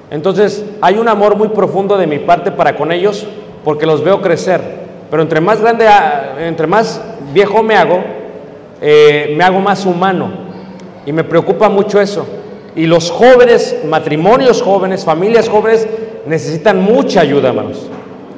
Entonces, 0.09 0.63
hay 0.81 0.97
un 0.97 1.07
amor 1.07 1.35
muy 1.35 1.49
profundo 1.49 1.97
de 1.97 2.07
mi 2.07 2.19
parte 2.19 2.51
para 2.51 2.75
con 2.75 2.91
ellos 2.91 3.27
porque 3.63 3.85
los 3.85 4.03
veo 4.03 4.21
crecer. 4.21 4.61
Pero 5.09 5.21
entre 5.21 5.41
más 5.41 5.61
grande, 5.61 5.87
a- 5.87 6.35
entre 6.39 6.65
más 6.67 7.01
viejo 7.33 7.61
me 7.63 7.75
hago, 7.75 7.99
eh, 8.81 9.33
me 9.37 9.43
hago 9.43 9.59
más 9.59 9.85
humano. 9.85 10.29
Y 11.05 11.11
me 11.13 11.23
preocupa 11.23 11.69
mucho 11.69 11.99
eso. 12.01 12.25
Y 12.75 12.85
los 12.85 13.09
jóvenes, 13.11 13.77
matrimonios 13.89 14.61
jóvenes, 14.61 15.03
familias 15.03 15.47
jóvenes, 15.49 15.87
necesitan 16.25 16.81
mucha 16.81 17.21
ayuda, 17.21 17.49
hermanos. 17.49 17.89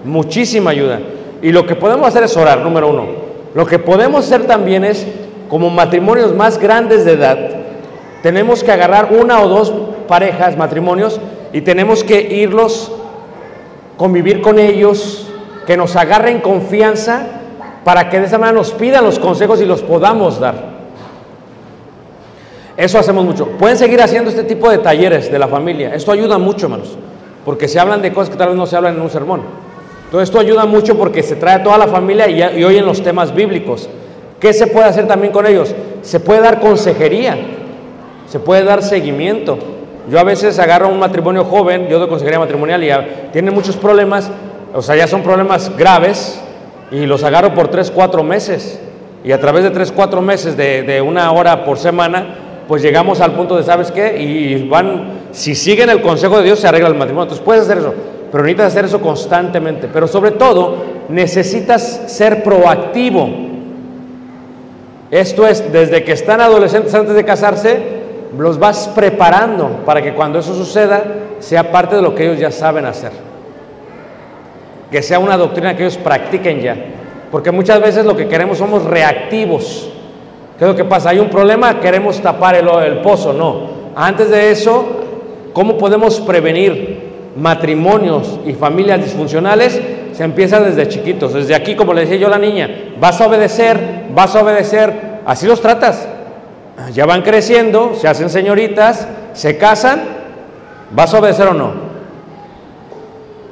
Muchísima 0.04 0.72
ayuda. 0.72 1.00
Y 1.42 1.52
lo 1.52 1.66
que 1.66 1.76
podemos 1.76 2.08
hacer 2.08 2.24
es 2.24 2.36
orar, 2.36 2.62
número 2.62 2.90
uno. 2.90 3.06
Lo 3.54 3.66
que 3.66 3.80
podemos 3.80 4.26
hacer 4.26 4.46
también 4.46 4.84
es, 4.84 5.06
como 5.50 5.70
matrimonios 5.70 6.36
más 6.36 6.58
grandes 6.58 7.06
de 7.06 7.14
edad, 7.14 7.38
tenemos 8.22 8.64
que 8.64 8.72
agarrar 8.72 9.10
una 9.12 9.42
o 9.42 9.48
dos 9.48 9.74
parejas, 10.08 10.58
matrimonios, 10.58 11.20
y 11.54 11.62
tenemos 11.62 12.04
que 12.04 12.22
irlos, 12.22 12.92
convivir 13.98 14.42
con 14.42 14.60
ellos, 14.60 15.28
que 15.66 15.78
nos 15.78 15.96
agarren 15.96 16.42
confianza 16.42 17.28
para 17.84 18.10
que 18.10 18.20
de 18.20 18.26
esa 18.26 18.38
manera 18.38 18.58
nos 18.58 18.72
pidan 18.72 19.04
los 19.04 19.20
consejos 19.20 19.62
y 19.62 19.66
los 19.66 19.82
podamos 19.82 20.40
dar. 20.40 20.80
Eso 22.76 22.98
hacemos 22.98 23.26
mucho. 23.26 23.48
Pueden 23.48 23.78
seguir 23.78 24.02
haciendo 24.02 24.30
este 24.30 24.44
tipo 24.44 24.70
de 24.70 24.78
talleres 24.78 25.32
de 25.32 25.38
la 25.38 25.48
familia. 25.48 25.94
Esto 25.94 26.12
ayuda 26.12 26.38
mucho, 26.38 26.68
hermanos, 26.68 26.98
porque 27.44 27.68
se 27.68 27.80
hablan 27.80 28.02
de 28.02 28.14
cosas 28.14 28.30
que 28.30 28.38
tal 28.38 28.50
vez 28.50 28.58
no 28.58 28.66
se 28.66 28.76
hablan 28.78 28.96
en 28.96 29.02
un 29.02 29.10
sermón. 29.10 29.42
Entonces 30.10 30.30
esto 30.30 30.40
ayuda 30.40 30.66
mucho 30.66 30.98
porque 30.98 31.22
se 31.22 31.36
trae 31.36 31.58
a 31.58 31.64
toda 31.64 31.78
la 31.78 31.88
familia 31.88 32.28
y, 32.28 32.60
y 32.60 32.64
oyen 32.64 32.84
los 32.84 33.04
temas 33.04 33.34
bíblicos. 33.34 33.88
¿Qué 34.40 34.54
se 34.54 34.66
puede 34.66 34.88
hacer 34.88 35.08
también 35.08 35.32
con 35.32 35.46
ellos? 35.46 35.76
Se 36.02 36.20
puede 36.20 36.42
dar 36.42 36.60
consejería, 36.60 37.38
se 38.28 38.40
puede 38.40 38.64
dar 38.64 38.82
seguimiento. 38.82 39.60
Yo 40.10 40.20
a 40.20 40.24
veces 40.24 40.58
agarro 40.58 40.88
un 40.88 40.98
matrimonio 40.98 41.46
joven, 41.46 41.88
yo 41.90 42.00
doy 42.00 42.08
consejería 42.08 42.40
matrimonial 42.40 42.84
y 42.84 42.88
ya 42.88 43.30
tienen 43.32 43.54
muchos 43.54 43.76
problemas, 43.76 44.32
o 44.74 44.82
sea, 44.82 44.96
ya 44.96 45.06
son 45.06 45.22
problemas 45.22 45.72
graves, 45.78 46.42
y 46.90 47.06
los 47.06 47.24
agarro 47.24 47.54
por 47.54 47.68
tres, 47.68 47.92
cuatro 47.92 48.24
meses. 48.24 48.80
Y 49.24 49.32
a 49.32 49.40
través 49.40 49.64
de 49.64 49.70
tres, 49.70 49.92
cuatro 49.92 50.22
meses 50.22 50.58
de, 50.58 50.82
de 50.82 51.02
una 51.02 51.32
hora 51.32 51.64
por 51.64 51.78
semana, 51.78 52.64
pues 52.68 52.82
llegamos 52.82 53.22
al 53.22 53.34
punto 53.34 53.58
de, 53.58 53.64
¿sabes 53.64 53.92
qué? 53.92 54.20
Y 54.20 54.68
van, 54.68 55.28
si 55.32 55.54
siguen 55.54 55.90
el 55.90 56.02
consejo 56.02 56.38
de 56.38 56.46
Dios, 56.46 56.60
se 56.60 56.68
arregla 56.68 56.88
el 56.88 56.96
matrimonio. 56.96 57.24
Entonces 57.24 57.46
puedes 57.46 57.64
hacer 57.64 57.80
eso, 57.80 57.94
pero 58.32 58.44
necesitas 58.44 58.68
hacer 58.68 58.86
eso 58.86 59.02
constantemente. 59.02 59.90
Pero 59.92 60.08
sobre 60.08 60.32
todo, 60.32 60.78
necesitas 61.10 62.04
ser 62.08 62.44
proactivo. 62.44 63.28
Esto 65.12 65.48
es, 65.48 65.72
desde 65.72 66.04
que 66.04 66.12
están 66.12 66.40
adolescentes 66.40 66.94
antes 66.94 67.16
de 67.16 67.26
casarse, 67.26 67.80
los 68.38 68.60
vas 68.60 68.92
preparando 68.96 69.82
para 69.86 70.02
que 70.02 70.14
cuando 70.14 70.40
eso 70.40 70.54
suceda, 70.54 71.04
sea 71.40 71.72
parte 71.72 71.96
de 71.96 72.02
lo 72.02 72.14
que 72.14 72.26
ellos 72.26 72.40
ya 72.40 72.52
saben 72.52 72.86
hacer. 72.86 73.12
Que 74.92 75.02
sea 75.02 75.20
una 75.20 75.38
doctrina 75.38 75.76
que 75.76 75.84
ellos 75.84 75.98
practiquen 75.98 76.60
ya. 76.60 76.76
Porque 77.32 77.52
muchas 77.52 77.82
veces 77.82 78.06
lo 78.06 78.16
que 78.16 78.28
queremos 78.28 78.58
somos 78.60 78.84
reactivos. 78.86 79.90
¿Qué 80.58 80.66
es 80.66 80.70
lo 80.70 80.76
que 80.76 80.86
pasa? 80.86 81.10
Hay 81.10 81.20
un 81.20 81.30
problema, 81.30 81.80
queremos 81.80 82.20
tapar 82.22 82.56
el, 82.56 82.68
el 82.68 83.00
pozo. 83.00 83.34
No. 83.34 83.80
Antes 83.96 84.30
de 84.30 84.52
eso, 84.52 84.86
¿cómo 85.54 85.78
podemos 85.78 86.20
prevenir 86.20 86.89
matrimonios 87.40 88.40
y 88.46 88.54
familias 88.54 89.04
disfuncionales? 89.04 89.82
Se 90.14 90.24
empieza 90.24 90.60
desde 90.60 90.88
chiquitos. 90.88 91.34
Desde 91.34 91.56
aquí, 91.56 91.76
como 91.76 91.94
le 91.94 92.02
decía 92.02 92.18
yo 92.18 92.28
a 92.28 92.32
la 92.32 92.38
niña, 92.38 92.70
vas 93.00 93.20
a 93.22 93.28
obedecer, 93.28 94.08
vas 94.14 94.36
a 94.36 94.44
obedecer. 94.44 95.20
Así 95.26 95.48
los 95.48 95.62
tratas. 95.62 96.08
Ya 96.94 97.06
van 97.06 97.22
creciendo, 97.22 97.94
se 97.96 98.08
hacen 98.08 98.30
señoritas, 98.30 99.08
se 99.34 99.58
casan. 99.58 100.02
¿Vas 100.92 101.14
a 101.14 101.20
obedecer 101.20 101.48
o 101.48 101.54
no? 101.54 101.90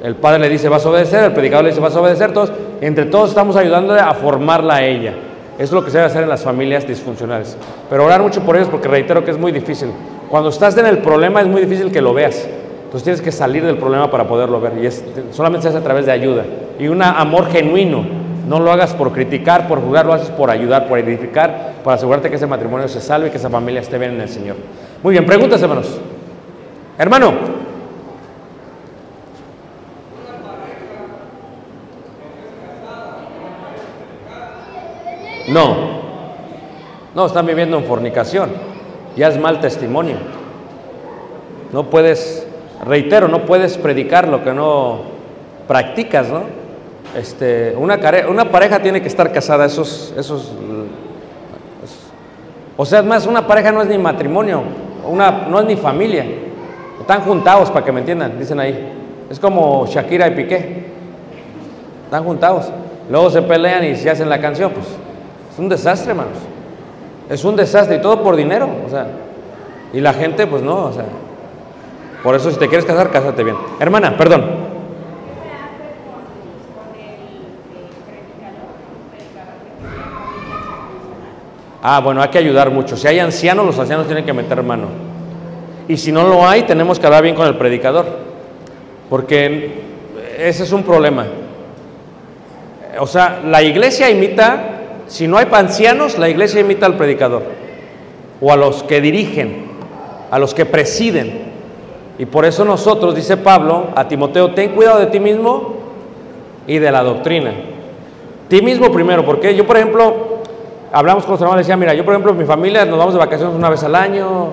El 0.02 0.14
padre 0.16 0.40
le 0.40 0.48
dice, 0.48 0.68
vas 0.68 0.84
a 0.86 0.90
obedecer, 0.90 1.24
el 1.24 1.32
predicador 1.32 1.64
le 1.64 1.70
dice, 1.70 1.80
vas 1.80 1.94
a 1.96 2.00
obedecer, 2.00 2.32
todos, 2.32 2.52
entre 2.80 3.06
todos 3.06 3.30
estamos 3.30 3.56
ayudándole 3.56 4.00
a 4.00 4.14
formarla 4.14 4.76
a 4.76 4.84
ella. 4.84 5.14
Eso 5.54 5.64
es 5.64 5.72
lo 5.72 5.84
que 5.84 5.90
se 5.90 5.96
debe 5.96 6.06
hacer 6.06 6.22
en 6.22 6.28
las 6.28 6.42
familias 6.44 6.86
disfuncionales. 6.86 7.56
Pero 7.90 8.04
orar 8.04 8.22
mucho 8.22 8.42
por 8.42 8.56
ellos 8.56 8.68
porque 8.68 8.86
reitero 8.86 9.24
que 9.24 9.32
es 9.32 9.38
muy 9.38 9.50
difícil. 9.50 9.90
Cuando 10.28 10.50
estás 10.50 10.76
en 10.78 10.86
el 10.86 10.98
problema 10.98 11.40
es 11.40 11.48
muy 11.48 11.62
difícil 11.62 11.90
que 11.90 12.00
lo 12.00 12.14
veas. 12.14 12.46
Entonces 12.88 13.04
tienes 13.04 13.20
que 13.20 13.30
salir 13.30 13.64
del 13.64 13.76
problema 13.76 14.10
para 14.10 14.26
poderlo 14.26 14.60
ver. 14.60 14.72
Y 14.82 14.90
solamente 15.32 15.64
se 15.64 15.68
hace 15.68 15.78
a 15.78 15.84
través 15.84 16.06
de 16.06 16.12
ayuda. 16.12 16.44
Y 16.78 16.88
un 16.88 17.02
amor 17.02 17.50
genuino. 17.50 18.02
No 18.48 18.60
lo 18.60 18.72
hagas 18.72 18.94
por 18.94 19.12
criticar, 19.12 19.68
por 19.68 19.82
jugar, 19.82 20.06
lo 20.06 20.14
haces 20.14 20.30
por 20.30 20.50
ayudar, 20.50 20.88
por 20.88 20.98
edificar, 20.98 21.74
para 21.84 21.96
asegurarte 21.96 22.30
que 22.30 22.36
ese 22.36 22.46
matrimonio 22.46 22.88
se 22.88 23.02
salve 23.02 23.28
y 23.28 23.30
que 23.30 23.36
esa 23.36 23.50
familia 23.50 23.82
esté 23.82 23.98
bien 23.98 24.12
en 24.12 24.22
el 24.22 24.28
Señor. 24.30 24.56
Muy 25.02 25.12
bien, 25.12 25.26
preguntas, 25.26 25.60
hermanos. 25.60 26.00
Hermano, 26.96 27.34
No, 35.48 35.76
no, 37.14 37.26
están 37.26 37.46
viviendo 37.46 37.78
en 37.78 37.84
fornicación. 37.84 38.50
Ya 39.16 39.28
es 39.28 39.38
mal 39.38 39.60
testimonio. 39.60 40.16
No 41.72 41.88
puedes, 41.88 42.46
reitero, 42.84 43.28
no 43.28 43.44
puedes 43.44 43.76
predicar 43.78 44.28
lo 44.28 44.42
que 44.42 44.52
no 44.52 45.00
practicas, 45.66 46.28
¿no? 46.28 46.42
Este, 47.16 47.74
una, 47.76 47.98
pareja 48.50 48.80
tiene 48.80 49.00
que 49.00 49.08
estar 49.08 49.32
casada, 49.32 49.64
esos, 49.64 50.14
esos, 50.16 50.52
es- 51.84 51.98
o 52.76 52.84
sea, 52.84 53.00
es 53.00 53.04
más, 53.04 53.26
una 53.26 53.46
pareja 53.46 53.72
no 53.72 53.82
es 53.82 53.88
ni 53.88 53.98
matrimonio, 53.98 54.62
una, 55.08 55.30
no 55.48 55.60
es 55.60 55.66
ni 55.66 55.76
familia. 55.76 56.24
Están 57.00 57.22
juntados, 57.22 57.70
para 57.70 57.84
que 57.84 57.92
me 57.92 58.00
entiendan, 58.00 58.38
dicen 58.38 58.60
ahí. 58.60 58.92
Es 59.30 59.40
como 59.40 59.86
Shakira 59.86 60.28
y 60.28 60.30
Piqué. 60.32 60.84
Están 62.04 62.24
juntados. 62.24 62.70
Luego 63.10 63.30
se 63.30 63.40
pelean 63.42 63.84
y 63.84 63.96
se 63.96 64.10
hacen 64.10 64.28
la 64.28 64.40
canción, 64.40 64.70
pues 64.72 64.86
es 65.52 65.58
un 65.58 65.68
desastre, 65.68 66.10
hermanos. 66.10 66.38
Es 67.30 67.44
un 67.44 67.56
desastre 67.56 67.96
y 67.96 68.00
todo 68.00 68.22
por 68.22 68.36
dinero, 68.36 68.68
o 68.86 68.90
sea. 68.90 69.06
Y 69.92 70.00
la 70.00 70.12
gente, 70.12 70.46
pues 70.46 70.62
no, 70.62 70.86
o 70.86 70.92
sea. 70.92 71.04
Por 72.28 72.36
eso, 72.36 72.50
si 72.50 72.58
te 72.58 72.68
quieres 72.68 72.84
casar, 72.84 73.10
cásate 73.10 73.42
bien. 73.42 73.56
Hermana, 73.80 74.14
perdón. 74.14 74.44
Ah, 81.82 82.00
bueno, 82.04 82.20
hay 82.20 82.28
que 82.28 82.36
ayudar 82.36 82.70
mucho. 82.70 82.98
Si 82.98 83.08
hay 83.08 83.18
ancianos, 83.18 83.64
los 83.64 83.78
ancianos 83.78 84.04
tienen 84.04 84.26
que 84.26 84.34
meter 84.34 84.62
mano. 84.62 84.88
Y 85.88 85.96
si 85.96 86.12
no 86.12 86.28
lo 86.28 86.46
hay, 86.46 86.64
tenemos 86.64 87.00
que 87.00 87.06
hablar 87.06 87.22
bien 87.22 87.34
con 87.34 87.46
el 87.46 87.56
predicador. 87.56 88.04
Porque 89.08 89.80
ese 90.36 90.64
es 90.64 90.72
un 90.72 90.82
problema. 90.82 91.24
O 92.98 93.06
sea, 93.06 93.40
la 93.42 93.62
iglesia 93.62 94.10
imita, 94.10 94.64
si 95.06 95.26
no 95.26 95.38
hay 95.38 95.46
ancianos, 95.50 96.18
la 96.18 96.28
iglesia 96.28 96.60
imita 96.60 96.84
al 96.84 96.98
predicador. 96.98 97.44
O 98.42 98.52
a 98.52 98.56
los 98.56 98.82
que 98.82 99.00
dirigen, 99.00 99.64
a 100.30 100.38
los 100.38 100.52
que 100.52 100.66
presiden. 100.66 101.47
Y 102.18 102.26
por 102.26 102.44
eso 102.44 102.64
nosotros, 102.64 103.14
dice 103.14 103.36
Pablo 103.36 103.88
a 103.94 104.08
Timoteo, 104.08 104.52
ten 104.52 104.70
cuidado 104.70 104.98
de 104.98 105.06
ti 105.06 105.20
mismo 105.20 105.74
y 106.66 106.78
de 106.78 106.90
la 106.90 107.04
doctrina. 107.04 107.52
Ti 108.48 108.60
mismo 108.60 108.90
primero, 108.90 109.24
porque 109.24 109.54
yo, 109.54 109.66
por 109.66 109.76
ejemplo, 109.76 110.14
hablamos 110.92 111.24
con 111.24 111.32
los 111.32 111.40
hermanos 111.40 111.64
decía, 111.64 111.76
mira, 111.76 111.94
yo, 111.94 112.04
por 112.04 112.14
ejemplo, 112.14 112.34
mi 112.34 112.44
familia 112.44 112.84
nos 112.84 112.98
vamos 112.98 113.14
de 113.14 113.20
vacaciones 113.20 113.54
una 113.54 113.70
vez 113.70 113.84
al 113.84 113.94
año. 113.94 114.48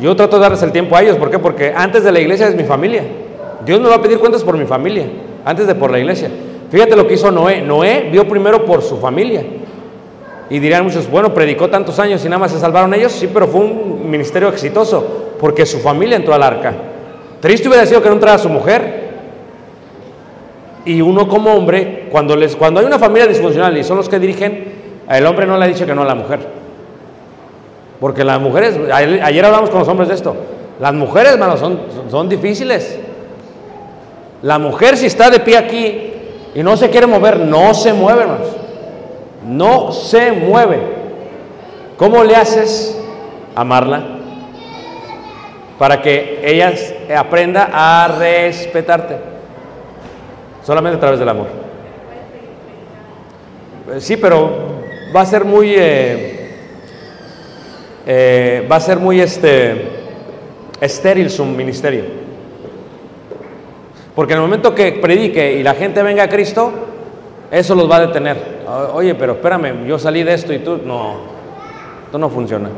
Yo 0.00 0.14
trato 0.14 0.36
de 0.36 0.42
darles 0.42 0.62
el 0.62 0.72
tiempo 0.72 0.94
a 0.94 1.02
ellos. 1.02 1.16
¿Por 1.16 1.30
qué? 1.30 1.38
Porque 1.38 1.72
antes 1.74 2.04
de 2.04 2.12
la 2.12 2.20
iglesia 2.20 2.48
es 2.48 2.54
mi 2.54 2.64
familia. 2.64 3.02
Dios 3.64 3.80
me 3.80 3.88
va 3.88 3.94
a 3.94 4.02
pedir 4.02 4.18
cuentas 4.18 4.44
por 4.44 4.58
mi 4.58 4.66
familia, 4.66 5.06
antes 5.44 5.66
de 5.66 5.74
por 5.74 5.90
la 5.90 5.98
iglesia. 5.98 6.30
Fíjate 6.70 6.96
lo 6.96 7.06
que 7.06 7.14
hizo 7.14 7.30
Noé. 7.30 7.62
Noé 7.62 8.10
vio 8.12 8.28
primero 8.28 8.64
por 8.64 8.82
su 8.82 8.98
familia. 8.98 9.42
Y 10.50 10.58
dirían 10.58 10.84
muchos, 10.84 11.10
bueno, 11.10 11.32
predicó 11.32 11.68
tantos 11.68 11.98
años 11.98 12.24
y 12.24 12.28
nada 12.28 12.38
más 12.38 12.52
se 12.52 12.60
salvaron 12.60 12.92
ellos. 12.92 13.12
Sí, 13.12 13.28
pero 13.32 13.46
fue 13.48 13.60
un 13.62 14.10
ministerio 14.10 14.48
exitoso. 14.48 15.22
porque 15.40 15.66
su 15.66 15.78
familia 15.78 16.16
entró 16.16 16.34
al 16.34 16.42
arca. 16.42 16.74
Triste 17.40 17.68
hubiera 17.68 17.86
sido 17.86 18.02
que 18.02 18.08
no 18.08 18.14
entrara 18.14 18.38
su 18.38 18.48
mujer. 18.48 19.06
Y 20.84 21.00
uno 21.00 21.28
como 21.28 21.52
hombre, 21.52 22.08
cuando, 22.10 22.36
les, 22.36 22.54
cuando 22.54 22.80
hay 22.80 22.86
una 22.86 22.98
familia 22.98 23.26
disfuncional 23.26 23.76
y 23.76 23.82
son 23.82 23.96
los 23.96 24.08
que 24.08 24.18
dirigen, 24.18 24.72
el 25.08 25.26
hombre 25.26 25.46
no 25.46 25.56
le 25.58 25.64
ha 25.64 25.68
dicho 25.68 25.84
que 25.84 25.94
no 25.94 26.02
a 26.02 26.06
la 26.06 26.14
mujer. 26.14 26.40
Porque 28.00 28.24
las 28.24 28.40
mujeres, 28.40 28.78
ayer, 28.92 29.44
hablamos 29.44 29.70
con 29.70 29.80
los 29.80 29.88
hombres 29.88 30.08
de 30.08 30.14
esto, 30.14 30.36
las 30.80 30.92
mujeres, 30.94 31.32
hermano, 31.32 31.56
son, 31.56 31.80
son 32.10 32.28
difíciles. 32.28 32.98
La 34.42 34.58
mujer 34.58 34.96
si 34.96 35.06
está 35.06 35.30
de 35.30 35.40
pie 35.40 35.56
aquí 35.56 36.12
y 36.54 36.62
no 36.62 36.76
se 36.76 36.90
quiere 36.90 37.06
mover, 37.06 37.40
no 37.40 37.74
se 37.74 37.92
mueve, 37.92 38.22
hermanos. 38.22 38.48
No 39.46 39.92
se 39.92 40.32
mueve. 40.32 40.80
¿Cómo 41.96 42.22
le 42.22 42.36
haces 42.36 43.00
amarla? 43.54 44.15
Para 45.78 46.00
que 46.00 46.40
ella 46.42 46.72
aprenda 47.16 47.68
a 47.72 48.08
respetarte. 48.08 49.16
Solamente 50.64 50.96
a 50.96 51.00
través 51.00 51.18
del 51.18 51.28
amor. 51.28 51.46
Eh, 53.92 54.00
Sí, 54.00 54.16
pero 54.16 54.50
va 55.14 55.20
a 55.20 55.26
ser 55.26 55.44
muy, 55.44 55.74
eh, 55.76 56.50
eh, 58.06 58.66
va 58.70 58.76
a 58.76 58.80
ser 58.80 58.98
muy 58.98 59.20
este, 59.20 59.88
estéril 60.80 61.30
su 61.30 61.44
ministerio. 61.44 62.04
Porque 64.14 64.32
en 64.32 64.38
el 64.38 64.44
momento 64.44 64.74
que 64.74 64.92
predique 64.92 65.52
y 65.52 65.62
la 65.62 65.74
gente 65.74 66.02
venga 66.02 66.24
a 66.24 66.28
Cristo, 66.28 66.72
eso 67.50 67.74
los 67.74 67.90
va 67.90 67.96
a 67.96 68.06
detener. 68.06 68.56
Oye, 68.92 69.14
pero 69.14 69.34
espérame, 69.34 69.86
yo 69.86 69.98
salí 69.98 70.22
de 70.22 70.34
esto 70.34 70.52
y 70.52 70.58
tú, 70.60 70.80
no, 70.84 71.16
esto 72.06 72.18
no 72.18 72.28
funciona. 72.28 72.70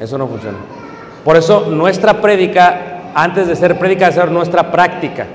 Eso 0.00 0.16
no 0.16 0.26
funciona. 0.26 0.58
Por 1.26 1.36
eso 1.36 1.66
nuestra 1.68 2.20
prédica, 2.20 3.10
antes 3.12 3.48
de 3.48 3.56
ser 3.56 3.76
prédica, 3.76 4.08
debe 4.08 4.22
ser 4.22 4.30
nuestra 4.30 4.70
práctica. 4.70 5.26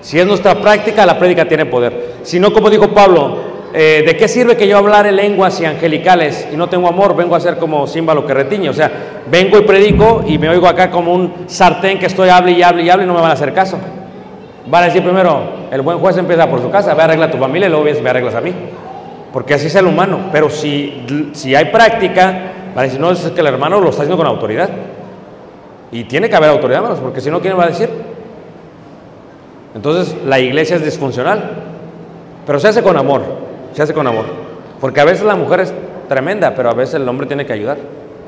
Si 0.00 0.18
es 0.18 0.26
nuestra 0.26 0.56
práctica, 0.56 1.06
la 1.06 1.16
prédica 1.16 1.46
tiene 1.46 1.64
poder. 1.64 2.16
Si 2.24 2.40
no, 2.40 2.52
como 2.52 2.68
dijo 2.68 2.88
Pablo, 2.88 3.36
eh, 3.72 4.02
¿de 4.04 4.16
qué 4.16 4.26
sirve 4.26 4.56
que 4.56 4.66
yo 4.66 4.76
hablare 4.76 5.12
lenguas 5.12 5.60
y 5.60 5.64
angelicales 5.64 6.48
y 6.52 6.56
no 6.56 6.68
tengo 6.68 6.88
amor? 6.88 7.14
Vengo 7.14 7.36
a 7.36 7.40
ser 7.40 7.56
como 7.56 7.86
címbalo 7.86 8.26
que 8.26 8.34
retiñe. 8.34 8.68
O 8.68 8.72
sea, 8.72 8.90
vengo 9.30 9.58
y 9.58 9.62
predico 9.62 10.24
y 10.26 10.38
me 10.38 10.48
oigo 10.48 10.66
acá 10.66 10.90
como 10.90 11.14
un 11.14 11.44
sartén 11.46 12.00
que 12.00 12.06
estoy 12.06 12.28
hable 12.30 12.50
y 12.50 12.62
hable 12.64 12.82
y 12.82 12.90
hable 12.90 13.04
y 13.04 13.06
no 13.06 13.14
me 13.14 13.20
van 13.20 13.30
a 13.30 13.34
hacer 13.34 13.54
caso. 13.54 13.78
Van 14.66 14.82
a 14.82 14.86
decir 14.86 15.04
primero, 15.04 15.68
el 15.70 15.82
buen 15.82 16.00
juez 16.00 16.16
empieza 16.16 16.50
por 16.50 16.60
su 16.60 16.68
casa, 16.68 16.94
ve 16.94 17.02
a 17.02 17.04
arreglar 17.04 17.28
a 17.28 17.32
tu 17.32 17.38
familia 17.38 17.68
y 17.68 17.70
luego 17.70 17.84
vienes, 17.84 18.02
me 18.02 18.10
arreglas 18.10 18.34
a 18.34 18.40
mí. 18.40 18.52
Porque 19.32 19.54
así 19.54 19.68
es 19.68 19.74
el 19.76 19.86
humano. 19.86 20.30
Pero 20.32 20.50
si, 20.50 21.30
si 21.32 21.54
hay 21.54 21.66
práctica, 21.66 22.50
van 22.74 22.78
a 22.78 22.82
decir, 22.82 23.00
no, 23.00 23.10
es 23.10 23.20
que 23.20 23.40
el 23.40 23.46
hermano 23.46 23.80
lo 23.80 23.90
está 23.90 24.02
haciendo 24.02 24.16
con 24.16 24.26
autoridad. 24.26 24.68
Y 25.92 26.04
tiene 26.04 26.28
que 26.28 26.36
haber 26.36 26.50
autoridad, 26.50 26.78
hermanos, 26.78 26.98
porque 27.00 27.20
si 27.20 27.30
no, 27.30 27.40
¿quién 27.40 27.58
va 27.58 27.64
a 27.64 27.68
decir? 27.68 27.88
Entonces 29.74 30.16
la 30.24 30.38
iglesia 30.38 30.76
es 30.76 30.84
disfuncional, 30.84 31.50
pero 32.46 32.58
se 32.58 32.68
hace 32.68 32.82
con 32.82 32.96
amor, 32.96 33.22
se 33.72 33.82
hace 33.82 33.94
con 33.94 34.06
amor. 34.06 34.24
Porque 34.80 35.00
a 35.00 35.04
veces 35.04 35.24
la 35.24 35.36
mujer 35.36 35.60
es 35.60 35.74
tremenda, 36.08 36.54
pero 36.54 36.70
a 36.70 36.74
veces 36.74 36.96
el 36.96 37.08
hombre 37.08 37.26
tiene 37.26 37.46
que 37.46 37.52
ayudar. 37.52 37.78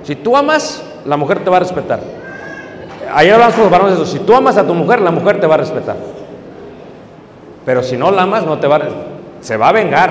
Si 0.02 0.14
tú 0.14 0.36
amas, 0.36 0.84
la 1.04 1.16
mujer 1.16 1.40
te 1.40 1.50
va 1.50 1.56
a 1.56 1.60
respetar. 1.60 2.00
Ayer 3.12 3.34
hablamos 3.34 3.54
con 3.54 3.64
los 3.64 3.72
varones 3.72 3.96
de 3.96 4.02
eso, 4.02 4.12
si 4.12 4.20
tú 4.20 4.34
amas 4.34 4.56
a 4.56 4.66
tu 4.66 4.74
mujer, 4.74 5.00
la 5.00 5.10
mujer 5.10 5.40
te 5.40 5.46
va 5.46 5.54
a 5.54 5.58
respetar. 5.58 5.96
Pero 7.64 7.82
si 7.82 7.96
no 7.96 8.10
la 8.10 8.22
amas, 8.22 8.44
no 8.46 8.58
te 8.58 8.68
va 8.68 8.76
a, 8.76 8.82
se 9.40 9.56
va 9.56 9.70
a 9.70 9.72
vengar. 9.72 10.10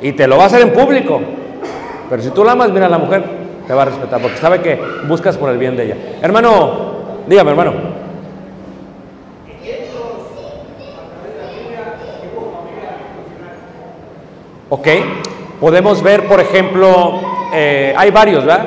Y 0.00 0.12
te 0.12 0.28
lo 0.28 0.36
va 0.36 0.44
a 0.44 0.46
hacer 0.46 0.60
en 0.60 0.72
público. 0.72 1.20
Pero 2.08 2.22
si 2.22 2.30
tú 2.30 2.44
la 2.44 2.52
amas, 2.52 2.70
mira, 2.70 2.88
la 2.88 2.98
mujer 2.98 3.24
te 3.66 3.74
va 3.74 3.82
a 3.82 3.86
respetar, 3.86 4.20
porque 4.20 4.36
sabe 4.36 4.60
que 4.60 4.78
buscas 5.08 5.36
por 5.36 5.50
el 5.50 5.58
bien 5.58 5.76
de 5.76 5.84
ella. 5.84 5.96
Hermano, 6.22 7.24
dígame, 7.26 7.50
hermano. 7.50 7.72
Ok, 14.68 14.88
podemos 15.60 16.02
ver, 16.02 16.24
por 16.26 16.40
ejemplo, 16.40 17.20
eh, 17.54 17.94
hay 17.96 18.10
varios, 18.10 18.44
¿verdad? 18.44 18.66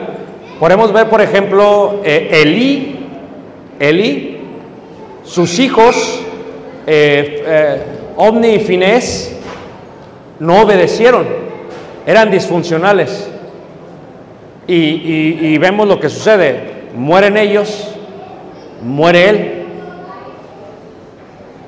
Podemos 0.60 0.92
ver, 0.92 1.10
por 1.10 1.22
ejemplo, 1.22 2.02
eh, 2.04 2.30
Elí, 2.32 3.08
Elí, 3.80 4.42
sus 5.24 5.60
hijos, 5.60 6.22
eh, 6.88 7.44
eh, 7.46 7.84
Omni 8.18 8.56
y 8.56 8.60
Finés, 8.60 9.38
no 10.40 10.62
obedecieron, 10.62 11.28
eran 12.06 12.32
disfuncionales. 12.32 13.29
Y, 14.72 15.58
vemos 15.58 15.88
lo 15.88 16.00
que 16.00 16.10
sucede, 16.10 16.60
mueren 16.96 17.38
ellos, 17.38 17.90
muere 18.84 19.30
él. 19.30 19.66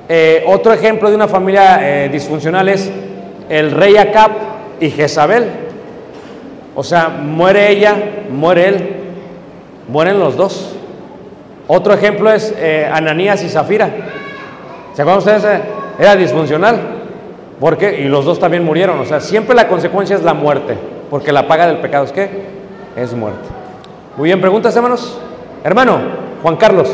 Eh, 0.08 0.44
otro 0.46 0.72
ejemplo 0.72 1.08
de 1.10 1.16
una 1.16 1.26
familia 1.26 1.80
eh, 1.80 2.08
disfuncional 2.10 2.68
es 2.68 2.90
el 3.48 3.72
rey 3.72 3.96
Acab 3.96 4.30
y 4.78 4.90
Jezabel. 4.90 5.50
O 6.76 6.84
sea, 6.84 7.08
muere 7.08 7.70
ella, 7.70 7.96
muere 8.30 8.68
él, 8.68 8.90
mueren 9.88 10.20
los 10.20 10.36
dos. 10.36 10.76
Otro 11.66 11.94
ejemplo 11.94 12.30
es 12.30 12.54
eh, 12.56 12.88
Ananías 12.92 13.42
y 13.42 13.48
Zafira. 13.48 13.90
¿Se 14.94 15.02
acuerdan 15.02 15.18
ustedes? 15.18 15.62
Era 15.98 16.14
disfuncional. 16.14 16.80
¿Por 17.58 17.76
qué? 17.78 18.00
Y 18.00 18.04
los 18.04 18.24
dos 18.24 18.38
también 18.38 18.64
murieron. 18.64 19.00
O 19.00 19.04
sea, 19.04 19.18
siempre 19.18 19.56
la 19.56 19.66
consecuencia 19.66 20.14
es 20.14 20.22
la 20.22 20.34
muerte. 20.34 20.76
Porque 21.10 21.32
la 21.32 21.48
paga 21.48 21.66
del 21.66 21.78
pecado 21.78 22.04
es 22.04 22.12
qué? 22.12 22.61
Es 22.96 23.14
muerte. 23.14 23.48
Muy 24.16 24.28
bien, 24.28 24.40
preguntas, 24.40 24.74
hermanos. 24.76 25.18
Hermano, 25.64 25.98
Juan 26.42 26.56
Carlos. 26.56 26.90